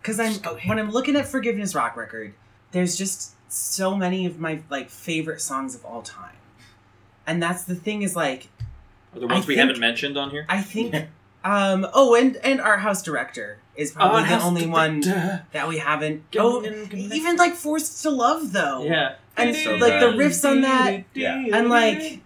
Because 0.00 0.18
I'm 0.20 0.32
Just 0.32 0.66
when 0.66 0.78
I'm 0.78 0.90
looking 0.90 1.16
at 1.16 1.26
Forgiveness 1.26 1.74
Rock 1.74 1.96
Record, 1.96 2.34
there's 2.72 2.96
just 2.96 3.32
so 3.48 3.96
many 3.96 4.26
of 4.26 4.38
my 4.38 4.60
like 4.70 4.90
favorite 4.90 5.40
songs 5.40 5.74
of 5.74 5.84
all 5.84 6.02
time, 6.02 6.34
and 7.26 7.40
that's 7.42 7.64
the 7.64 7.74
thing 7.74 8.02
is 8.02 8.16
like 8.16 8.48
Are 9.14 9.20
the 9.20 9.26
ones 9.28 9.44
I 9.44 9.48
we 9.48 9.54
think- 9.54 9.60
haven't 9.60 9.78
mentioned 9.80 10.16
on 10.18 10.30
here? 10.30 10.44
I 10.48 10.60
think, 10.60 10.94
um, 11.44 11.86
oh, 11.92 12.14
and 12.14 12.36
and 12.38 12.60
our 12.60 12.78
house 12.78 13.02
director 13.02 13.58
is 13.74 13.90
probably 13.92 14.22
Oh, 14.22 14.26
the 14.38 14.42
only 14.42 14.62
to- 14.62 14.68
one 14.68 15.00
Duh. 15.00 15.38
that 15.52 15.66
we 15.68 15.78
haven't. 15.78 16.30
Get 16.30 16.42
Oh, 16.42 16.60
in- 16.60 16.90
even 16.92 17.36
like 17.36 17.54
Forced 17.54 18.02
to 18.02 18.10
Love 18.10 18.52
though. 18.52 18.84
Yeah. 18.84 19.14
And 19.36 19.56
So 19.56 19.76
like 19.76 19.98
the 20.00 20.08
riffs 20.08 20.48
on 20.48 20.60
that, 20.60 21.04
Yeah. 21.14 21.42
and 21.52 21.68
like 21.70 22.20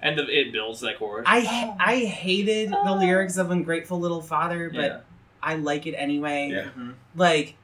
And 0.00 0.16
the, 0.16 0.24
it 0.28 0.52
builds 0.52 0.80
that 0.80 0.98
chorus. 0.98 1.24
I 1.26 1.74
I 1.80 1.96
hated 2.04 2.70
the 2.70 2.94
lyrics 2.94 3.36
of 3.36 3.50
Ungrateful 3.50 3.98
Little 3.98 4.22
Father, 4.22 4.70
but 4.72 4.80
yeah. 4.80 4.98
I 5.42 5.56
like 5.56 5.86
it 5.86 5.94
anyway. 5.94 6.50
Yeah. 6.52 6.68
Mhm. 6.78 6.94
Like, 7.16 7.56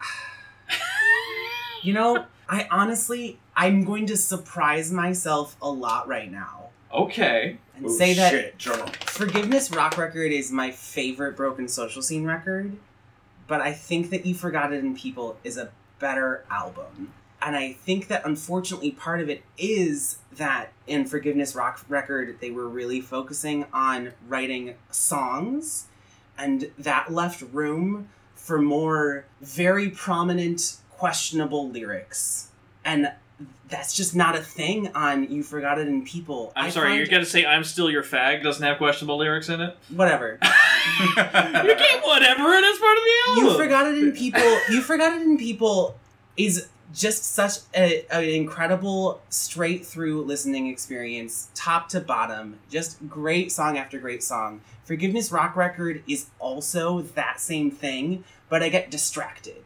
you 1.82 1.92
know, 1.92 2.24
I 2.48 2.66
honestly, 2.70 3.38
I'm 3.56 3.84
going 3.84 4.06
to 4.06 4.16
surprise 4.16 4.92
myself 4.92 5.56
a 5.62 5.70
lot 5.70 6.08
right 6.08 6.30
now 6.30 6.70
Okay. 6.92 7.58
and 7.76 7.86
Oh, 7.86 7.88
say 7.88 8.14
that 8.14 8.30
shit, 8.30 8.58
drum. 8.58 8.88
Forgiveness 9.06 9.70
Rock 9.70 9.96
Record 9.96 10.32
is 10.32 10.50
my 10.52 10.70
favorite 10.70 11.36
Broken 11.36 11.68
Social 11.68 12.02
Scene 12.02 12.24
record, 12.24 12.76
but 13.46 13.60
I 13.60 13.72
think 13.72 14.10
that 14.10 14.26
You 14.26 14.34
Forgot 14.34 14.72
It 14.72 14.84
in 14.84 14.94
People 14.94 15.38
is 15.44 15.56
a 15.56 15.70
better 15.98 16.44
album. 16.50 17.12
And 17.40 17.56
I 17.56 17.72
think 17.72 18.06
that 18.08 18.24
unfortunately 18.24 18.92
part 18.92 19.20
of 19.20 19.28
it 19.28 19.42
is 19.58 20.18
that 20.36 20.72
in 20.86 21.06
Forgiveness 21.06 21.54
Rock 21.54 21.84
Record, 21.88 22.38
they 22.40 22.50
were 22.50 22.68
really 22.68 23.00
focusing 23.00 23.66
on 23.72 24.12
writing 24.28 24.74
songs, 24.90 25.86
and 26.38 26.70
that 26.78 27.12
left 27.12 27.42
room 27.52 28.08
for 28.36 28.60
more 28.60 29.24
very 29.40 29.90
prominent, 29.90 30.76
questionable 30.90 31.68
lyrics. 31.68 32.48
And 32.84 33.12
that's 33.68 33.94
just 33.94 34.14
not 34.14 34.36
a 34.36 34.40
thing 34.40 34.88
on 34.94 35.32
You 35.32 35.42
Forgot 35.42 35.78
It 35.78 35.88
in 35.88 36.04
People. 36.04 36.52
I'm 36.54 36.66
I 36.66 36.70
sorry, 36.70 36.96
you're 36.96 37.06
gonna 37.06 37.24
say 37.24 37.46
"I'm 37.46 37.64
still 37.64 37.90
your 37.90 38.02
fag" 38.02 38.42
doesn't 38.42 38.64
have 38.64 38.78
questionable 38.78 39.16
lyrics 39.18 39.48
in 39.48 39.60
it. 39.60 39.76
Whatever. 39.94 40.38
You 41.04 41.14
can't 41.14 42.04
whatever 42.04 42.52
it 42.52 42.64
is 42.64 42.78
part 42.78 42.96
of 42.98 43.04
the 43.04 43.12
album. 43.28 43.44
You 43.44 43.56
forgot 43.56 43.86
it 43.86 43.98
in 43.98 44.12
people. 44.12 44.58
You 44.68 44.80
forgot 44.82 45.12
it 45.12 45.22
in 45.22 45.38
people 45.38 45.96
is 46.36 46.68
just 46.92 47.24
such 47.24 47.58
a, 47.74 48.04
an 48.10 48.24
incredible 48.24 49.20
straight 49.28 49.86
through 49.86 50.24
listening 50.24 50.66
experience, 50.68 51.50
top 51.54 51.88
to 51.90 52.00
bottom. 52.00 52.58
Just 52.70 53.08
great 53.08 53.52
song 53.52 53.78
after 53.78 53.98
great 53.98 54.22
song. 54.22 54.60
Forgiveness 54.84 55.30
Rock 55.32 55.56
Record 55.56 56.02
is 56.08 56.26
also 56.38 57.00
that 57.00 57.40
same 57.40 57.70
thing, 57.70 58.24
but 58.48 58.62
I 58.62 58.68
get 58.68 58.90
distracted. 58.90 59.62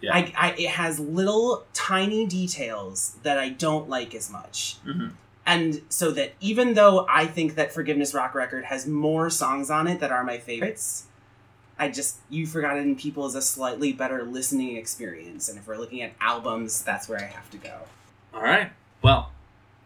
Yeah. 0.00 0.14
I, 0.14 0.32
I, 0.36 0.50
it 0.52 0.70
has 0.70 1.00
little 1.00 1.64
tiny 1.72 2.26
details 2.26 3.16
that 3.22 3.38
I 3.38 3.48
don't 3.48 3.88
like 3.88 4.14
as 4.14 4.30
much. 4.30 4.76
Mhm. 4.86 5.12
And 5.44 5.80
so 5.88 6.10
that 6.10 6.34
even 6.40 6.74
though 6.74 7.06
I 7.08 7.26
think 7.26 7.54
that 7.54 7.72
Forgiveness 7.72 8.12
Rock 8.14 8.34
Record 8.34 8.66
has 8.66 8.86
more 8.86 9.30
songs 9.30 9.70
on 9.70 9.86
it 9.88 9.98
that 10.00 10.12
are 10.12 10.22
my 10.22 10.38
favorites, 10.38 11.04
I 11.78 11.88
just 11.88 12.18
you 12.28 12.46
forgot 12.46 12.76
it 12.76 12.80
in 12.80 12.96
people 12.96 13.24
is 13.26 13.34
a 13.34 13.40
slightly 13.42 13.92
better 13.92 14.24
listening 14.24 14.76
experience. 14.76 15.48
And 15.48 15.58
if 15.58 15.66
we're 15.66 15.78
looking 15.78 16.02
at 16.02 16.12
albums, 16.20 16.82
that's 16.82 17.08
where 17.08 17.18
I 17.18 17.24
have 17.24 17.48
to 17.50 17.56
go. 17.56 17.78
All 18.34 18.42
right. 18.42 18.72
Well, 19.00 19.32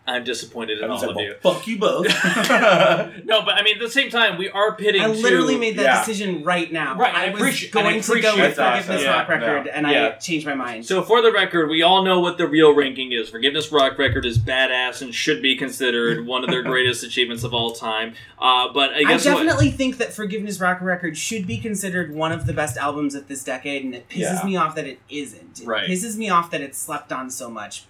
I'm 0.06 0.24
disappointed 0.24 0.78
in 0.78 0.84
I 0.84 0.88
was 0.92 1.02
all 1.04 1.10
like, 1.14 1.16
of 1.16 1.22
you. 1.22 1.34
fuck 1.42 1.66
you 1.66 1.78
both. 1.78 2.06
No, 3.24 3.42
but 3.42 3.54
I 3.54 3.62
mean, 3.62 3.76
at 3.76 3.80
the 3.80 3.90
same 3.90 4.10
time, 4.10 4.36
we 4.36 4.48
are 4.50 4.74
pitting. 4.74 5.00
I 5.02 5.06
literally 5.06 5.54
two- 5.54 5.60
made 5.60 5.76
that 5.76 5.82
yeah. 5.82 5.98
decision 6.04 6.42
right 6.44 6.70
now. 6.72 6.96
Right, 6.96 7.14
I 7.14 7.26
I 7.26 7.30
was 7.30 7.40
appreciate- 7.40 7.74
and 7.74 7.86
I 7.86 7.90
going 7.92 8.02
to 8.02 8.08
go 8.08 8.12
appreciate 8.14 8.46
with 8.48 8.56
that. 8.56 8.76
Forgiveness 8.82 9.02
Yeah, 9.02 9.10
Rock 9.18 9.28
Record, 9.28 9.66
and 9.68 9.86
I 9.86 10.10
changed 10.12 10.46
my 10.46 10.54
mind. 10.54 10.84
So, 10.86 11.02
for 11.02 11.22
the 11.22 11.32
record, 11.32 11.68
we 11.70 11.82
all 11.82 12.02
know 12.02 12.20
what 12.20 12.36
the 12.38 12.46
real 12.48 12.74
ranking 12.74 13.12
is. 13.12 13.28
Forgiveness 13.30 13.70
Rock 13.70 13.96
Record 13.98 14.26
is 14.26 14.38
badass 14.38 15.02
and 15.02 15.14
should 15.14 15.40
be 15.40 15.56
considered 15.56 16.26
one 16.26 16.42
of 16.44 16.50
their 16.50 16.62
greatest 16.62 17.04
achievements 17.04 17.44
of 17.44 17.54
all 17.54 17.72
time. 17.72 18.14
Uh, 18.38 18.72
but 18.72 18.90
I 18.90 18.98
I 18.98 19.04
guess 19.04 19.24
what- 19.24 19.34
definitely 19.34 19.70
think 19.70 19.98
that 19.98 20.12
Forgiveness 20.12 20.58
Rock 20.60 20.80
Record 20.80 21.16
should 21.16 21.46
be 21.46 21.58
considered 21.58 22.12
one 22.14 22.32
of 22.32 22.46
the 22.46 22.52
best 22.52 22.76
albums 22.76 23.14
of 23.14 23.28
this 23.28 23.44
decade, 23.44 23.84
and 23.84 23.94
it 23.94 24.08
pisses 24.08 24.18
Yeah. 24.40 24.42
me 24.44 24.56
off 24.56 24.74
that 24.74 24.86
it 24.86 24.98
isn't. 25.08 25.60
It 25.60 25.66
Right. 25.66 25.88
pisses 25.88 26.16
me 26.16 26.28
off 26.28 26.50
that 26.50 26.60
it's 26.60 26.78
slept 26.78 27.12
on 27.12 27.30
so 27.30 27.48
much, 27.48 27.84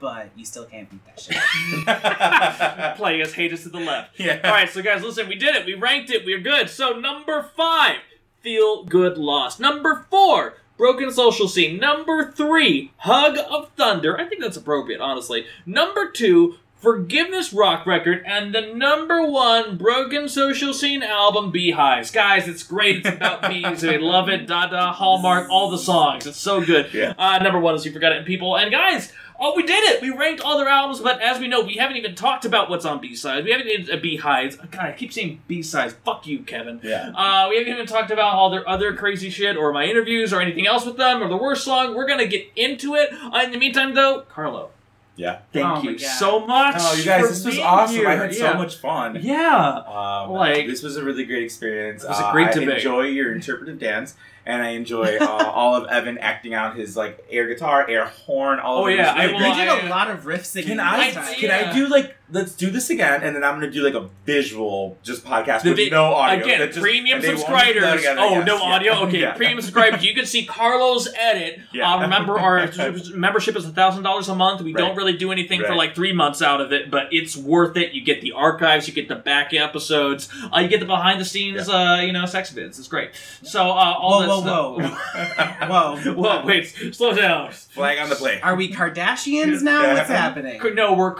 but 0.00 0.30
you 0.36 0.44
still 0.44 0.64
can't 0.64 0.88
beat 0.90 1.04
that 1.06 1.20
shit. 1.20 2.96
play 2.96 3.20
us, 3.22 3.32
hate 3.32 3.52
us 3.52 3.62
to 3.64 3.68
the 3.68 3.78
left. 3.78 4.18
yeah. 4.18 4.40
All 4.44 4.50
right, 4.50 4.68
so 4.68 4.82
guys, 4.82 5.02
listen, 5.02 5.28
we 5.28 5.34
did 5.34 5.56
it. 5.56 5.66
We 5.66 5.74
ranked 5.74 6.10
it. 6.10 6.24
We're 6.24 6.40
good. 6.40 6.70
So 6.70 6.92
number 6.98 7.50
five, 7.56 7.96
Feel 8.40 8.84
Good 8.84 9.18
Lost. 9.18 9.58
Number 9.60 10.06
four, 10.10 10.54
Broken 10.76 11.10
Social 11.12 11.48
Scene. 11.48 11.78
Number 11.78 12.30
three, 12.30 12.92
Hug 12.98 13.36
of 13.50 13.70
Thunder. 13.76 14.18
I 14.18 14.24
think 14.28 14.40
that's 14.40 14.56
appropriate, 14.56 15.00
honestly. 15.00 15.44
Number 15.66 16.08
two, 16.10 16.54
Forgiveness 16.76 17.52
Rock 17.52 17.84
Record, 17.86 18.22
and 18.24 18.54
the 18.54 18.60
number 18.72 19.28
one 19.28 19.76
Broken 19.76 20.28
Social 20.28 20.72
Scene 20.72 21.02
album, 21.02 21.50
Beehives. 21.50 22.12
Guys, 22.12 22.46
it's 22.46 22.62
great. 22.62 22.98
It's 23.04 23.08
about 23.08 23.42
bees. 23.50 23.84
I 23.84 23.96
love 23.96 24.28
it. 24.28 24.46
Dada, 24.46 24.92
Hallmark, 24.92 25.50
all 25.50 25.70
the 25.72 25.78
songs. 25.78 26.24
It's 26.28 26.38
so 26.38 26.64
good. 26.64 26.94
Yeah. 26.94 27.14
Uh, 27.18 27.38
number 27.38 27.58
one 27.58 27.74
is 27.74 27.84
You 27.84 27.90
Forgot 27.90 28.12
It 28.12 28.18
in 28.18 28.24
People. 28.24 28.56
And 28.56 28.70
guys, 28.70 29.12
oh, 29.38 29.54
we 29.54 29.62
did 29.62 29.82
it. 29.84 30.02
We 30.02 30.10
ranked 30.10 30.42
all 30.42 30.58
their 30.58 30.68
albums, 30.68 31.00
but 31.00 31.20
as 31.20 31.38
we 31.38 31.48
know, 31.48 31.62
we 31.62 31.74
haven't 31.74 31.96
even 31.96 32.14
talked 32.14 32.44
about 32.44 32.68
what's 32.68 32.84
on 32.84 33.00
B-sides. 33.00 33.44
We 33.44 33.52
haven't 33.52 33.68
even 33.68 33.90
uh, 33.96 34.00
Beehives. 34.00 34.56
God, 34.56 34.80
I 34.80 34.92
keep 34.92 35.12
saying 35.12 35.40
B-sides. 35.46 35.94
Fuck 36.04 36.26
you, 36.26 36.40
Kevin. 36.40 36.80
Yeah. 36.82 37.12
Uh, 37.14 37.46
we 37.48 37.56
haven't 37.58 37.72
even 37.72 37.86
talked 37.86 38.10
about 38.10 38.34
all 38.34 38.50
their 38.50 38.68
other 38.68 38.94
crazy 38.94 39.30
shit 39.30 39.56
or 39.56 39.72
my 39.72 39.84
interviews 39.84 40.32
or 40.32 40.40
anything 40.40 40.66
else 40.66 40.84
with 40.84 40.96
them 40.96 41.22
or 41.22 41.28
the 41.28 41.36
worst 41.36 41.64
song. 41.64 41.94
We're 41.94 42.08
gonna 42.08 42.26
get 42.26 42.46
into 42.56 42.94
it. 42.94 43.10
Uh, 43.12 43.42
in 43.44 43.52
the 43.52 43.58
meantime, 43.58 43.94
though, 43.94 44.22
Carlo, 44.28 44.70
Yeah. 45.18 45.38
thank 45.52 45.66
Oh 45.66 45.82
you 45.82 45.98
so 45.98 46.46
much. 46.46 46.76
Oh, 46.78 46.94
you 46.94 47.04
guys, 47.04 47.20
for 47.22 47.26
this 47.28 47.44
was 47.44 47.58
awesome. 47.58 47.96
here. 47.96 48.08
I 48.08 48.14
had 48.14 48.32
Yeah. 48.34 48.52
so 48.52 48.58
much 48.58 48.76
fun. 48.76 49.18
Yeah. 49.20 49.82
Um, 49.86 50.30
Like- 50.32 50.66
this 50.66 50.82
was 50.82 50.96
a 50.96 51.02
really 51.04 51.24
great 51.24 51.42
experience. 51.42 52.04
It 52.04 52.08
was 52.08 52.20
a 52.20 52.26
Uh, 52.26 52.32
great 52.32 52.48
I 52.48 52.52
debate. 52.52 52.76
enjoy 52.76 53.02
your 53.02 53.32
interpretive 53.34 53.78
dance, 53.80 54.14
and 54.46 54.62
I 54.62 54.68
enjoy 54.70 55.16
uh, 55.20 55.26
all 55.54 55.74
of 55.74 55.88
Evan 55.88 56.18
acting 56.18 56.54
out 56.54 56.76
his 56.76 56.96
like 56.96 57.26
air 57.30 57.48
guitar, 57.48 57.84
air 57.88 58.06
horn, 58.26 58.60
all 58.60 58.84
Oh, 58.84 58.86
of 58.86 58.94
yeah, 58.94 59.00
It 59.00 59.06
was 59.06 59.16
I 59.16 59.24
really 59.24 59.34
will- 59.50 59.56
we 59.76 59.80
did 59.82 59.84
a 59.86 59.90
lot 59.90 60.08
of 60.08 60.24
riff 60.24 60.46
singing. 60.46 60.68
Can 60.70 60.80
I? 60.80 61.10
time. 61.10 61.34
Can 61.34 61.48
yeah. 61.50 61.70
I 61.70 61.74
do 61.74 61.86
like? 61.88 62.14
Let's 62.30 62.52
do 62.52 62.70
this 62.70 62.90
again, 62.90 63.22
and 63.22 63.34
then 63.34 63.42
I'm 63.42 63.54
gonna 63.54 63.70
do 63.70 63.82
like 63.82 63.94
a 63.94 64.08
visual, 64.26 64.98
just 65.02 65.24
podcast 65.24 65.62
The 65.62 65.70
with 65.70 65.78
vi- 65.78 65.88
no 65.90 66.12
audio. 66.12 66.44
Again, 66.44 66.66
just- 66.68 66.78
premium 66.80 67.16
and 67.20 67.24
subscribers. 67.38 68.00
again, 68.00 68.16
oh, 68.18 68.34
guess. 68.36 68.46
no 68.46 68.56
Yeah. 68.56 68.62
audio. 68.62 68.92
Okay, 69.06 69.20
Yeah. 69.22 69.32
premium 69.32 69.60
subscribers. 69.62 70.04
You 70.04 70.14
can 70.14 70.26
see 70.26 70.44
Carlos 70.44 71.08
edit. 71.18 71.60
Yeah. 71.72 71.90
Uh, 71.94 72.00
remember, 72.02 72.38
our 72.38 72.70
membership 73.14 73.56
is 73.56 73.64
thousand 73.66 74.02
dollars 74.02 74.28
a 74.28 74.34
month. 74.34 74.60
We 74.60 74.74
Right. 74.74 74.80
don't 74.80 74.94
really 74.96 75.14
do 75.16 75.32
anything 75.32 75.62
for 75.62 75.74
like 75.74 75.94
three 75.94 76.12
months 76.12 76.42
out 76.42 76.60
of 76.60 76.70
it, 76.72 76.90
but 76.90 77.04
it's 77.12 77.34
worth 77.36 77.76
it. 77.78 77.92
You 77.92 78.02
get 78.02 78.20
the 78.20 78.32
archives, 78.32 78.86
you 78.86 78.92
get 78.92 79.08
the 79.08 79.14
back 79.14 79.54
episodes, 79.54 80.28
uh, 80.54 80.60
you 80.60 80.68
get 80.68 80.80
the 80.80 80.86
behind 80.86 81.20
the 81.20 81.24
scenes, 81.24 81.66
uh, 81.68 82.02
you 82.04 82.12
know, 82.12 82.26
sex 82.26 82.52
vids. 82.52 82.78
It's 82.78 82.88
great. 82.88 83.12
So 83.42 83.62
uh, 83.62 83.72
all 83.98 84.26
Whoa, 84.26 84.40
that 84.42 84.52
whoa, 84.52 84.78
whoa, 84.78 85.96
whoa, 85.96 85.96
whoa. 86.12 86.12
Whoa, 86.40 86.44
wait, 86.46 86.66
slow 86.92 87.14
down. 87.14 87.52
Flag 87.52 87.98
on 87.98 88.10
the 88.10 88.16
play. 88.16 88.38
Are 88.42 88.54
we 88.54 88.70
Kardashians 88.70 89.62
now? 89.62 89.94
What's 89.94 90.10
happening? 90.10 90.60
No, 90.74 90.92
we're 90.92 91.14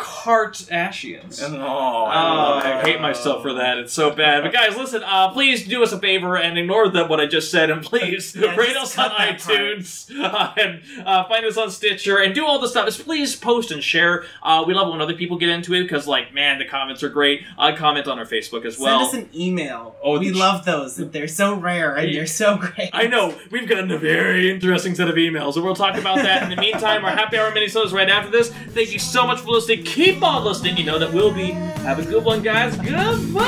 Kardashians. 0.99 1.43
Oh, 1.43 1.59
Oh, 1.59 2.61
I 2.63 2.79
I 2.79 2.83
hate 2.83 3.01
myself 3.01 3.43
for 3.43 3.55
that. 3.55 3.79
It's 3.79 3.93
so 3.93 4.11
bad. 4.11 4.43
But 4.43 4.53
guys, 4.53 4.77
listen. 4.77 5.03
Uh, 5.05 5.31
please 5.31 5.67
do 5.67 5.83
us 5.83 5.93
a 5.93 5.99
favor 5.99 6.37
and 6.37 6.59
ignore 6.59 6.89
that 6.91 7.09
what 7.09 7.21
I 7.21 7.27
just 7.27 7.51
said, 7.51 7.71
and 7.71 7.83
please 7.83 8.35
Yeah, 8.37 8.55
rate 8.57 8.77
us 8.77 8.97
on 8.99 9.09
cut 9.11 9.19
that 9.19 9.41
part. 9.41 9.59
iTunes 9.59 10.11
uh, 10.23 10.53
and 10.61 10.83
uh, 11.07 11.25
find 11.29 11.45
us 11.45 11.57
on 11.57 11.71
Stitcher 11.71 12.19
and 12.19 12.35
do 12.35 12.45
all 12.47 12.59
the 12.61 12.69
stuff. 12.69 12.87
Just 12.87 13.05
please 13.05 13.37
post 13.37 13.71
and 13.71 13.83
share. 13.83 14.25
Uh, 14.43 14.65
we 14.67 14.75
love 14.75 14.91
when 14.91 15.01
other 15.01 15.15
people 15.15 15.39
get 15.39 15.49
into 15.49 15.75
it 15.75 15.83
because, 15.83 16.07
like, 16.07 16.33
man, 16.35 16.59
the 16.59 16.65
comments 16.65 17.03
are 17.03 17.09
great. 17.09 17.43
Uh, 17.59 17.75
comment 17.77 18.07
on 18.09 18.19
our 18.19 18.25
Facebook 18.27 18.65
as 18.65 18.79
well. 18.79 19.09
Send 19.09 19.25
us 19.25 19.31
an 19.33 19.41
email. 19.41 19.97
Oh, 20.03 20.19
we 20.19 20.31
love 20.31 20.65
those. 20.65 20.97
They're 20.97 21.29
so 21.29 21.55
rare 21.55 21.95
and 21.95 22.15
they're 22.15 22.27
so 22.27 22.57
great. 22.57 22.91
I 22.93 23.07
know 23.07 23.37
we've 23.51 23.69
gotten 23.69 23.91
a 23.91 23.99
very 23.99 24.51
interesting 24.51 24.95
set 24.95 25.09
of 25.09 25.17
emails, 25.17 25.57
and 25.57 25.65
we'll 25.65 25.75
talk 25.77 25.97
about 25.97 26.17
that 26.19 26.45
in 26.45 26.51
the 26.51 26.57
meantime. 26.61 27.05
Our 27.05 27.11
happy 27.13 27.39
hour 27.39 27.51
mini 27.53 27.67
is 27.67 27.93
right 27.93 28.09
after 28.09 28.31
this. 28.31 28.51
Thank 28.51 28.93
you 28.93 28.99
so 28.99 29.27
much 29.27 29.41
for 29.41 29.51
listening. 29.51 29.85
Keep 29.85 30.23
on 30.23 30.45
listening. 30.45 30.77
You 30.77 30.85
know 30.89 30.99
that 30.99 31.13
we'll 31.13 31.35
be. 31.35 31.51
Have 31.51 31.99
a 31.99 32.05
good 32.05 32.25
one, 32.25 32.41
guys. 32.41 32.75
Goodbye. 32.79 33.45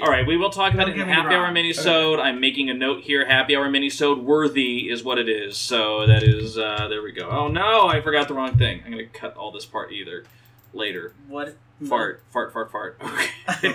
All 0.00 0.10
right, 0.10 0.26
we 0.26 0.36
will 0.36 0.50
talk 0.50 0.74
about 0.74 0.88
Don't 0.88 0.98
it 0.98 1.02
in 1.02 1.08
Happy 1.08 1.32
Hour. 1.32 1.46
Minisode. 1.52 2.20
I'm 2.20 2.40
making 2.40 2.68
a 2.70 2.74
note 2.74 3.04
here. 3.04 3.24
Happy 3.24 3.54
Hour 3.54 3.68
Minisode 3.68 4.20
worthy 4.20 4.90
is 4.90 5.04
what 5.04 5.18
it 5.18 5.28
is. 5.28 5.56
So 5.56 6.08
that 6.08 6.24
is 6.24 6.58
uh, 6.58 6.88
there 6.88 7.02
we 7.02 7.12
go. 7.12 7.28
Oh 7.30 7.46
no, 7.46 7.86
I 7.86 8.00
forgot 8.00 8.26
the 8.26 8.34
wrong 8.34 8.58
thing. 8.58 8.82
I'm 8.84 8.90
gonna 8.90 9.06
cut 9.06 9.36
all 9.36 9.52
this 9.52 9.64
part 9.64 9.92
either 9.92 10.24
later. 10.72 11.14
What? 11.28 11.56
Fart, 11.88 12.24
fart, 12.32 12.52
fart, 12.52 12.72
fart. 12.72 13.00
Okay. 13.00 13.72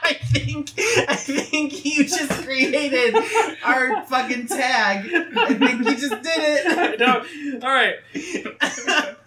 I 0.07 0.13
think 0.13 0.71
I 1.09 1.17
think 1.17 1.85
you 1.85 2.05
just 2.05 2.31
created 2.45 3.17
our 3.65 4.05
fucking 4.05 4.49
tag. 4.49 5.11
I 5.35 5.55
think 5.55 5.79
you 5.79 5.97
just 5.97 6.23
did 6.23 6.25
it. 6.37 7.01
no. 7.01 7.25
All 7.67 7.75
right. 7.75 7.97